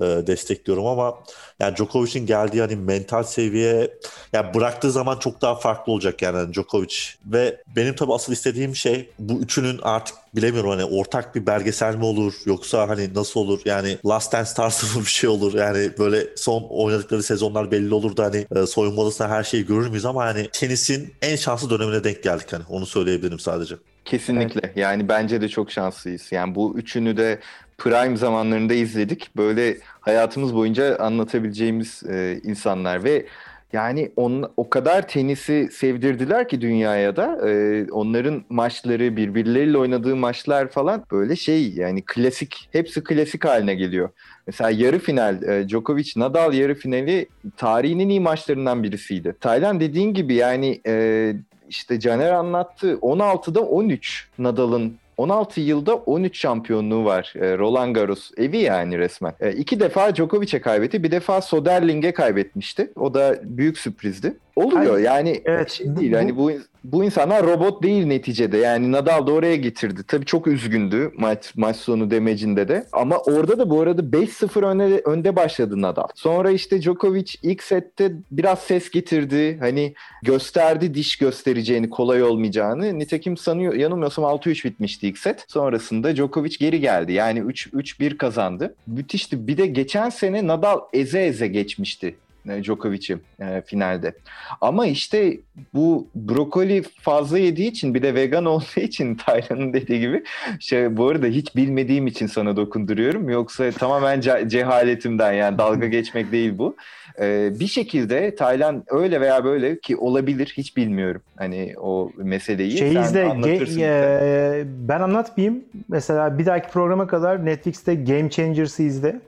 e, 0.00 0.04
destekliyorum 0.26 0.86
ama 0.86 1.18
yani 1.60 1.76
Djokovic'in 1.76 2.26
geldiği 2.26 2.60
hani 2.60 2.76
mental 2.76 3.22
seviye 3.22 3.90
yani 4.32 4.54
bıraktığı 4.54 4.90
zaman 4.90 5.18
çok 5.18 5.42
daha 5.42 5.54
farklı 5.54 5.92
olacak 5.92 6.22
yani 6.22 6.36
hani 6.36 6.54
Djokovic 6.54 6.94
ve 7.26 7.60
benim 7.76 7.94
tabii 7.94 8.12
asıl 8.12 8.32
istediğim 8.32 8.76
şey 8.76 9.10
bu 9.18 9.40
üçünün 9.40 9.78
artık 9.82 10.16
bilemiyorum 10.36 10.70
hani 10.70 10.84
ortak 10.84 11.34
bir 11.34 11.46
belgesel 11.46 11.94
mi 11.94 12.04
olur 12.04 12.34
yoksa 12.46 12.88
hani 12.88 13.14
nasıl 13.14 13.40
olur 13.40 13.60
yani 13.64 13.98
Last 14.06 14.32
Dance 14.32 14.50
tarzı 14.56 14.98
mı 14.98 15.04
bir 15.04 15.10
şey 15.10 15.30
olur 15.30 15.54
yani 15.54 15.90
böyle 15.98 16.26
son 16.36 16.62
oynadıkları 16.70 17.22
sezonlar 17.22 17.70
belli 17.70 17.94
olur 17.94 18.16
da 18.16 18.24
hani 18.24 18.46
e, 18.56 18.66
soyunma 18.66 19.02
odasında 19.02 19.28
her 19.28 19.44
şeyi 19.44 19.66
görür 19.66 19.88
müyüz 19.88 20.04
ama 20.04 20.24
hani 20.24 20.48
tenisin 20.52 21.14
en 21.22 21.36
şanslı 21.36 21.70
dönemine 21.70 22.04
denk 22.04 22.22
geldik 22.22 22.52
hani 22.52 22.62
onu 22.68 22.86
söyleyebilirim 22.86 23.38
sadece. 23.38 23.74
Kesinlikle. 24.06 24.72
Yani 24.76 25.08
bence 25.08 25.40
de 25.40 25.48
çok 25.48 25.70
şanslıyız. 25.70 26.32
Yani 26.32 26.54
bu 26.54 26.78
üçünü 26.78 27.16
de 27.16 27.40
prime 27.78 28.16
zamanlarında 28.16 28.74
izledik. 28.74 29.36
Böyle 29.36 29.76
hayatımız 30.00 30.54
boyunca 30.54 30.96
anlatabileceğimiz 30.96 32.02
e, 32.08 32.40
insanlar 32.44 33.04
ve 33.04 33.26
yani 33.72 34.12
on, 34.16 34.52
o 34.56 34.70
kadar 34.70 35.08
tenisi 35.08 35.68
sevdirdiler 35.72 36.48
ki 36.48 36.60
dünyaya 36.60 37.16
da 37.16 37.48
e, 37.48 37.86
onların 37.90 38.44
maçları 38.48 39.16
birbirleriyle 39.16 39.78
oynadığı 39.78 40.16
maçlar 40.16 40.68
falan 40.68 41.04
böyle 41.12 41.36
şey 41.36 41.72
yani 41.72 42.02
klasik 42.06 42.68
hepsi 42.72 43.04
klasik 43.04 43.44
haline 43.44 43.74
geliyor. 43.74 44.08
Mesela 44.46 44.70
yarı 44.70 44.98
final 44.98 45.42
e, 45.42 45.68
Djokovic 45.68 46.12
Nadal 46.16 46.54
yarı 46.54 46.74
finali 46.74 47.26
tarihin 47.56 47.98
en 47.98 48.08
iyi 48.08 48.20
maçlarından 48.20 48.82
birisiydi. 48.82 49.34
Taylan 49.40 49.80
dediğin 49.80 50.14
gibi 50.14 50.34
yani 50.34 50.80
e, 50.86 51.34
işte 51.68 52.00
Caner 52.00 52.30
anlattı 52.30 52.92
16'da 52.92 53.60
13 53.60 54.28
Nadal'ın 54.38 54.96
16 55.16 55.60
yılda 55.60 55.94
13 55.96 56.38
şampiyonluğu 56.38 57.04
var. 57.04 57.32
E, 57.36 57.58
Roland 57.58 57.94
Garros 57.94 58.30
evi 58.36 58.58
yani 58.58 58.98
resmen. 58.98 59.34
E, 59.40 59.52
iki 59.52 59.80
defa 59.80 60.14
Djokovic'e 60.14 60.60
kaybetti. 60.60 61.02
Bir 61.02 61.10
defa 61.10 61.40
Soderling'e 61.40 62.14
kaybetmişti. 62.14 62.92
O 62.96 63.14
da 63.14 63.36
büyük 63.42 63.78
sürprizdi. 63.78 64.36
Oluyor 64.56 64.92
Hayır. 64.92 65.04
yani 65.04 65.42
Evet, 65.44 65.70
şey 65.70 65.96
değil. 65.96 66.10
bu- 66.10 66.14
Yani 66.16 66.36
bu 66.36 66.50
bu 66.84 67.04
insanlar 67.04 67.46
robot 67.46 67.82
değil 67.82 68.06
neticede. 68.06 68.56
Yani 68.56 68.92
Nadal 68.92 69.26
da 69.26 69.32
oraya 69.32 69.56
getirdi. 69.56 70.00
Tabii 70.08 70.24
çok 70.24 70.46
üzgündü 70.46 71.10
maç 71.18 71.52
maç 71.56 71.76
sonu 71.76 72.10
demecinde 72.10 72.68
de. 72.68 72.86
Ama 72.92 73.18
orada 73.18 73.58
da 73.58 73.70
bu 73.70 73.80
arada 73.80 74.12
5-0 74.12 74.62
önde, 74.62 75.00
önde 75.04 75.36
başladı 75.36 75.82
Nadal. 75.82 76.06
Sonra 76.14 76.50
işte 76.50 76.82
Djokovic 76.82 77.24
ilk 77.42 77.62
sette 77.62 78.12
biraz 78.30 78.58
ses 78.58 78.90
getirdi. 78.90 79.56
Hani 79.60 79.94
gösterdi 80.22 80.94
diş 80.94 81.16
göstereceğini, 81.16 81.90
kolay 81.90 82.22
olmayacağını. 82.22 82.98
Nitekim 82.98 83.36
sanıyor 83.36 83.74
yanılmıyorsam 83.74 84.24
6-3 84.24 84.64
bitmişti 84.64 85.08
ilk 85.08 85.18
set. 85.18 85.44
Sonrasında 85.48 86.16
Djokovic 86.16 86.56
geri 86.60 86.80
geldi. 86.80 87.12
Yani 87.12 87.38
3 87.38 87.66
3-1 87.72 88.16
kazandı. 88.16 88.74
Müthişti. 88.86 89.48
Bir 89.48 89.56
de 89.56 89.66
geçen 89.66 90.10
sene 90.10 90.46
Nadal 90.46 90.80
eze 90.92 91.20
eze 91.26 91.46
geçmişti 91.48 92.14
Djokovic'i 92.62 93.18
e, 93.40 93.62
finalde. 93.66 94.12
Ama 94.60 94.86
işte 94.86 95.38
bu 95.74 96.08
brokoli 96.14 96.82
fazla 97.00 97.38
yediği 97.38 97.70
için 97.70 97.94
bir 97.94 98.02
de 98.02 98.14
vegan 98.14 98.44
olduğu 98.54 98.80
için 98.80 99.14
Taylan'ın 99.14 99.72
dediği 99.72 100.00
gibi 100.00 100.22
şey 100.60 100.96
bu 100.96 101.08
arada 101.08 101.26
hiç 101.26 101.56
bilmediğim 101.56 102.06
için 102.06 102.26
sana 102.26 102.56
dokunduruyorum. 102.56 103.28
Yoksa 103.28 103.70
tamamen 103.70 104.20
ce- 104.20 104.48
cehaletimden 104.48 105.32
yani 105.32 105.58
dalga 105.58 105.86
geçmek 105.86 106.32
değil 106.32 106.58
bu. 106.58 106.76
Ee, 107.20 107.50
bir 107.60 107.66
şekilde 107.66 108.34
Taylan 108.34 108.84
öyle 108.88 109.20
veya 109.20 109.44
böyle 109.44 109.78
ki 109.78 109.96
olabilir 109.96 110.54
hiç 110.56 110.76
bilmiyorum 110.76 111.22
hani 111.36 111.74
o 111.80 112.10
meseleyi. 112.16 112.78
Şey 112.78 112.92
Sen 112.92 113.02
izle, 113.02 113.24
anlatırsın. 113.24 113.80
ge- 113.80 114.20
e, 114.22 114.64
ben 114.88 115.00
anlatmayayım. 115.00 115.64
Mesela 115.88 116.38
bir 116.38 116.46
dahaki 116.46 116.70
programa 116.70 117.06
kadar 117.06 117.46
Netflix'te 117.46 117.94
Game 117.94 118.30
Changers'ı 118.30 118.82
izle. 118.82 119.20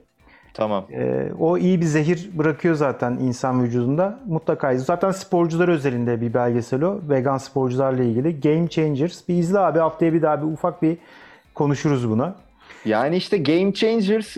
Tamam. 0.59 0.85
E, 0.91 1.31
o 1.39 1.57
iyi 1.57 1.81
bir 1.81 1.85
zehir 1.85 2.29
bırakıyor 2.33 2.75
zaten 2.75 3.11
insan 3.11 3.63
vücudunda. 3.63 4.19
Mutlaka 4.27 4.71
izle. 4.71 4.85
Zaten 4.85 5.11
sporcular 5.11 5.67
özelinde 5.67 6.21
bir 6.21 6.33
belgesel 6.33 6.83
o. 6.83 6.99
Vegan 7.09 7.37
sporcularla 7.37 8.03
ilgili. 8.03 8.39
Game 8.39 8.67
Changers. 8.67 9.27
Bir 9.27 9.35
izle 9.35 9.59
abi 9.59 9.79
haftaya 9.79 10.13
bir 10.13 10.21
daha 10.21 10.41
bir 10.41 10.47
ufak 10.47 10.81
bir 10.81 10.97
konuşuruz 11.55 12.09
buna. 12.09 12.35
Yani 12.85 13.17
işte 13.17 13.37
Game 13.37 13.73
Changers 13.73 14.37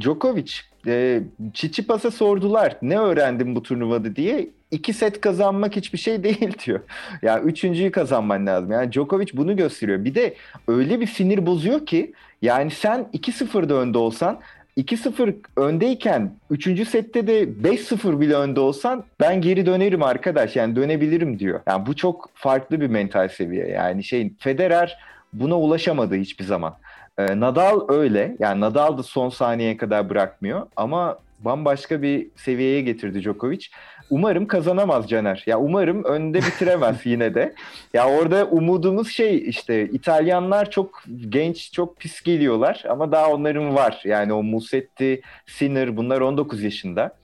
Djokovic 0.00 0.52
e, 0.86 1.22
Çiçipas'a 1.54 2.10
sordular 2.10 2.76
ne 2.82 2.98
öğrendin 2.98 3.54
bu 3.54 3.62
turnuvada 3.62 4.16
diye. 4.16 4.48
İki 4.70 4.92
set 4.92 5.20
kazanmak 5.20 5.76
hiçbir 5.76 5.98
şey 5.98 6.24
değil 6.24 6.58
diyor. 6.66 6.80
Ya 7.22 7.40
üçüncüyü 7.40 7.92
kazanman 7.92 8.46
lazım. 8.46 8.72
Yani 8.72 8.92
Djokovic 8.92 9.28
bunu 9.34 9.56
gösteriyor. 9.56 10.04
Bir 10.04 10.14
de 10.14 10.34
öyle 10.68 11.00
bir 11.00 11.06
sinir 11.06 11.46
bozuyor 11.46 11.86
ki 11.86 12.12
yani 12.42 12.70
sen 12.70 13.06
2-0'da 13.14 13.74
önde 13.74 13.98
olsan 13.98 14.40
2-0 14.76 15.34
öndeyken 15.56 16.32
3. 16.50 16.88
sette 16.88 17.26
de 17.26 17.42
5-0 17.42 18.20
bile 18.20 18.34
önde 18.34 18.60
olsan 18.60 19.04
ben 19.20 19.40
geri 19.40 19.66
dönerim 19.66 20.02
arkadaş 20.02 20.56
yani 20.56 20.76
dönebilirim 20.76 21.38
diyor. 21.38 21.60
Yani 21.66 21.86
bu 21.86 21.96
çok 21.96 22.30
farklı 22.34 22.80
bir 22.80 22.86
mental 22.86 23.28
seviye. 23.28 23.68
Yani 23.68 24.04
şey 24.04 24.32
Federer 24.38 24.98
buna 25.32 25.58
ulaşamadı 25.58 26.14
hiçbir 26.14 26.44
zaman. 26.44 26.76
Ee, 27.18 27.40
Nadal 27.40 27.80
öyle. 27.88 28.36
Yani 28.38 28.60
Nadal 28.60 28.98
da 28.98 29.02
son 29.02 29.28
saniyeye 29.28 29.76
kadar 29.76 30.10
bırakmıyor 30.10 30.66
ama 30.76 31.18
bambaşka 31.38 32.02
bir 32.02 32.26
seviyeye 32.36 32.80
getirdi 32.80 33.22
Djokovic. 33.22 33.66
Umarım 34.10 34.46
kazanamaz 34.46 35.08
Caner. 35.08 35.42
Ya 35.46 35.58
umarım 35.58 36.04
önde 36.04 36.38
bitiremez 36.38 36.96
yine 37.04 37.34
de. 37.34 37.54
Ya 37.94 38.08
orada 38.08 38.46
umudumuz 38.46 39.08
şey 39.08 39.48
işte 39.48 39.84
İtalyanlar 39.84 40.70
çok 40.70 41.04
genç, 41.28 41.72
çok 41.72 41.96
pis 41.96 42.22
geliyorlar 42.22 42.84
ama 42.88 43.12
daha 43.12 43.32
onların 43.32 43.74
var. 43.74 44.02
Yani 44.04 44.32
o 44.32 44.42
Musetti, 44.42 45.20
Sinner 45.46 45.96
bunlar 45.96 46.20
19 46.20 46.62
yaşında. 46.62 47.16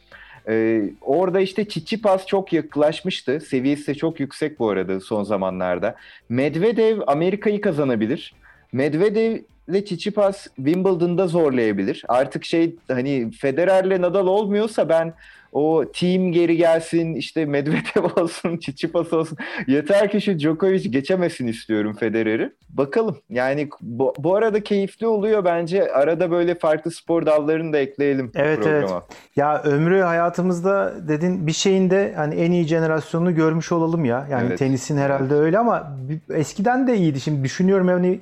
Ee, 0.49 0.83
orada 1.01 1.41
işte 1.41 1.65
Tsitsipas 1.65 2.27
çok 2.27 2.53
yaklaşmıştı. 2.53 3.41
Seviyesi 3.41 3.87
de 3.87 3.95
çok 3.95 4.21
yüksek 4.21 4.59
bu 4.59 4.69
arada 4.69 5.01
son 5.01 5.23
zamanlarda. 5.23 5.95
Medvedev 6.29 7.01
Amerika'yı 7.07 7.61
kazanabilir. 7.61 8.35
Medvedev 8.73 9.39
ile 9.69 9.85
Tsitsipas 9.85 10.47
Wimbledon'da 10.57 11.27
zorlayabilir. 11.27 12.03
Artık 12.09 12.45
şey 12.45 12.77
hani 12.89 13.31
Federer'le 13.31 14.01
Nadal 14.01 14.27
olmuyorsa 14.27 14.89
ben 14.89 15.13
o 15.53 15.85
team 15.93 16.33
geri 16.33 16.57
gelsin 16.57 17.15
işte 17.15 17.45
Medvedev 17.45 18.05
olsun 18.23 18.57
Tsitsipas 18.57 19.13
olsun 19.13 19.39
yeter 19.67 20.11
ki 20.11 20.21
şu 20.21 20.39
Djokovic 20.39 20.91
geçemesin 20.91 21.47
istiyorum 21.47 21.97
Federer'i. 22.01 22.53
Bakalım 22.69 23.17
yani 23.31 23.69
bu, 23.81 24.15
bu 24.19 24.35
arada 24.37 24.63
keyifli 24.63 25.07
oluyor 25.07 25.45
bence 25.45 25.93
arada 25.93 26.31
böyle 26.31 26.55
farklı 26.55 26.91
spor 26.91 27.27
dallarını 27.27 27.73
da 27.73 27.79
ekleyelim 27.79 28.33
Evet, 28.35 28.59
programa. 28.59 29.05
Ya 29.37 29.63
ömrü 29.63 30.01
hayatımızda 30.01 30.95
dedin 31.09 31.47
bir 31.47 31.53
şeyin 31.53 31.91
de 31.91 32.13
hani 32.17 32.35
en 32.35 32.53
iyi 32.53 32.65
jenerasyonunu 32.65 33.35
görmüş 33.35 33.73
olalım 33.73 34.05
ya. 34.05 34.27
Yani 34.31 34.47
Evet. 34.49 34.59
tenisin 34.59 34.97
herhalde 34.99 35.35
öyle 35.35 35.59
ama 35.59 35.97
eskiden 36.35 36.87
de 36.87 36.97
iyiydi. 36.97 37.21
Şimdi 37.21 37.45
düşünüyorum 37.45 37.89
hani 37.89 38.21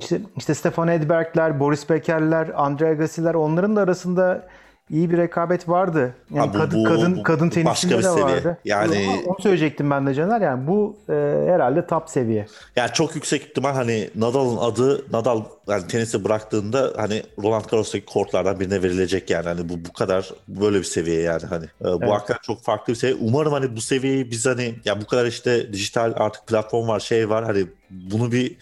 işte, 0.00 0.20
işte 0.36 0.54
Stefan 0.54 0.88
Edberg'ler, 0.88 1.60
Boris 1.60 1.90
Beker'ler, 1.90 2.50
Andre 2.54 2.88
Agassi'ler 2.88 3.34
onların 3.34 3.76
da 3.76 3.80
arasında 3.80 4.46
iyi 4.90 5.10
bir 5.10 5.18
rekabet 5.18 5.68
vardı. 5.68 6.14
Yani 6.34 6.46
Ha, 6.46 6.54
bu- 6.54 6.58
kadın 6.58 6.78
bu- 6.80 6.84
kadın 6.88 7.16
bu 7.16 7.22
kadın 7.22 7.48
tenisinde 7.48 7.98
de 7.98 8.02
seviye. 8.02 8.24
vardı. 8.24 8.58
Yani- 8.64 9.22
onu 9.26 9.36
söyleyecektim 9.40 9.90
ben 9.90 10.06
de 10.06 10.14
Caner. 10.14 10.40
Yani 10.40 10.66
bu 10.66 10.96
e, 11.08 11.12
herhalde 11.46 11.86
top 11.86 12.10
seviye. 12.10 12.46
Yani 12.76 12.90
çok 12.92 13.14
yüksek 13.14 13.42
ihtimal 13.42 13.72
hani 13.74 14.10
Nadal'ın 14.14 14.56
adı 14.56 15.12
Nadal 15.12 15.42
yani 15.68 15.86
tenisi 15.86 16.24
bıraktığında 16.24 16.92
hani 16.96 17.22
Roland 17.42 17.64
Garros'taki 17.70 18.04
kortlardan 18.06 18.60
birine 18.60 18.82
verilecek 18.82 19.30
yani 19.30 19.44
hani 19.48 19.68
bu 19.68 19.74
bu 19.88 19.92
kadar 19.92 20.30
böyle 20.48 20.78
bir 20.78 20.84
seviye 20.84 21.20
yani 21.22 21.42
hani 21.48 21.64
Ee, 21.64 21.84
bu 21.84 21.98
Evet. 22.02 22.10
hakikaten 22.10 22.40
çok 22.42 22.62
farklı 22.62 22.92
bir 22.92 22.98
seviye. 22.98 23.18
Umarım 23.22 23.52
hani 23.52 23.76
bu 23.76 23.80
seviyeyi 23.80 24.30
biz 24.30 24.46
hani 24.46 24.74
ya 24.84 25.00
bu 25.00 25.06
kadar 25.06 25.26
işte 25.26 25.72
dijital 25.72 26.12
artık 26.16 26.46
platform 26.46 26.88
var 26.88 27.00
şey 27.00 27.30
var 27.30 27.44
hani 27.44 27.66
bunu 27.90 28.32
bir 28.32 28.56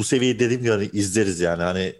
bu 0.00 0.04
seviyeyi 0.04 0.38
dediğim 0.38 0.62
gibi 0.62 0.70
hani 0.70 0.90
izleriz 0.92 1.40
yani 1.40 1.62
hani 1.62 1.80
e, 1.80 1.94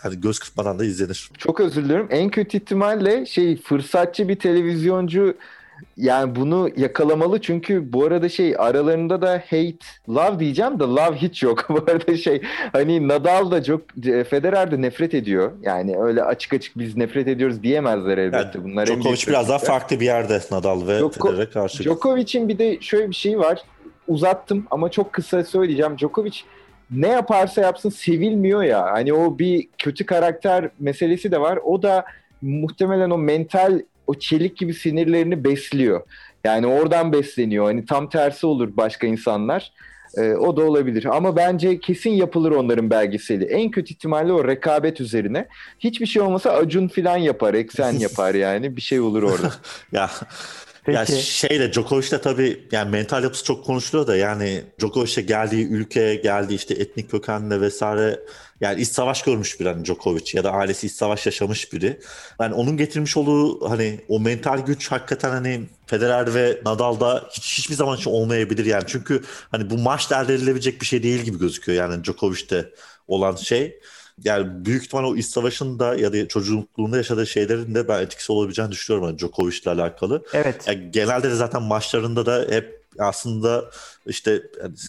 hani 0.00 0.20
göz 0.20 0.38
kırpmadan 0.38 0.78
da 0.78 0.84
izlenir. 0.84 1.30
Çok 1.38 1.60
özür 1.60 1.84
diliyorum. 1.84 2.08
En 2.10 2.30
kötü 2.30 2.56
ihtimalle 2.56 3.26
şey 3.26 3.56
fırsatçı 3.56 4.28
bir 4.28 4.36
televizyoncu 4.36 5.34
yani 5.96 6.36
bunu 6.36 6.70
yakalamalı 6.76 7.40
çünkü 7.40 7.92
bu 7.92 8.04
arada 8.04 8.28
şey 8.28 8.54
aralarında 8.58 9.22
da 9.22 9.32
hate 9.50 9.78
love 10.08 10.38
diyeceğim 10.38 10.80
de 10.80 10.84
love 10.84 11.16
hiç 11.16 11.42
yok. 11.42 11.66
bu 11.68 11.84
arada 11.90 12.16
şey 12.16 12.42
hani 12.72 13.08
Nadal 13.08 13.50
da 13.50 13.62
çok 13.62 13.80
Federer 14.02 14.70
de 14.70 14.82
nefret 14.82 15.14
ediyor. 15.14 15.52
Yani 15.62 15.98
öyle 15.98 16.22
açık 16.22 16.52
açık 16.52 16.78
biz 16.78 16.96
nefret 16.96 17.28
ediyoruz 17.28 17.62
diyemezler 17.62 18.18
elbette. 18.18 18.64
Bunlar 18.64 18.82
en 18.82 18.88
büyük 18.88 19.02
Djokovic 19.02 19.26
biraz 19.26 19.48
daha 19.48 19.58
farklı 19.58 20.00
bir 20.00 20.04
yerde 20.04 20.40
Nadal 20.50 20.86
ve 20.86 20.98
Djoko- 20.98 21.30
Federer'e 21.30 21.50
karşı. 21.50 21.82
Djokovic'in 21.82 22.48
bir 22.48 22.58
de 22.58 22.80
şöyle 22.80 23.10
bir 23.10 23.14
şey 23.14 23.38
var. 23.38 23.62
Uzattım 24.08 24.66
ama 24.70 24.90
çok 24.90 25.12
kısa 25.12 25.44
söyleyeceğim. 25.44 25.98
Djokovic 25.98 26.34
ne 26.90 27.08
yaparsa 27.08 27.60
yapsın 27.60 27.90
sevilmiyor 27.90 28.62
ya. 28.62 28.82
Hani 28.92 29.12
o 29.12 29.38
bir 29.38 29.68
kötü 29.78 30.06
karakter 30.06 30.70
meselesi 30.78 31.32
de 31.32 31.40
var. 31.40 31.58
O 31.64 31.82
da 31.82 32.04
muhtemelen 32.42 33.10
o 33.10 33.18
mental 33.18 33.80
o 34.06 34.14
çelik 34.14 34.56
gibi 34.56 34.74
sinirlerini 34.74 35.44
besliyor. 35.44 36.02
Yani 36.44 36.66
oradan 36.66 37.12
besleniyor. 37.12 37.64
Hani 37.64 37.86
tam 37.86 38.08
tersi 38.08 38.46
olur 38.46 38.76
başka 38.76 39.06
insanlar. 39.06 39.72
Ee, 40.16 40.32
o 40.32 40.56
da 40.56 40.64
olabilir. 40.64 41.16
Ama 41.16 41.36
bence 41.36 41.80
kesin 41.80 42.10
yapılır 42.10 42.50
onların 42.50 42.90
belgeseli. 42.90 43.44
En 43.44 43.70
kötü 43.70 43.94
ihtimalle 43.94 44.32
o 44.32 44.48
rekabet 44.48 45.00
üzerine. 45.00 45.48
Hiçbir 45.78 46.06
şey 46.06 46.22
olmasa 46.22 46.50
Acun 46.50 46.88
filan 46.88 47.16
yapar. 47.16 47.54
Eksen 47.54 47.92
yapar 47.98 48.34
yani. 48.34 48.76
Bir 48.76 48.80
şey 48.80 49.00
olur 49.00 49.22
orada. 49.22 49.52
Ya 49.92 50.10
Peki. 50.88 51.12
Ya 51.12 51.20
şey 51.20 51.60
de 51.60 51.72
Djokovic 51.72 52.10
de 52.10 52.20
tabii 52.20 52.66
yani 52.72 52.90
mental 52.90 53.22
yapısı 53.22 53.44
çok 53.44 53.64
konuşuluyor 53.64 54.06
da 54.06 54.16
yani 54.16 54.64
Djokovic'e 54.80 55.22
geldiği 55.22 55.68
ülke, 55.68 56.14
geldiği 56.14 56.54
işte 56.54 56.74
etnik 56.74 57.10
kökenle 57.10 57.60
vesaire 57.60 58.20
yani 58.60 58.80
iç 58.80 58.88
savaş 58.88 59.22
görmüş 59.22 59.60
bir 59.60 59.66
hani 59.66 59.84
Djokovic 59.84 60.30
ya 60.34 60.44
da 60.44 60.52
ailesi 60.52 60.86
iç 60.86 60.92
savaş 60.92 61.26
yaşamış 61.26 61.72
biri. 61.72 62.00
Yani 62.40 62.54
onun 62.54 62.76
getirmiş 62.76 63.16
olduğu 63.16 63.70
hani 63.70 64.00
o 64.08 64.20
mental 64.20 64.58
güç 64.58 64.92
hakikaten 64.92 65.30
hani 65.30 65.62
Federer 65.86 66.34
ve 66.34 66.60
Nadal'da 66.64 67.28
hiç, 67.32 67.58
hiçbir 67.58 67.74
zaman 67.74 67.96
için 67.96 68.10
olmayabilir 68.10 68.64
yani. 68.64 68.84
Çünkü 68.86 69.22
hani 69.50 69.70
bu 69.70 69.78
maç 69.78 70.12
elde 70.12 70.34
edilebilecek 70.34 70.80
bir 70.80 70.86
şey 70.86 71.02
değil 71.02 71.20
gibi 71.20 71.38
gözüküyor 71.38 71.78
yani 71.78 72.04
Djokovic'te 72.04 72.70
olan 73.08 73.36
şey. 73.36 73.80
Yani 74.24 74.64
büyük 74.64 74.84
ihtimal 74.84 75.04
o 75.04 75.16
iç 75.16 75.26
savaşında 75.26 75.94
ya 75.94 76.12
da 76.12 76.28
çocukluğunda 76.28 76.96
yaşadığı 76.96 77.26
şeylerin 77.26 77.74
de 77.74 77.88
ben 77.88 78.02
etkisi 78.02 78.32
olabileceğini 78.32 78.72
düşünüyorum 78.72 79.08
hani 79.08 79.18
Djokovic'le 79.18 79.66
alakalı. 79.66 80.24
Evet. 80.32 80.66
Ya 80.66 80.72
genelde 80.72 81.30
de 81.30 81.34
zaten 81.34 81.62
maçlarında 81.62 82.26
da 82.26 82.46
hep 82.50 82.77
aslında 82.98 83.64
işte 84.06 84.42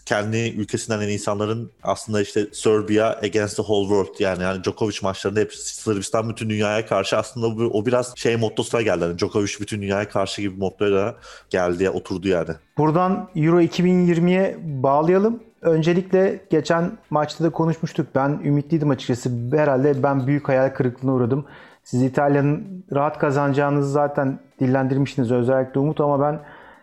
kendi 0.05 0.37
ülkesinden 0.37 1.01
en 1.01 1.07
insanların 1.09 1.71
aslında 1.83 2.21
işte 2.21 2.47
Serbia 2.51 3.07
against 3.07 3.55
the 3.55 3.63
whole 3.63 3.87
world 3.87 4.19
yani 4.19 4.43
yani 4.43 4.63
Djokovic 4.63 4.97
maçlarında 5.03 5.39
hep 5.39 5.53
Sırbistan 5.53 6.29
bütün 6.29 6.49
dünyaya 6.49 6.85
karşı 6.85 7.17
aslında 7.17 7.57
bu, 7.57 7.63
o 7.63 7.85
biraz 7.85 8.13
şey 8.17 8.35
mottosuna 8.35 8.81
geldi. 8.81 9.03
Yani 9.03 9.19
Djokovic 9.19 9.51
bütün 9.61 9.81
dünyaya 9.81 10.09
karşı 10.09 10.41
gibi 10.41 10.59
mottoyla 10.59 11.15
geldi 11.49 11.89
oturdu 11.89 12.27
yani. 12.27 12.49
Buradan 12.77 13.29
Euro 13.35 13.61
2020'ye 13.61 14.57
bağlayalım. 14.63 15.43
Öncelikle 15.61 16.45
geçen 16.49 16.97
maçta 17.09 17.43
da 17.43 17.49
konuşmuştuk. 17.49 18.07
Ben 18.15 18.41
ümitliydim 18.43 18.89
açıkçası. 18.89 19.31
Herhalde 19.51 20.03
ben 20.03 20.27
büyük 20.27 20.49
hayal 20.49 20.69
kırıklığına 20.69 21.13
uğradım. 21.13 21.45
Siz 21.83 22.03
İtalya'nın 22.03 22.85
rahat 22.91 23.19
kazanacağınızı 23.19 23.91
zaten 23.91 24.39
dillendirmiştiniz 24.59 25.31
özellikle 25.31 25.79
Umut 25.79 26.01
ama 26.01 26.21
ben 26.21 26.39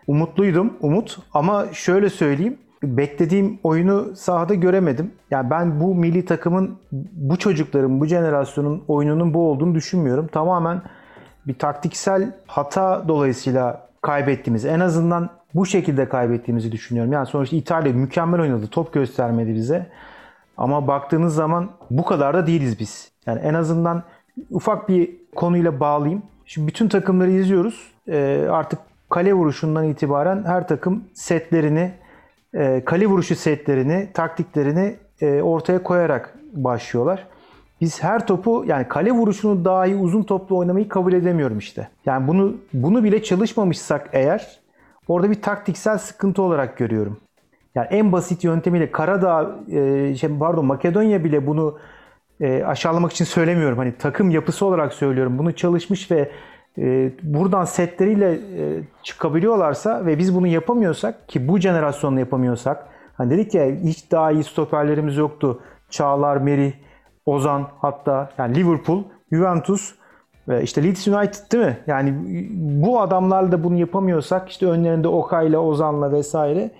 umutluydum 0.06 0.72
Umut. 0.80 1.18
Ama 1.34 1.66
şöyle 1.72 2.10
söyleyeyim. 2.10 2.58
Beklediğim 2.82 3.58
oyunu 3.62 4.16
sahada 4.16 4.54
göremedim. 4.54 5.12
Yani 5.30 5.50
ben 5.50 5.80
bu 5.80 5.94
milli 5.94 6.24
takımın, 6.24 6.78
bu 7.12 7.36
çocukların, 7.36 8.00
bu 8.00 8.06
jenerasyonun 8.06 8.84
oyununun 8.88 9.34
bu 9.34 9.50
olduğunu 9.50 9.74
düşünmüyorum. 9.74 10.26
Tamamen 10.26 10.82
bir 11.46 11.54
taktiksel 11.54 12.32
hata 12.46 13.08
dolayısıyla 13.08 13.88
kaybettiğimiz, 14.02 14.64
en 14.64 14.80
azından 14.80 15.30
bu 15.54 15.66
şekilde 15.66 16.08
kaybettiğimizi 16.08 16.72
düşünüyorum. 16.72 17.12
Yani 17.12 17.26
sonuçta 17.26 17.56
İtalya 17.56 17.92
mükemmel 17.92 18.40
oynadı, 18.40 18.66
top 18.70 18.92
göstermedi 18.92 19.54
bize. 19.54 19.86
Ama 20.56 20.86
baktığınız 20.86 21.34
zaman 21.34 21.70
bu 21.90 22.04
kadar 22.04 22.34
da 22.34 22.46
değiliz 22.46 22.80
biz. 22.80 23.10
Yani 23.26 23.40
en 23.40 23.54
azından 23.54 24.02
ufak 24.50 24.88
bir 24.88 25.16
konuyla 25.34 25.80
bağlayayım. 25.80 26.22
Şimdi 26.46 26.68
bütün 26.68 26.88
takımları 26.88 27.30
izliyoruz. 27.30 27.92
Ee, 28.08 28.46
artık 28.50 28.78
kale 29.10 29.34
vuruşundan 29.34 29.84
itibaren 29.84 30.44
her 30.44 30.68
takım 30.68 31.04
setlerini, 31.14 31.92
e, 32.54 32.84
kale 32.84 33.06
vuruşu 33.06 33.36
setlerini, 33.36 34.08
taktiklerini 34.14 34.96
e, 35.20 35.42
ortaya 35.42 35.82
koyarak 35.82 36.34
başlıyorlar. 36.52 37.26
Biz 37.80 38.02
her 38.02 38.26
topu 38.26 38.64
yani 38.66 38.88
kale 38.88 39.12
vuruşunu 39.12 39.64
dahi 39.64 39.94
uzun 39.94 40.22
toplu 40.22 40.56
oynamayı 40.56 40.88
kabul 40.88 41.12
edemiyorum 41.12 41.58
işte. 41.58 41.88
Yani 42.06 42.28
bunu 42.28 42.56
bunu 42.72 43.04
bile 43.04 43.22
çalışmamışsak 43.22 44.08
eğer 44.12 44.60
orada 45.08 45.30
bir 45.30 45.42
taktiksel 45.42 45.98
sıkıntı 45.98 46.42
olarak 46.42 46.76
görüyorum. 46.76 47.16
Yani 47.74 47.86
en 47.90 48.12
basit 48.12 48.44
yöntemiyle 48.44 48.90
Karadağ, 48.90 49.56
e, 49.68 50.14
şey, 50.14 50.30
pardon 50.38 50.64
Makedonya 50.64 51.24
bile 51.24 51.46
bunu 51.46 51.78
e, 52.40 52.64
aşağılamak 52.64 53.12
için 53.12 53.24
söylemiyorum. 53.24 53.78
Hani 53.78 53.94
takım 53.98 54.30
yapısı 54.30 54.66
olarak 54.66 54.92
söylüyorum. 54.92 55.38
Bunu 55.38 55.52
çalışmış 55.52 56.10
ve 56.10 56.30
e, 56.78 57.10
buradan 57.22 57.64
setleriyle 57.64 58.32
e, 58.32 58.82
çıkabiliyorlarsa 59.02 60.06
ve 60.06 60.18
biz 60.18 60.34
bunu 60.34 60.46
yapamıyorsak 60.46 61.28
ki 61.28 61.48
bu 61.48 61.58
jenerasyonla 61.58 62.20
yapamıyorsak 62.20 62.86
hani 63.14 63.30
dedik 63.30 63.54
ya 63.54 63.66
hiç 63.66 64.12
daha 64.12 64.32
iyi 64.32 64.44
stoperlerimiz 64.44 65.16
yoktu. 65.16 65.60
Çağlar, 65.90 66.36
Merih, 66.36 66.72
Ozan 67.26 67.68
hatta 67.78 68.30
yani 68.38 68.54
Liverpool, 68.54 69.02
Juventus 69.32 69.94
ve 70.48 70.62
işte 70.62 70.84
Leeds 70.84 71.08
United 71.08 71.52
değil 71.52 71.64
mi? 71.64 71.78
Yani 71.86 72.14
bu 72.82 73.00
adamlarla 73.00 73.52
da 73.52 73.64
bunu 73.64 73.76
yapamıyorsak 73.76 74.48
işte 74.48 74.66
önlerinde 74.66 75.08
Okay'la, 75.08 75.60
Ozan'la 75.60 76.12
vesaire 76.12 76.70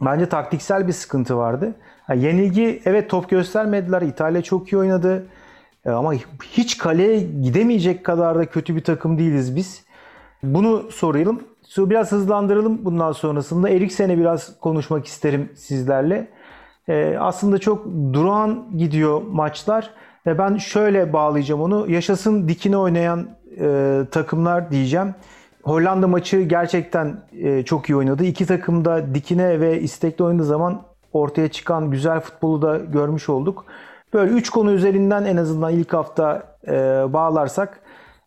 bence 0.00 0.26
taktiksel 0.26 0.86
bir 0.86 0.92
sıkıntı 0.92 1.36
vardı. 1.36 1.74
Yani 2.08 2.22
yenilgi 2.22 2.82
evet 2.84 3.10
top 3.10 3.30
göstermediler. 3.30 4.02
İtalya 4.02 4.42
çok 4.42 4.72
iyi 4.72 4.78
oynadı. 4.78 5.26
E, 5.86 5.90
Ama 5.90 6.12
hiç 6.42 6.78
kaleye 6.78 7.20
gidemeyecek 7.20 8.04
kadar 8.04 8.38
da 8.38 8.46
kötü 8.46 8.76
bir 8.76 8.84
takım 8.84 9.18
değiliz 9.18 9.56
biz. 9.56 9.84
Bunu 10.42 10.90
sorayım. 10.90 11.40
Biraz 11.78 12.12
hızlandıralım 12.12 12.84
bundan 12.84 13.12
sonrasında. 13.12 13.68
Eriksen'e 13.68 14.18
biraz 14.18 14.60
konuşmak 14.60 15.06
isterim 15.06 15.52
sizlerle. 15.54 16.28
Ee, 16.88 17.16
aslında 17.20 17.58
çok 17.58 17.86
durağan 18.12 18.66
gidiyor 18.76 19.22
maçlar. 19.22 19.90
Ben 20.26 20.56
şöyle 20.56 21.12
bağlayacağım 21.12 21.60
onu. 21.60 21.90
Yaşasın 21.90 22.48
dikine 22.48 22.76
oynayan 22.76 23.28
e, 23.60 24.00
takımlar 24.10 24.70
diyeceğim. 24.70 25.14
Hollanda 25.62 26.08
maçı 26.08 26.40
gerçekten 26.40 27.20
e, 27.32 27.64
çok 27.64 27.88
iyi 27.90 27.96
oynadı. 27.96 28.24
İki 28.24 28.46
takım 28.46 28.84
da 28.84 29.14
dikine 29.14 29.60
ve 29.60 29.80
istekli 29.80 30.24
oynadığı 30.24 30.44
zaman 30.44 30.82
ortaya 31.12 31.48
çıkan 31.48 31.90
güzel 31.90 32.20
futbolu 32.20 32.62
da 32.62 32.78
görmüş 32.78 33.28
olduk. 33.28 33.64
Böyle 34.14 34.32
üç 34.32 34.50
konu 34.50 34.72
üzerinden 34.72 35.24
en 35.24 35.36
azından 35.36 35.72
ilk 35.72 35.92
hafta 35.92 36.56
e, 36.68 36.72
bağlarsak. 37.12 37.80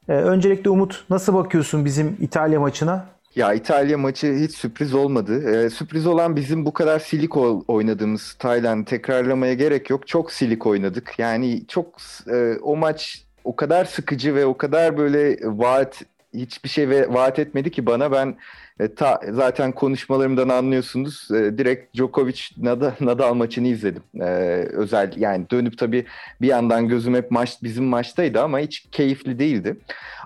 E, 0.10 0.14
öncelikle 0.14 0.70
Umut 0.70 1.06
nasıl 1.10 1.34
bakıyorsun 1.34 1.86
bizim 1.86 2.18
İtalya 2.20 2.60
maçına? 2.60 3.06
Ya 3.36 3.54
İtalya 3.54 3.98
maçı 3.98 4.34
hiç 4.34 4.52
sürpriz 4.56 4.94
olmadı. 4.94 5.50
Ee, 5.50 5.70
sürpriz 5.70 6.08
olan 6.08 6.36
bizim 6.36 6.66
bu 6.66 6.74
kadar 6.74 7.00
silik 7.00 7.38
oynadığımız 7.70 8.34
Tayland 8.40 8.86
tekrarlamaya 8.86 9.54
gerek 9.54 9.90
yok. 9.90 10.08
Çok 10.08 10.32
silik 10.32 10.66
oynadık. 10.66 11.14
Yani 11.18 11.68
çok 11.68 11.88
e, 12.32 12.56
o 12.62 12.76
maç 12.76 13.26
o 13.44 13.56
kadar 13.56 13.86
sıkıcı 13.86 14.36
ve 14.36 14.46
o 14.46 14.58
kadar 14.58 14.98
böyle 14.98 15.38
vaat 15.44 16.02
hiçbir 16.34 16.70
şey 16.70 16.90
ve 16.90 17.14
vaat 17.14 17.40
etmedi 17.40 17.72
ki 17.72 17.86
bana 17.86 18.12
ben 18.12 18.38
e, 18.80 18.96
ta, 18.96 19.22
zaten 19.32 19.72
konuşmalarımdan 19.72 20.50
anlıyorsunuz. 20.50 21.28
E, 21.32 21.58
direkt 21.58 21.96
Djokovic 21.98 22.42
Nadal, 22.58 22.92
Nadal 23.00 23.34
maçını 23.34 23.68
izledim. 23.68 24.04
E, 24.22 24.26
özel 24.74 25.14
yani 25.18 25.46
dönüp 25.52 25.78
tabii 25.78 26.06
bir 26.42 26.48
yandan 26.48 26.88
gözüm 26.88 27.16
hep 27.16 27.32
maç 27.32 27.58
bizim 27.64 27.84
maçtaydı 27.86 28.42
ama 28.42 28.60
hiç 28.60 28.86
keyifli 28.92 29.40
değildi. 29.40 29.78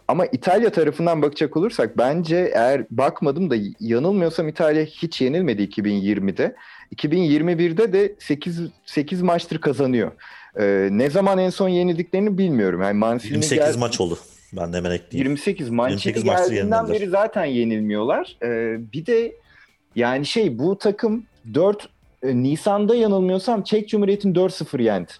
Ama 0.08 0.26
İtalya 0.26 0.70
tarafından 0.72 1.22
bakacak 1.22 1.58
olursak 1.58 1.98
bence 1.98 2.52
eğer 2.56 2.86
bakmadım 2.92 3.50
da 3.50 3.56
yanılmıyorsam 3.80 4.48
İtalya 4.48 4.84
hiç 4.84 5.22
yenilmedi 5.22 5.62
2020'de. 5.64 6.56
2021'de 6.96 7.94
de 7.94 8.16
8 8.20 8.60
8 8.86 9.22
maçtır 9.22 9.62
kazanıyor. 9.62 10.12
Ee, 10.60 10.90
ne 10.92 11.10
zaman 11.10 11.38
en 11.40 11.50
son 11.50 11.70
yenildiklerini 11.70 12.38
bilmiyorum. 12.38 12.82
Yani 12.82 12.98
Mancini 12.98 13.32
28 13.32 13.58
gel- 13.58 13.80
maç 13.80 14.02
oldu. 14.02 14.20
Ben 14.56 14.74
de 14.74 14.78
hemen 14.78 14.92
ekleyeyim. 14.92 15.30
28 15.32 15.70
Mancini 15.70 15.92
28 15.92 16.24
maçta 16.24 16.48
geldiğinden 16.48 16.90
beri 16.90 17.08
zaten 17.08 17.46
yenilmiyorlar. 17.46 18.38
Ee, 18.44 18.78
bir 18.94 19.06
de 19.06 19.36
yani 19.96 20.26
şey 20.26 20.60
bu 20.60 20.78
takım 20.78 21.24
4 21.54 21.90
e, 22.24 22.36
Nisan'da 22.36 22.96
yanılmıyorsam 22.96 23.64
Çek 23.64 23.90
Cumhuriyeti'ni 23.90 24.34
4-0 24.34 24.82
yendi. 24.82 25.12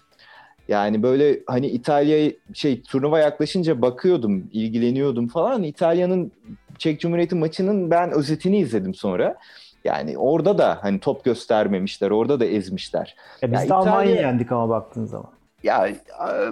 Yani 0.68 1.02
böyle 1.02 1.40
hani 1.46 1.66
İtalya 1.66 2.32
şey 2.54 2.82
turnuva 2.82 3.18
yaklaşınca 3.18 3.82
bakıyordum, 3.82 4.44
ilgileniyordum 4.52 5.28
falan. 5.28 5.62
İtalya'nın 5.62 6.32
Çek 6.78 7.00
Cumhuriyeti 7.00 7.34
maçının 7.34 7.90
ben 7.90 8.10
özetini 8.10 8.58
izledim 8.58 8.94
sonra. 8.94 9.36
Yani 9.84 10.18
orada 10.18 10.58
da 10.58 10.78
hani 10.82 11.00
top 11.00 11.24
göstermemişler, 11.24 12.10
orada 12.10 12.40
da 12.40 12.44
ezmişler. 12.44 13.16
Ya 13.42 13.52
biz 13.52 13.58
Ya 13.58 13.62
de 13.62 13.66
İtalya- 13.66 13.76
Almanya'yı 13.76 14.16
yendik 14.16 14.52
ama 14.52 14.68
baktığın 14.68 15.04
zaman. 15.04 15.30
Ya 15.66 15.88
e, 15.88 15.94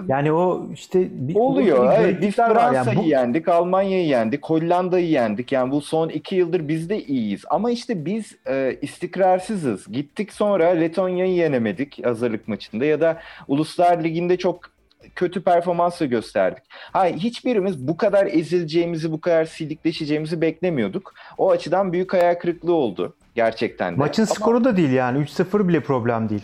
Yani 0.07 0.31
o 0.31 0.67
işte 0.73 1.07
bir 1.11 1.35
Oluyor. 1.35 1.91
bir 1.99 2.03
Evet, 2.03 2.21
biz. 2.21 2.35
Fransa'yı 2.35 2.73
Yani 2.95 2.95
bu- 3.05 3.09
yendik, 3.09 3.47
Almanya'yı 3.47 4.05
yendik, 4.07 4.45
Hollanda'yı 4.45 5.07
yendik. 5.09 5.51
Yani 5.51 5.71
bu 5.71 5.81
son 5.81 6.09
iki 6.09 6.35
yıldır 6.35 6.67
biz 6.67 6.89
de 6.89 7.03
iyiyiz. 7.03 7.41
Ama 7.49 7.71
işte 7.71 8.05
biz 8.05 8.35
e, 8.47 8.77
istikrarsızız. 8.81 9.87
Gittik 9.91 10.33
sonra 10.33 10.65
Letonya'yı 10.65 11.33
yenemedik 11.33 12.05
hazırlık 12.05 12.47
maçında 12.47 12.85
ya 12.85 13.01
da 13.01 13.17
Uluslar 13.47 14.03
Ligi'nde 14.03 14.37
çok 14.37 14.59
kötü 15.15 15.43
performansla 15.43 16.05
gösterdik. 16.05 16.63
Hayır, 16.71 17.15
hiçbirimiz 17.17 17.87
bu 17.87 17.97
kadar 17.97 18.25
ezileceğimizi, 18.25 19.11
bu 19.11 19.21
kadar 19.21 19.45
silikleşeceğimizi 19.45 20.41
beklemiyorduk. 20.41 21.13
O 21.37 21.51
açıdan 21.51 21.93
büyük 21.93 22.13
hayal 22.13 22.35
kırıklığı 22.35 22.73
oldu 22.73 23.15
gerçekten 23.35 23.93
de. 23.93 23.97
Maçın 23.97 24.23
Ama- 24.23 24.33
skoru 24.35 24.63
da 24.63 24.77
değil 24.77 24.91
yani. 24.91 25.17
3-0 25.19 25.67
bile 25.67 25.79
problem 25.79 26.29
değil. 26.29 26.43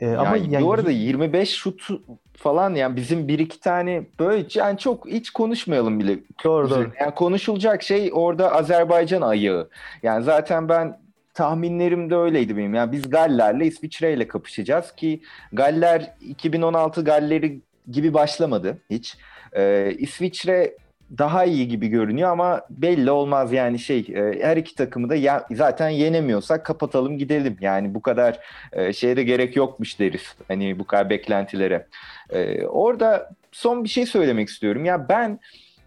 Ee, 0.00 0.14
ama 0.14 0.36
yani 0.36 0.54
yani 0.54 0.64
bu 0.64 0.72
arada 0.72 0.90
25 0.90 1.50
şut 1.50 1.88
falan 2.36 2.74
yani 2.74 2.96
bizim 2.96 3.28
bir 3.28 3.38
iki 3.38 3.60
tane 3.60 4.02
böyle 4.20 4.46
yani 4.54 4.78
çok 4.78 5.08
hiç 5.08 5.30
konuşmayalım 5.30 6.00
bile. 6.00 6.18
doğru 6.44 6.70
doğru. 6.70 6.90
Yani 7.00 7.14
konuşulacak 7.14 7.82
şey 7.82 8.10
orada 8.12 8.52
Azerbaycan 8.52 9.22
ayağı. 9.22 9.68
Yani 10.02 10.24
zaten 10.24 10.68
ben 10.68 11.00
tahminlerim 11.34 12.10
de 12.10 12.16
öyleydi 12.16 12.56
benim. 12.56 12.74
Yani 12.74 12.92
biz 12.92 13.10
Galler'le 13.10 13.60
İsviçre'yle 13.60 14.28
kapışacağız 14.28 14.92
ki 14.92 15.20
Galler 15.52 16.14
2016 16.20 17.04
Galleri 17.04 17.60
gibi 17.90 18.14
başlamadı 18.14 18.78
hiç. 18.90 19.16
Ee, 19.52 19.94
İsviçre 19.98 20.76
daha 21.18 21.44
iyi 21.44 21.68
gibi 21.68 21.88
görünüyor 21.88 22.30
ama 22.30 22.62
belli 22.70 23.10
olmaz 23.10 23.52
yani 23.52 23.78
şey 23.78 23.98
e, 23.98 24.42
her 24.42 24.56
iki 24.56 24.74
takımı 24.74 25.08
da 25.08 25.14
ya, 25.14 25.46
zaten 25.50 25.88
yenemiyorsak 25.88 26.66
kapatalım 26.66 27.18
gidelim. 27.18 27.56
Yani 27.60 27.94
bu 27.94 28.02
kadar 28.02 28.38
e, 28.72 28.92
şeye 28.92 29.16
de 29.16 29.22
gerek 29.22 29.56
yokmuş 29.56 29.98
deriz. 29.98 30.34
Hani 30.48 30.78
bu 30.78 30.86
kadar 30.86 31.10
beklentilere. 31.10 31.86
E, 32.30 32.66
orada 32.66 33.30
son 33.52 33.84
bir 33.84 33.88
şey 33.88 34.06
söylemek 34.06 34.48
istiyorum. 34.48 34.84
Ya 34.84 35.08
ben 35.08 35.40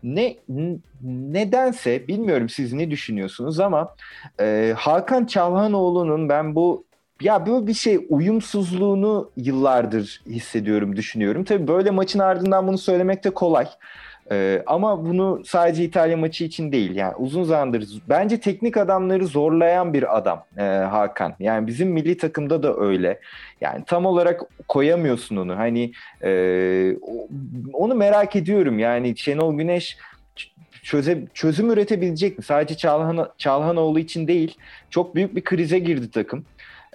ne 0.04 0.36
nedense 1.04 2.08
bilmiyorum 2.08 2.50
siz 2.50 2.74
ne 2.74 2.92
düşünüyorsunuz 2.92 3.60
ama 3.60 3.96
e, 4.40 4.74
Hakan 4.78 5.26
Çalhanoğlu'nun 5.26 6.30
ben 6.30 6.56
bu 6.56 6.86
ya 7.22 7.46
böyle 7.46 7.68
bir 7.68 7.74
şey 7.74 8.08
uyumsuzluğunu 8.10 9.32
yıllardır 9.38 10.22
hissediyorum, 10.28 10.96
düşünüyorum. 10.96 11.44
Tabii 11.44 11.68
böyle 11.68 11.92
maçın 11.92 12.20
ardından 12.20 12.68
bunu 12.68 12.78
söylemek 12.78 13.24
de 13.24 13.30
kolay. 13.30 13.68
Ee, 14.32 14.64
ama 14.66 15.06
bunu 15.06 15.42
sadece 15.46 15.84
İtalya 15.84 16.18
maçı 16.18 16.44
için 16.44 16.72
değil. 16.72 16.96
Yani 16.96 17.16
uzun 17.16 17.44
zamandır 17.44 17.88
bence 18.10 18.40
teknik 18.40 18.78
adamları 18.78 19.28
zorlayan 19.28 19.94
bir 19.94 20.18
adam 20.18 20.46
e, 20.58 20.62
Hakan. 20.64 21.36
Yani 21.40 21.68
bizim 21.68 21.90
milli 21.90 22.18
takımda 22.18 22.64
da 22.64 22.78
öyle. 22.78 23.20
Yani 23.62 23.84
tam 23.88 24.06
olarak 24.06 24.42
koyamıyorsun 24.68 25.36
onu. 25.36 25.58
Hani 25.58 25.92
e, 26.24 26.32
onu 27.74 27.96
merak 27.96 28.36
ediyorum. 28.36 28.80
Yani 28.80 29.18
Şenol 29.18 29.58
Güneş 29.58 29.98
çöze, 30.84 31.24
çözüm 31.34 31.72
üretebilecek 31.72 32.38
mi? 32.38 32.44
Sadece 32.44 32.78
Çağlahan, 32.78 33.30
Çağlahanoğlu 33.38 34.00
için 34.00 34.28
değil. 34.28 34.58
Çok 34.90 35.16
büyük 35.16 35.36
bir 35.36 35.44
krize 35.44 35.80
girdi 35.80 36.12
takım. 36.12 36.46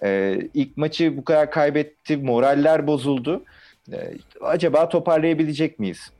Ee, 0.03 0.39
ilk 0.55 0.77
maçı 0.77 1.17
bu 1.17 1.25
kadar 1.25 1.51
kaybetti, 1.51 2.17
moraller 2.17 2.87
bozuldu. 2.87 3.45
Ee, 3.93 4.15
acaba 4.41 4.89
toparlayabilecek 4.89 5.79
miyiz? 5.79 6.11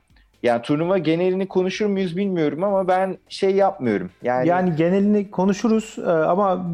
Yani 0.43 0.63
turnuva 0.63 0.99
genelini 0.99 1.49
konuşur 1.49 1.87
muyuz 1.87 2.17
bilmiyorum 2.17 2.65
ama 2.65 2.89
ben 2.89 3.19
şey 3.29 3.51
yapmıyorum. 3.51 4.11
Yani, 4.23 4.49
Yani 4.49 4.77
genelini 4.77 5.31
konuşuruz 5.31 5.97
e, 5.99 6.11
ama 6.11 6.67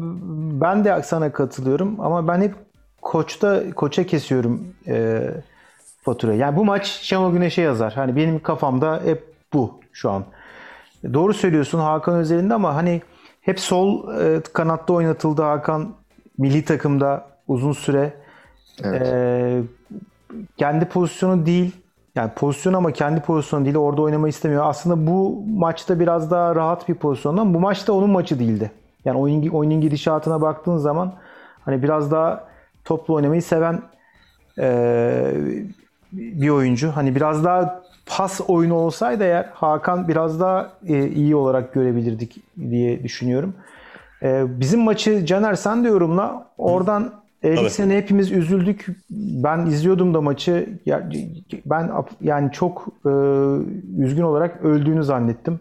ben 0.61 0.85
de 0.85 1.01
sana 1.03 1.31
katılıyorum 1.31 1.99
ama 1.99 2.27
ben 2.27 2.41
hep 2.41 2.55
koçta 3.01 3.71
koça 3.75 4.05
kesiyorum 4.05 4.67
e, 4.87 5.21
faturayı. 6.01 6.39
Yani 6.39 6.55
bu 6.55 6.65
maç 6.65 6.85
Şenol 6.87 7.33
Güneş'e 7.33 7.61
yazar. 7.61 7.93
Hani 7.93 8.15
benim 8.15 8.39
kafamda 8.39 9.01
hep 9.05 9.23
bu 9.53 9.79
şu 9.93 10.11
an. 10.11 10.25
Doğru 11.13 11.33
söylüyorsun 11.33 11.79
Hakan 11.79 12.15
özelinde 12.15 12.53
ama 12.53 12.75
hani 12.75 13.01
hep 13.41 13.59
sol 13.59 14.13
e, 14.21 14.41
kanatta 14.53 14.93
oynatıldı 14.93 15.41
Hakan 15.41 15.95
milli 16.37 16.65
takımda 16.65 17.27
uzun 17.47 17.73
süre. 17.73 18.13
Evet. 18.83 19.07
E, 19.07 19.61
kendi 20.57 20.85
pozisyonu 20.85 21.45
değil. 21.45 21.75
Yani 22.15 22.31
pozisyon 22.35 22.73
ama 22.73 22.91
kendi 22.91 23.21
pozisyonu 23.21 23.65
değil. 23.65 23.75
Orada 23.75 24.01
oynamayı 24.01 24.29
istemiyor. 24.29 24.63
Aslında 24.65 25.07
bu 25.07 25.43
maçta 25.47 25.99
biraz 25.99 26.31
daha 26.31 26.55
rahat 26.55 26.89
bir 26.89 26.95
pozisyon 26.95 27.37
ama 27.37 27.53
bu 27.53 27.59
maçta 27.59 27.93
onun 27.93 28.09
maçı 28.09 28.39
değildi. 28.39 28.71
Yani 29.05 29.17
oyun, 29.17 29.49
oyunun 29.49 29.81
gidişatına 29.81 30.41
baktığın 30.41 30.77
zaman 30.77 31.13
hani 31.65 31.83
biraz 31.83 32.11
daha 32.11 32.47
toplu 32.85 33.13
oynamayı 33.13 33.41
seven 33.41 33.81
e, 34.59 35.33
bir 36.11 36.49
oyuncu. 36.49 36.91
Hani 36.95 37.15
biraz 37.15 37.43
daha 37.43 37.81
pas 38.05 38.41
oyunu 38.47 38.73
olsaydı 38.73 39.23
eğer 39.23 39.49
Hakan 39.53 40.07
biraz 40.07 40.39
daha 40.39 40.71
e, 40.87 41.07
iyi 41.07 41.35
olarak 41.35 41.73
görebilirdik 41.73 42.43
diye 42.69 43.03
düşünüyorum. 43.03 43.55
E, 44.23 44.59
bizim 44.59 44.81
maçı 44.81 45.25
Caner 45.25 45.53
sen 45.55 45.83
de 45.83 45.87
yorumla. 45.87 46.47
Oradan 46.57 47.24
Eriksen'e 47.47 47.97
hepimiz 47.97 48.31
üzüldük. 48.31 48.85
Ben 49.09 49.65
izliyordum 49.65 50.13
da 50.13 50.21
maçı. 50.21 50.69
Ya, 50.85 51.09
ben 51.65 51.91
yani 52.21 52.51
çok 52.51 52.87
e, 53.05 53.09
üzgün 53.97 54.21
olarak 54.21 54.61
öldüğünü 54.63 55.03
zannettim. 55.03 55.59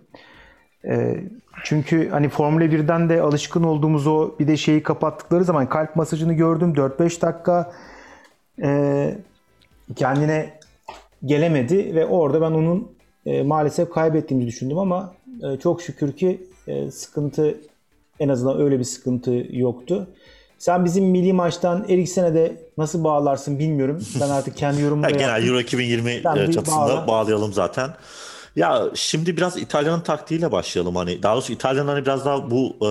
E, 0.84 1.20
çünkü 1.64 2.08
hani 2.08 2.28
Formula 2.28 2.64
1'den 2.64 3.08
de 3.08 3.22
alışkın 3.22 3.62
olduğumuz 3.62 4.06
o 4.06 4.34
bir 4.38 4.48
de 4.48 4.56
şeyi 4.56 4.82
kapattıkları 4.82 5.44
zaman 5.44 5.68
kalp 5.68 5.96
masajını 5.96 6.32
gördüm 6.32 6.72
4-5 6.72 7.22
dakika 7.22 7.72
e, 8.62 9.18
kendine 9.96 10.58
gelemedi 11.24 11.94
ve 11.94 12.06
orada 12.06 12.40
ben 12.40 12.50
onun 12.50 12.92
e, 13.26 13.42
maalesef 13.42 13.90
kaybettiğimizi 13.90 14.48
düşündüm 14.48 14.78
ama 14.78 15.14
e, 15.42 15.56
çok 15.56 15.82
şükür 15.82 16.12
ki 16.12 16.46
e, 16.66 16.90
sıkıntı 16.90 17.60
en 18.20 18.28
azından 18.28 18.60
öyle 18.60 18.78
bir 18.78 18.84
sıkıntı 18.84 19.46
yoktu. 19.50 20.08
Sen 20.58 20.84
bizim 20.84 21.04
milli 21.04 21.32
maçtan 21.32 21.84
Eriksen'e 21.88 22.34
de 22.34 22.56
nasıl 22.78 23.04
bağlarsın 23.04 23.58
bilmiyorum. 23.58 24.04
Ben 24.20 24.28
artık 24.28 24.56
kendi 24.56 24.80
yorumumu 24.82 25.08
genel 25.08 25.28
yaptım. 25.28 25.48
Euro 25.48 25.60
2020 25.60 26.20
Sen 26.22 26.36
e, 26.36 26.52
çatısında 26.52 26.80
bağla. 26.80 27.06
bağlayalım 27.06 27.52
zaten. 27.52 27.90
Ya 28.56 28.82
şimdi 28.94 29.36
biraz 29.36 29.56
İtalya'nın 29.56 30.00
taktiğiyle 30.00 30.52
başlayalım 30.52 30.96
hani 30.96 31.22
daha 31.22 31.34
doğrusu 31.34 31.52
İtalya'nın 31.52 31.88
hani 31.88 32.02
biraz 32.02 32.24
daha 32.24 32.50
bu 32.50 32.76
e, 32.80 32.86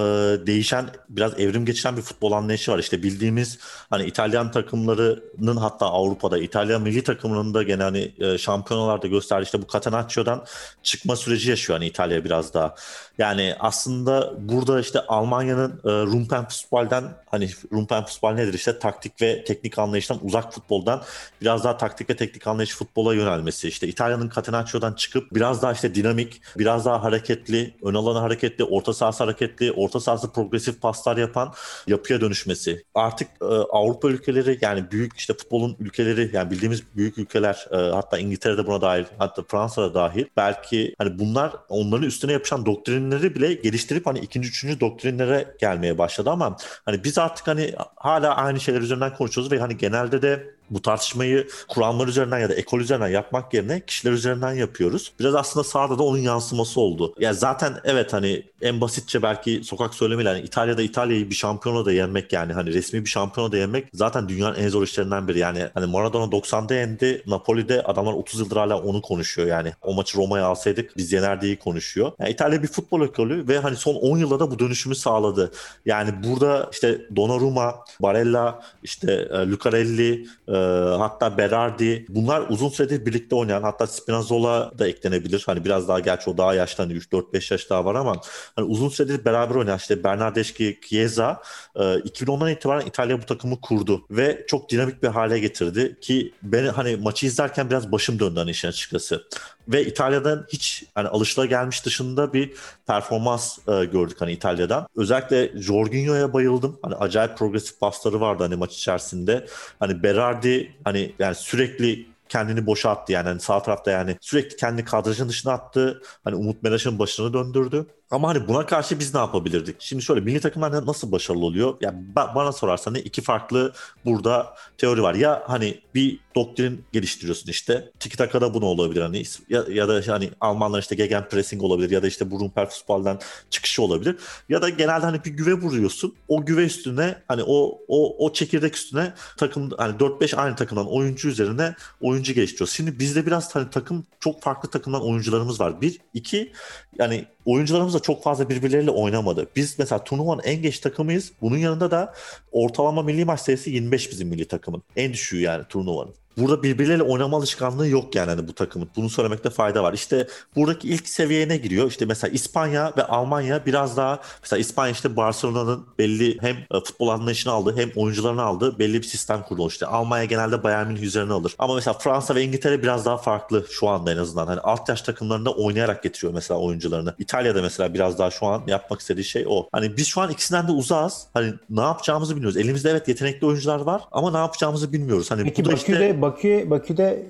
değişen 0.48 0.86
biraz 1.10 1.40
evrim 1.40 1.66
geçiren 1.66 1.98
bir 1.98 2.02
futbol 2.02 2.32
anlayışı 2.32 2.72
var. 2.72 2.80
İşte 2.80 3.04
bildiğimiz 3.04 3.60
hani 3.90 4.06
İtalyan 4.06 4.52
takımlarının 4.52 5.58
hatta 5.58 5.86
Avrupa'da 5.86 6.38
İtalyan 6.38 6.82
milli 6.82 7.04
takımının 7.04 7.54
da 7.54 7.64
gene 7.64 7.84
hani 7.84 8.12
e, 8.20 8.38
şampiyonalarda 8.38 9.08
gösterdiği 9.08 9.46
işte 9.46 9.62
bu 9.62 9.68
Catenaccio'dan 9.74 10.44
çıkma 10.84 11.16
süreci 11.16 11.50
yaşıyor 11.50 11.80
hani 11.80 11.88
İtalya 11.88 12.24
biraz 12.24 12.54
daha. 12.54 12.76
Yani 13.18 13.56
aslında 13.60 14.34
burada 14.40 14.80
işte 14.80 15.00
Almanya'nın 15.08 15.72
e, 15.72 15.90
Rumpenfußball'den 15.90 17.04
hani 17.26 17.50
Rumpenfußball 17.74 18.34
nedir 18.34 18.54
işte 18.54 18.80
taktik 18.80 19.22
ve 19.22 19.44
teknik 19.44 19.80
anlayıştan 19.80 20.20
uzak 20.24 20.54
futboldan 20.54 21.02
biraz 21.42 21.64
daha 21.64 21.78
taktik 21.78 22.10
ve 22.10 22.16
teknik 22.16 22.48
anlayış 22.48 22.76
futbola 22.76 23.14
yönelmesi. 23.14 23.68
İşte 23.68 23.88
İtalya'nın 23.88 24.32
Catenaccio'dan 24.36 24.94
çıkıp 24.94 25.36
biraz 25.36 25.62
daha 25.62 25.74
işte 25.74 25.96
dinamik, 25.96 26.42
biraz 26.58 26.86
daha 26.86 27.04
hareketli, 27.04 27.74
ön 27.84 27.94
alanı 27.94 28.20
hareketli, 28.20 28.64
orta 28.64 28.94
sahası 28.94 29.24
hareketli, 29.24 29.72
orta 29.72 30.00
sahası 30.00 30.32
progresif 30.32 30.82
paslar 30.82 31.18
yapan 31.18 31.54
yapıya 31.88 32.22
dönüşmesi. 32.22 32.84
Artık 32.96 33.28
e, 33.42 33.46
Avrupa 33.46 34.10
ülkeleri 34.10 34.58
yani 34.62 34.92
büyük 34.92 35.18
işte 35.18 35.34
futbolun 35.34 35.76
ülkeleri 35.80 36.30
yani 36.34 36.52
bildiğimiz 36.52 36.84
büyük 36.96 37.18
ülkeler 37.18 37.68
e, 37.72 37.76
hatta 37.76 38.18
İngiltere'de 38.18 38.68
buna 38.68 38.82
dahil 38.82 39.06
hatta 39.18 39.44
Fransa'da 39.48 39.94
dahil 39.94 40.26
belki 40.38 40.96
hani 40.98 41.20
bunlar 41.20 41.54
onların 41.70 42.08
üstüne 42.08 42.32
yapışan 42.32 42.66
doktrinleri 43.12 43.36
bile 43.36 43.54
geliştirip 43.54 44.06
hani 44.06 44.20
ikinci 44.20 44.50
üçüncü 44.50 44.80
doktrinlere 44.80 45.56
gelmeye 45.60 45.98
başladı 45.98 46.30
ama 46.30 46.58
hani 46.86 47.04
biz 47.04 47.18
artık 47.18 47.48
hani 47.48 47.74
hala 47.96 48.36
aynı 48.36 48.60
şeyler 48.60 48.82
üzerinden 48.82 49.16
konuşuyoruz 49.16 49.52
ve 49.52 49.60
hani 49.60 49.78
genelde 49.78 50.22
de 50.22 50.54
bu 50.74 50.82
tartışmayı 50.82 51.48
kuramlar 51.68 52.08
üzerinden 52.08 52.40
ya 52.40 52.50
da 52.50 52.54
ekol 52.54 52.80
üzerinden 52.80 53.08
yapmak 53.08 53.54
yerine 53.54 53.86
kişiler 53.86 54.12
üzerinden 54.12 54.54
yapıyoruz. 54.54 55.14
Biraz 55.20 55.36
aslında 55.36 55.64
sahada 55.64 55.98
da 55.98 56.04
onun 56.04 56.18
yansıması 56.18 56.82
oldu. 56.82 57.16
Ya 57.20 57.34
zaten 57.34 57.74
evet 57.84 58.14
hani 58.14 58.44
en 58.62 58.82
basitçe 58.82 59.22
belki 59.22 59.62
sokak 59.64 59.94
söylemeyle 59.94 60.30
hani 60.30 60.40
İtalya'da 60.40 60.82
İtalya'yı 60.82 61.30
bir 61.30 61.36
şampiyona 61.36 61.86
da 61.86 61.92
yenmek 61.92 62.34
yani 62.34 62.54
hani 62.54 62.74
resmi 62.74 63.02
bir 63.02 63.10
şampiyona 63.10 63.52
da 63.52 63.58
yenmek 63.58 63.88
zaten 63.94 64.30
dünyanın 64.30 64.56
en 64.56 64.70
zor 64.70 64.84
işlerinden 64.84 65.28
biri. 65.28 65.40
Yani 65.40 65.68
hani 65.74 65.86
Maradona 65.86 66.32
90'da 66.32 66.74
yendi. 66.74 67.24
Napoli'de 67.28 67.84
adamlar 67.84 68.14
30 68.14 68.40
yıldır 68.40 68.58
hala 68.58 68.82
onu 68.82 69.02
konuşuyor 69.02 69.48
yani. 69.48 69.74
O 69.82 69.94
maçı 69.94 70.18
Roma'ya 70.18 70.46
alsaydık 70.46 70.98
biz 70.98 71.12
yener 71.12 71.42
diye 71.42 71.60
konuşuyor. 71.60 72.12
Yani 72.20 72.32
İtalya 72.32 72.64
bir 72.64 72.68
futbol 72.68 73.02
ekolü 73.02 73.48
ve 73.48 73.60
hani 73.60 73.76
son 73.76 73.96
10 73.96 74.18
yılda 74.18 74.40
da 74.40 74.52
bu 74.52 74.60
dönüşümü 74.60 74.96
sağladı. 74.96 75.52
Yani 75.86 76.24
burada 76.24 76.70
işte 76.72 77.02
Donnarumma, 77.16 77.76
Barella, 78.00 78.62
işte 78.84 79.12
e, 79.12 79.38
Lucarelli, 79.38 80.28
e, 80.48 80.54
hatta 81.00 81.38
Berardi 81.38 82.06
bunlar 82.10 82.46
uzun 82.50 82.70
süredir 82.70 83.06
birlikte 83.06 83.36
oynayan 83.36 83.64
hatta 83.64 83.88
Spinazzola 83.88 84.72
da 84.80 84.88
eklenebilir. 84.88 85.44
Hani 85.46 85.66
biraz 85.66 85.88
daha 85.88 86.00
gerçi 86.00 86.30
o 86.30 86.38
daha 86.38 86.54
yaşlı 86.54 86.84
hani 86.84 86.94
3-4-5 86.94 87.54
yaş 87.54 87.70
daha 87.70 87.86
var 87.86 87.96
ama 87.96 88.22
hani 88.56 88.66
uzun 88.66 88.90
süredir 88.90 89.26
beraber 89.26 89.56
oynayan 89.56 89.78
işte 89.78 90.04
Bernardeschi, 90.04 90.80
Chiesa 90.90 91.42
e, 91.76 91.80
2010'dan 91.80 92.50
itibaren 92.50 92.86
İtalya 92.86 93.22
bu 93.22 93.26
takımı 93.26 93.62
kurdu 93.62 94.06
ve 94.12 94.46
çok 94.48 94.70
dinamik 94.70 95.04
bir 95.04 95.08
hale 95.08 95.40
getirdi 95.40 95.98
ki 96.02 96.34
ben 96.44 96.68
hani 96.68 96.96
maçı 96.96 97.26
izlerken 97.26 97.70
biraz 97.70 97.92
başım 97.92 98.20
döndü 98.20 98.40
hani 98.40 98.52
işin 98.52 98.68
açıkçası. 98.68 99.24
Ve 99.68 99.86
İtalya'dan 99.86 100.46
hiç 100.50 100.84
hani 100.96 101.08
alışılagelmiş 101.08 101.86
dışında 101.86 102.34
bir 102.34 102.54
performans 102.88 103.58
e, 103.68 103.86
gördük 103.86 104.22
hani 104.22 104.32
İtalya'dan. 104.32 104.88
Özellikle 104.96 105.62
Jorginho'ya 105.62 106.34
bayıldım. 106.34 106.80
Hani 106.82 106.96
acayip 106.96 107.38
progresif 107.38 107.80
pasları 107.80 108.22
vardı 108.22 108.44
hani 108.44 108.56
maç 108.56 108.76
içerisinde. 108.76 109.48
Hani 109.80 110.04
Berardi 110.04 110.76
hani 110.84 111.16
yani 111.20 111.36
sürekli 111.36 112.14
kendini 112.30 112.66
boşa 112.66 112.90
attı 112.90 113.12
yani. 113.12 113.28
yani 113.28 113.40
sağ 113.40 113.62
tarafta 113.64 113.92
yani 113.92 114.18
sürekli 114.22 114.56
kendi 114.56 114.86
kadrajın 114.86 115.30
dışına 115.30 115.54
attı. 115.54 116.02
Hani 116.24 116.36
Umut 116.36 116.64
Meraş'ın 116.64 117.00
başını 117.00 117.34
döndürdü. 117.34 117.86
Ama 118.12 118.28
hani 118.28 118.48
buna 118.48 118.66
karşı 118.66 119.00
biz 119.00 119.14
ne 119.14 119.20
yapabilirdik? 119.20 119.76
Şimdi 119.80 120.04
şöyle 120.04 120.22
milli 120.22 120.40
takımlar 120.40 120.86
nasıl 120.86 121.12
başarılı 121.12 121.46
oluyor? 121.46 121.70
Ya 121.82 121.90
yani 121.90 122.06
bana 122.16 122.52
sorarsan 122.52 122.96
iki 122.96 123.22
farklı 123.22 123.74
burada 124.06 124.56
teori 124.78 125.04
var. 125.04 125.16
Ya 125.16 125.44
hani 125.48 125.82
bir 125.96 126.20
doktrin 126.36 126.86
geliştiriyorsun 126.92 127.50
işte. 127.50 127.92
Tiki 128.00 128.18
takada 128.18 128.54
bunu 128.54 128.66
olabilir 128.66 129.02
hani 129.02 129.24
ya, 129.50 129.64
ya 129.70 129.88
da 129.88 130.02
hani 130.08 130.30
Almanlar 130.42 130.82
işte 130.82 130.96
gegen 130.96 131.30
pressing 131.30 131.64
olabilir 131.64 131.90
ya 131.90 132.04
da 132.04 132.08
işte 132.08 132.32
burun 132.32 132.52
futboldan 132.70 133.20
çıkışı 133.50 133.84
olabilir. 133.84 134.16
Ya 134.50 134.62
da 134.62 134.70
genelde 134.70 135.06
hani 135.06 135.24
bir 135.26 135.32
güve 135.32 135.54
vuruyorsun. 135.54 136.16
O 136.28 136.46
güve 136.46 136.66
üstüne 136.66 137.16
hani 137.28 137.44
o 137.44 137.80
o 137.88 138.26
o 138.26 138.34
çekirdek 138.34 138.76
üstüne 138.76 139.14
takım 139.38 139.70
hani 139.78 139.98
4-5 139.98 140.36
aynı 140.36 140.56
takımdan 140.56 140.92
oyuncu 140.92 141.30
üzerine 141.30 141.76
oyuncu 142.02 142.34
geliştiriyoruz. 142.34 142.74
Şimdi 142.74 143.00
bizde 143.00 143.26
biraz 143.26 143.56
hani 143.56 143.70
takım 143.70 144.06
çok 144.20 144.42
farklı 144.42 144.70
takımdan 144.70 145.04
oyuncularımız 145.04 145.60
var. 145.60 145.82
Bir, 145.82 146.00
iki 146.14 146.52
yani 147.00 147.26
oyuncularımız 147.46 147.94
da 147.94 148.00
çok 148.04 148.24
fazla 148.24 148.50
birbirleriyle 148.50 148.92
oynamadı. 148.92 149.48
Biz 149.56 149.80
mesela 149.80 150.04
turnuvanın 150.04 150.42
en 150.44 150.62
geç 150.62 150.80
takımıyız. 150.80 151.32
Bunun 151.42 151.58
yanında 151.58 151.92
da 151.92 152.14
ortalama 152.52 153.02
milli 153.02 153.26
maç 153.26 153.40
sayısı 153.40 153.70
25 153.70 154.12
bizim 154.12 154.28
milli 154.28 154.48
takımın. 154.48 154.84
En 154.96 155.14
düşüğü 155.14 155.40
yani 155.40 155.64
turnuvanın 155.70 156.14
burada 156.38 156.64
birbirleriyle 156.64 157.04
oynama 157.04 157.38
alışkanlığı 157.38 157.88
yok 157.88 158.16
yani 158.16 158.30
hani 158.30 158.48
bu 158.48 158.54
takımın. 158.54 158.90
Bunu 158.96 159.10
söylemekte 159.10 159.50
fayda 159.50 159.84
var. 159.84 159.94
İşte 159.94 160.28
buradaki 160.56 160.88
ilk 160.88 161.10
seviyeye 161.10 161.48
ne 161.48 161.58
giriyor? 161.58 161.88
İşte 161.88 162.06
mesela 162.06 162.34
İspanya 162.34 162.94
ve 162.98 163.04
Almanya 163.04 163.66
biraz 163.66 163.98
daha 163.98 164.20
mesela 164.42 164.60
İspanya 164.60 164.92
işte 164.92 165.16
Barcelona'nın 165.16 165.86
belli 166.00 166.38
hem 166.42 166.56
e, 166.56 166.80
futbol 166.86 167.08
anlayışını 167.08 167.54
aldı 167.54 167.74
hem 167.78 167.92
oyuncularını 167.96 168.42
aldı. 168.42 168.80
Belli 168.80 168.98
bir 168.98 169.08
sistem 169.08 169.44
kurdu. 169.44 169.68
İşte 169.68 169.86
Almanya 169.86 170.26
genelde 170.26 170.64
Bayern 170.64 170.88
Münih 170.88 171.02
üzerine 171.02 171.34
alır. 171.34 171.56
Ama 171.60 171.76
mesela 171.76 171.94
Fransa 171.94 172.36
ve 172.36 172.44
İngiltere 172.44 172.84
biraz 172.84 173.06
daha 173.06 173.18
farklı 173.18 173.66
şu 173.70 173.88
anda 173.88 174.12
en 174.12 174.18
azından. 174.18 174.48
Hani 174.48 174.60
alt 174.60 174.90
yaş 174.90 175.02
takımlarında 175.02 175.52
oynayarak 175.52 176.04
getiriyor 176.04 176.34
mesela 176.34 176.60
oyuncularını. 176.60 177.16
İtalya'da 177.20 177.62
mesela 177.62 177.94
biraz 177.94 178.20
daha 178.20 178.32
şu 178.32 178.46
an 178.46 178.64
yapmak 178.68 179.00
istediği 179.00 179.26
şey 179.26 179.46
o. 179.48 179.68
Hani 179.72 179.98
biz 179.98 180.08
şu 180.08 180.22
an 180.22 180.32
ikisinden 180.32 180.68
de 180.68 180.72
uzağız. 180.72 181.28
Hani 181.34 181.54
ne 181.70 181.82
yapacağımızı 181.82 182.36
bilmiyoruz. 182.36 182.58
Elimizde 182.58 182.90
evet 182.90 183.08
yetenekli 183.08 183.48
oyuncular 183.48 183.80
var 183.80 184.02
ama 184.12 184.32
ne 184.32 184.38
yapacağımızı 184.38 184.94
bilmiyoruz. 184.94 185.32
Hani 185.32 185.44
Peki 185.44 185.66
bu 185.66 185.70
da 185.70 185.74
Bakü'de 185.74 186.10
işte... 186.10 186.23
Bakü 186.24 186.70
Bakü'de 186.70 187.28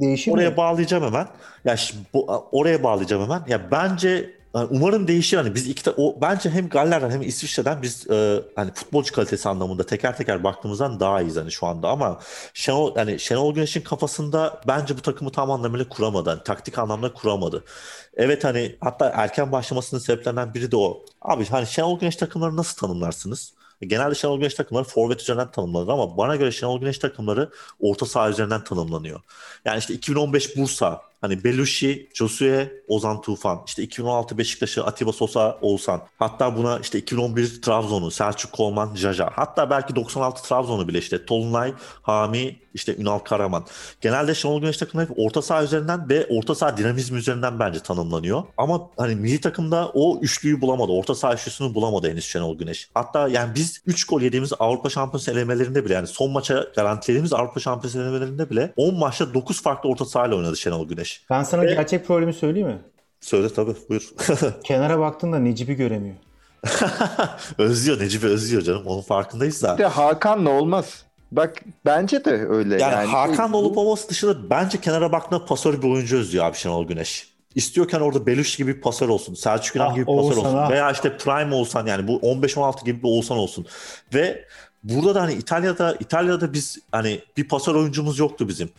değişir 0.00 0.32
oraya 0.32 0.50
mi? 0.50 0.56
bağlayacağım 0.56 1.04
hemen. 1.04 1.28
Ya 1.64 1.76
şimdi 1.76 2.02
bu, 2.14 2.48
oraya 2.52 2.82
bağlayacağım 2.82 3.22
hemen. 3.22 3.42
Ya 3.48 3.70
bence 3.70 4.30
umarım 4.70 5.08
değişir 5.08 5.36
hani 5.36 5.54
biz 5.54 5.68
iki 5.68 5.90
o 5.90 6.20
bence 6.20 6.50
hem 6.50 6.68
Galler'den 6.68 7.10
hem 7.10 7.22
İsviçre'den 7.22 7.82
biz 7.82 8.10
e, 8.10 8.42
hani 8.56 8.72
futbolcu 8.72 9.14
kalitesi 9.14 9.48
anlamında 9.48 9.86
teker 9.86 10.16
teker 10.16 10.44
baktığımızdan 10.44 11.00
daha 11.00 11.20
iyiyiz 11.22 11.36
hani 11.36 11.52
şu 11.52 11.66
anda 11.66 11.88
ama 11.88 12.20
Şenol 12.54 12.96
yani 12.96 13.20
Şenol 13.20 13.54
Güneş'in 13.54 13.80
kafasında 13.80 14.60
bence 14.68 14.96
bu 14.96 15.02
takımı 15.02 15.32
tam 15.32 15.50
anlamıyla 15.50 15.88
kuramadı. 15.88 16.30
Hani, 16.30 16.42
taktik 16.42 16.78
anlamda 16.78 17.12
kuramadı. 17.14 17.64
Evet 18.14 18.44
hani 18.44 18.76
hatta 18.80 19.12
erken 19.16 19.52
başlamasının 19.52 20.00
sebeplerinden 20.00 20.54
biri 20.54 20.70
de 20.72 20.76
o. 20.76 21.04
Abi 21.22 21.46
hani 21.46 21.66
Şenol 21.66 22.00
Güneş 22.00 22.16
takımları 22.16 22.56
nasıl 22.56 22.76
tanımlarsınız? 22.78 23.54
Genelde 23.88 24.14
Şenol 24.14 24.38
Güneş 24.38 24.54
takımları 24.54 24.84
forvet 24.84 25.20
üzerinden 25.20 25.50
tanımlanır 25.50 25.88
ama 25.88 26.16
bana 26.16 26.36
göre 26.36 26.52
Şenol 26.52 26.80
Güneş 26.80 26.98
takımları 26.98 27.50
orta 27.80 28.06
saha 28.06 28.30
üzerinden 28.30 28.64
tanımlanıyor. 28.64 29.20
Yani 29.64 29.78
işte 29.78 29.94
2015 29.94 30.56
Bursa, 30.56 31.02
hani 31.22 31.44
Belushi, 31.44 32.08
Josue, 32.14 32.72
Ozan 32.88 33.20
Tufan, 33.20 33.62
işte 33.66 33.82
2016 33.82 34.38
Beşiktaş'ı 34.38 34.84
Atiba 34.84 35.12
Sosa, 35.12 35.58
Oğuzhan. 35.60 36.02
Hatta 36.18 36.56
buna 36.56 36.78
işte 36.78 36.98
2011 36.98 37.62
Trabzon'u 37.62 38.10
Selçuk 38.10 38.52
Kolman, 38.52 38.94
Jaja. 38.94 39.30
Hatta 39.32 39.70
belki 39.70 39.96
96 39.96 40.42
Trabzon'u 40.42 40.88
bile 40.88 40.98
işte 40.98 41.26
Tolunay, 41.26 41.74
Hami, 42.02 42.62
işte 42.74 42.96
Ünal 42.96 43.18
Karaman. 43.18 43.64
Genelde 44.00 44.34
Şenol 44.34 44.60
Güneş 44.60 44.76
takımları 44.76 45.10
hep 45.10 45.18
orta 45.18 45.42
saha 45.42 45.64
üzerinden 45.64 46.08
ve 46.08 46.26
orta 46.30 46.54
saha 46.54 46.76
dinamizmi 46.76 47.18
üzerinden 47.18 47.58
bence 47.58 47.80
tanımlanıyor. 47.80 48.42
Ama 48.56 48.90
hani 48.96 49.14
milli 49.14 49.40
takımda 49.40 49.90
o 49.94 50.18
üçlüyü 50.20 50.60
bulamadı. 50.60 50.92
Orta 50.92 51.14
saha 51.14 51.34
üçlüsünü 51.34 51.74
bulamadı 51.74 52.10
henüz 52.10 52.24
Şenol 52.24 52.58
Güneş. 52.58 52.88
Hatta 52.94 53.28
yani 53.28 53.54
biz 53.54 53.82
3 53.86 54.04
gol 54.04 54.20
yediğimiz 54.20 54.52
Avrupa 54.58 54.90
Şampiyonası 54.90 55.30
elemelerinde 55.30 55.84
bile 55.84 55.94
yani 55.94 56.06
son 56.06 56.30
maça 56.30 56.66
garantilediğimiz 56.76 57.32
Avrupa 57.32 57.60
Şampiyonası 57.60 57.98
elemelerinde 58.02 58.50
bile 58.50 58.72
10 58.76 58.98
maçta 58.98 59.34
9 59.34 59.62
farklı 59.62 59.88
orta 59.88 60.04
sahayla 60.04 60.36
oynadı 60.36 60.56
Şenol 60.56 60.88
Güneş. 60.88 61.11
Ben 61.30 61.42
sana 61.42 61.62
Ve- 61.62 61.74
gerçek 61.74 62.06
problemi 62.06 62.32
söyleyeyim 62.34 62.68
mi? 62.68 62.78
Söyle 63.20 63.48
tabii 63.54 63.74
buyur. 63.88 64.08
Kenara 64.64 64.98
baktığında 64.98 65.38
Necip'i 65.38 65.74
göremiyor. 65.74 66.16
özlüyor 67.58 68.00
Necip'i 68.00 68.26
özlüyor 68.26 68.62
canım 68.62 68.82
onun 68.86 69.02
farkındayız 69.02 69.62
da. 69.62 69.74
Bir 69.78 69.82
de 69.82 69.86
Hakan'la 69.86 70.50
olmaz. 70.50 71.04
Bak 71.32 71.62
bence 71.84 72.24
de 72.24 72.30
öyle. 72.30 72.78
Yani, 72.82 72.92
Yani, 72.92 73.06
Hakan 73.06 73.52
olup 73.52 73.78
olması 73.78 74.08
dışında 74.08 74.50
bence 74.50 74.80
kenara 74.80 75.12
baktığında 75.12 75.44
pasör 75.44 75.82
bir 75.82 75.88
oyuncu 75.88 76.16
özlüyor 76.18 76.44
abi 76.44 76.56
Şenol 76.56 76.86
Güneş. 76.86 77.32
İstiyorken 77.54 78.00
orada 78.00 78.26
Beluş 78.26 78.56
gibi 78.56 78.76
bir 78.76 78.80
pasör 78.80 79.08
olsun. 79.08 79.34
Selçuk 79.34 79.76
İnan 79.76 79.86
Ah, 79.90 79.94
gibi 79.94 80.06
bir 80.06 80.16
pasör 80.16 80.36
olsun. 80.36 80.56
ah. 80.56 80.70
Veya 80.70 80.90
işte 80.90 81.16
Prime 81.16 81.54
olsan 81.54 81.86
yani 81.86 82.08
bu 82.08 82.18
15-16 82.22 82.84
gibi 82.84 83.02
bir 83.02 83.08
Oğuzhan 83.08 83.38
olsun. 83.38 83.66
Ve 84.14 84.44
burada 84.84 85.14
da 85.14 85.22
hani 85.22 85.32
İtalya'da 85.34 85.96
İtalya'da 86.00 86.52
biz 86.52 86.78
hani 86.92 87.20
bir 87.36 87.48
pasör 87.48 87.74
oyuncumuz 87.74 88.18
yoktu 88.18 88.48
bizim. 88.48 88.70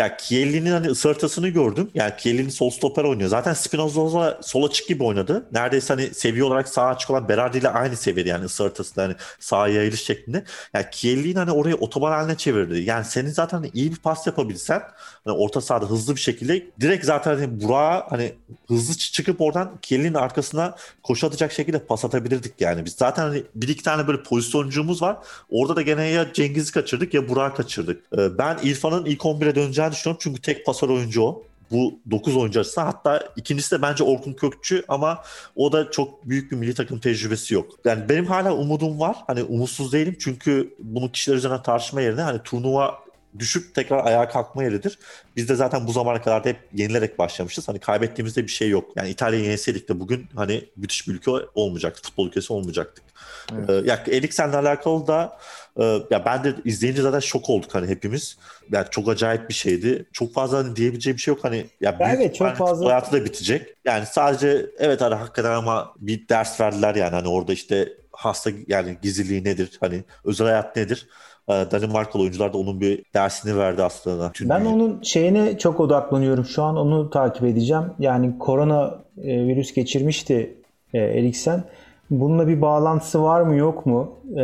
Ya 0.00 0.16
Chiellini'nin 0.16 0.70
hani 0.70 0.86
ısırtasını 0.86 1.48
gördüm. 1.48 1.90
Yani 1.94 2.12
Chiellini 2.18 2.50
sol 2.50 2.70
stoper 2.70 3.04
oynuyor. 3.04 3.30
Zaten 3.30 3.54
Spinazzola 3.54 4.38
sol 4.42 4.64
açık 4.68 4.88
gibi 4.88 5.04
oynadı. 5.04 5.46
Neredeyse 5.52 5.94
hani 5.94 6.14
seviye 6.14 6.44
olarak 6.44 6.68
sağ 6.68 6.86
açık 6.86 7.10
olan 7.10 7.28
Berardi 7.28 7.58
ile 7.58 7.68
aynı 7.68 7.96
seviyede 7.96 8.28
yani 8.28 8.44
ısırtasında 8.44 9.04
hani 9.04 9.14
sağa 9.40 9.68
yayılış 9.68 10.02
şeklinde. 10.04 10.44
Yani 10.74 10.86
Chiellini 10.90 11.38
hani 11.38 11.50
orayı 11.52 11.74
otoban 11.74 12.10
haline 12.12 12.36
çevirdi. 12.36 12.78
Yani 12.80 13.04
senin 13.04 13.30
zaten 13.30 13.70
iyi 13.74 13.90
bir 13.90 13.96
pas 13.96 14.26
yapabilsen 14.26 14.82
hani 15.24 15.36
orta 15.36 15.60
sahada 15.60 15.86
hızlı 15.90 16.14
bir 16.16 16.20
şekilde 16.20 16.66
direkt 16.80 17.04
zaten 17.04 17.34
hani 17.34 17.60
Burak'a 17.60 18.06
hani 18.10 18.32
hızlı 18.68 18.94
çı- 18.94 19.12
çıkıp 19.12 19.40
oradan 19.40 19.70
Chiellini'nin 19.82 20.14
arkasına 20.14 20.76
koşu 21.02 21.26
atacak 21.26 21.52
şekilde 21.52 21.78
pas 21.78 22.04
atabilirdik 22.04 22.60
yani. 22.60 22.84
Biz 22.84 22.92
zaten 22.92 23.22
hani 23.22 23.42
bir 23.54 23.68
iki 23.68 23.82
tane 23.82 24.06
böyle 24.06 24.22
pozisyoncumuz 24.22 25.02
var. 25.02 25.16
Orada 25.50 25.76
da 25.76 25.82
gene 25.82 26.04
ya 26.08 26.32
Cengiz'i 26.32 26.72
kaçırdık 26.72 27.14
ya 27.14 27.28
Burak'ı 27.28 27.56
kaçırdık. 27.56 28.02
Ee, 28.18 28.38
Ben 28.38 28.58
İrfan'ın 28.62 29.04
ilk 29.06 29.20
11'e 29.24 29.54
döneceğini 29.54 29.89
düşünüyorum 29.92 30.20
çünkü 30.22 30.42
tek 30.42 30.66
pasör 30.66 30.88
oyuncu 30.88 31.22
o. 31.22 31.42
Bu 31.70 31.98
9 32.10 32.36
oyuncu 32.36 32.60
arasında 32.60 32.86
hatta 32.86 33.28
ikincisi 33.36 33.78
de 33.78 33.82
bence 33.82 34.04
Orkun 34.04 34.32
Kökçü 34.32 34.84
ama 34.88 35.22
o 35.56 35.72
da 35.72 35.90
çok 35.90 36.28
büyük 36.28 36.52
bir 36.52 36.56
milli 36.56 36.74
takım 36.74 36.98
tecrübesi 36.98 37.54
yok. 37.54 37.66
Yani 37.84 38.08
benim 38.08 38.26
hala 38.26 38.54
umudum 38.54 39.00
var. 39.00 39.16
Hani 39.26 39.42
umutsuz 39.42 39.92
değilim 39.92 40.16
çünkü 40.20 40.74
bunu 40.78 41.12
kişiler 41.12 41.36
üzerine 41.36 41.62
tartışma 41.62 42.00
yerine 42.00 42.22
hani 42.22 42.42
turnuva 42.42 42.98
düşüp 43.38 43.74
tekrar 43.74 44.06
ayağa 44.06 44.28
kalkma 44.28 44.64
yeridir. 44.64 44.98
Biz 45.36 45.48
de 45.48 45.54
zaten 45.54 45.86
bu 45.86 45.92
zamana 45.92 46.22
kadar 46.22 46.44
da 46.44 46.48
hep 46.48 46.60
yenilerek 46.74 47.18
başlamışız. 47.18 47.68
Hani 47.68 47.78
kaybettiğimizde 47.78 48.42
bir 48.42 48.48
şey 48.48 48.68
yok. 48.68 48.90
Yani 48.96 49.08
İtalya'yı 49.08 49.44
yenseydik 49.44 49.88
de 49.88 50.00
bugün 50.00 50.26
hani 50.34 50.64
müthiş 50.76 51.08
bir 51.08 51.12
ülke 51.12 51.30
olmayacaktı. 51.54 52.02
Futbol 52.02 52.26
ülkesi 52.26 52.52
olmayacaktık. 52.52 53.04
Evet. 53.52 53.70
Ee, 53.70 53.72
ya 53.72 54.04
Eriksen'le 54.10 54.52
alakalı 54.52 55.06
da 55.06 55.38
e, 55.80 55.84
ya 56.10 56.24
ben 56.24 56.44
de 56.44 56.54
izleyince 56.64 57.02
zaten 57.02 57.20
şok 57.20 57.50
olduk 57.50 57.74
hani 57.74 57.86
hepimiz. 57.86 58.36
Yani 58.72 58.86
çok 58.90 59.08
acayip 59.08 59.48
bir 59.48 59.54
şeydi. 59.54 60.06
Çok 60.12 60.34
fazla 60.34 60.58
hani 60.58 60.76
diyebileceğim 60.76 61.16
bir 61.16 61.22
şey 61.22 61.34
yok. 61.34 61.44
Hani 61.44 61.66
ya 61.80 62.00
büyük 62.00 62.14
evet, 62.14 62.34
çok 62.34 62.56
fazla- 62.56 62.86
hayatı 62.86 63.12
da 63.12 63.24
bitecek. 63.24 63.74
Yani 63.84 64.06
sadece 64.06 64.66
evet 64.78 65.00
hani 65.00 65.14
hakikaten 65.14 65.50
ama 65.52 65.92
bir 65.96 66.28
ders 66.28 66.60
verdiler 66.60 66.94
yani 66.94 67.14
hani 67.14 67.28
orada 67.28 67.52
işte 67.52 67.92
hasta 68.12 68.50
yani 68.66 68.98
gizliliği 69.02 69.44
nedir? 69.44 69.78
Hani 69.80 70.04
özel 70.24 70.46
hayat 70.46 70.76
nedir? 70.76 71.08
E, 71.50 71.70
Danimarkalı 71.70 72.22
oyuncular 72.22 72.52
da 72.52 72.58
onun 72.58 72.80
bir 72.80 73.02
dersini 73.14 73.58
verdi 73.58 73.82
aslında. 73.82 74.32
Tüm 74.32 74.48
Ben 74.48 74.64
onun 74.64 75.02
şeyine 75.02 75.58
çok 75.58 75.80
odaklanıyorum. 75.80 76.44
Şu 76.44 76.62
an 76.62 76.76
onu 76.76 77.10
takip 77.10 77.44
edeceğim. 77.44 77.84
Yani 77.98 78.38
korona 78.38 78.94
e, 79.22 79.46
virüs 79.46 79.74
geçirmişti 79.74 80.54
e, 80.94 80.98
Eriksen. 80.98 81.64
Bununla 82.10 82.48
bir 82.48 82.60
bağlantısı 82.60 83.22
var 83.22 83.40
mı 83.40 83.56
yok 83.56 83.86
mu? 83.86 84.10
E, 84.36 84.42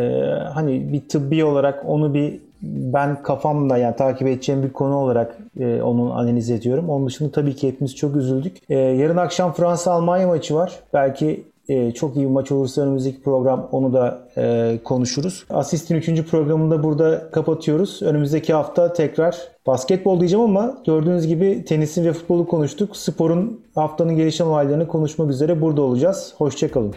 hani 0.55 0.93
bir 0.93 1.09
tıbbi 1.09 1.45
olarak 1.45 1.85
onu 1.87 2.15
bir 2.15 2.41
ben 2.63 3.23
kafamda 3.23 3.77
yani 3.77 3.97
takip 3.97 4.29
edeceğim 4.29 4.63
bir 4.63 4.73
konu 4.73 4.97
olarak 4.97 5.39
e, 5.61 5.83
onu 5.83 6.13
analiz 6.13 6.51
ediyorum. 6.51 6.91
Onun 6.91 7.07
dışında 7.07 7.31
tabii 7.31 7.57
ki 7.57 7.69
hepimiz 7.69 7.97
çok 7.97 8.17
üzüldük. 8.17 8.57
E, 8.69 8.75
yarın 8.75 9.17
akşam 9.17 9.53
Fransa-Almanya 9.53 10.27
maçı 10.27 10.55
var. 10.55 10.81
Belki 10.95 11.45
e, 11.69 11.93
çok 11.93 12.17
iyi 12.17 12.27
bir 12.27 12.31
maç 12.31 12.53
olursa 12.53 12.83
önümüzdeki 12.83 13.23
program 13.23 13.69
onu 13.73 13.93
da 13.93 14.29
e, 14.37 14.79
konuşuruz. 14.85 15.45
Asist'in 15.51 15.95
3. 15.95 16.23
programını 16.31 16.71
da 16.71 16.83
burada 16.83 17.31
kapatıyoruz. 17.31 18.03
Önümüzdeki 18.03 18.53
hafta 18.53 18.93
tekrar 18.93 19.39
basketbol 19.67 20.21
diyeceğim 20.21 20.45
ama 20.45 20.79
gördüğünüz 20.87 21.27
gibi 21.27 21.65
tenisin 21.65 22.05
ve 22.05 22.13
futbolu 22.13 22.47
konuştuk. 22.47 22.97
Sporun 22.97 23.61
haftanın 23.75 24.17
gelişen 24.17 24.47
olaylarını 24.47 24.89
konuşmak 24.89 25.31
üzere 25.31 25.61
burada 25.61 25.83
olacağız. 25.83 26.35
Hoşçakalın. 26.39 26.95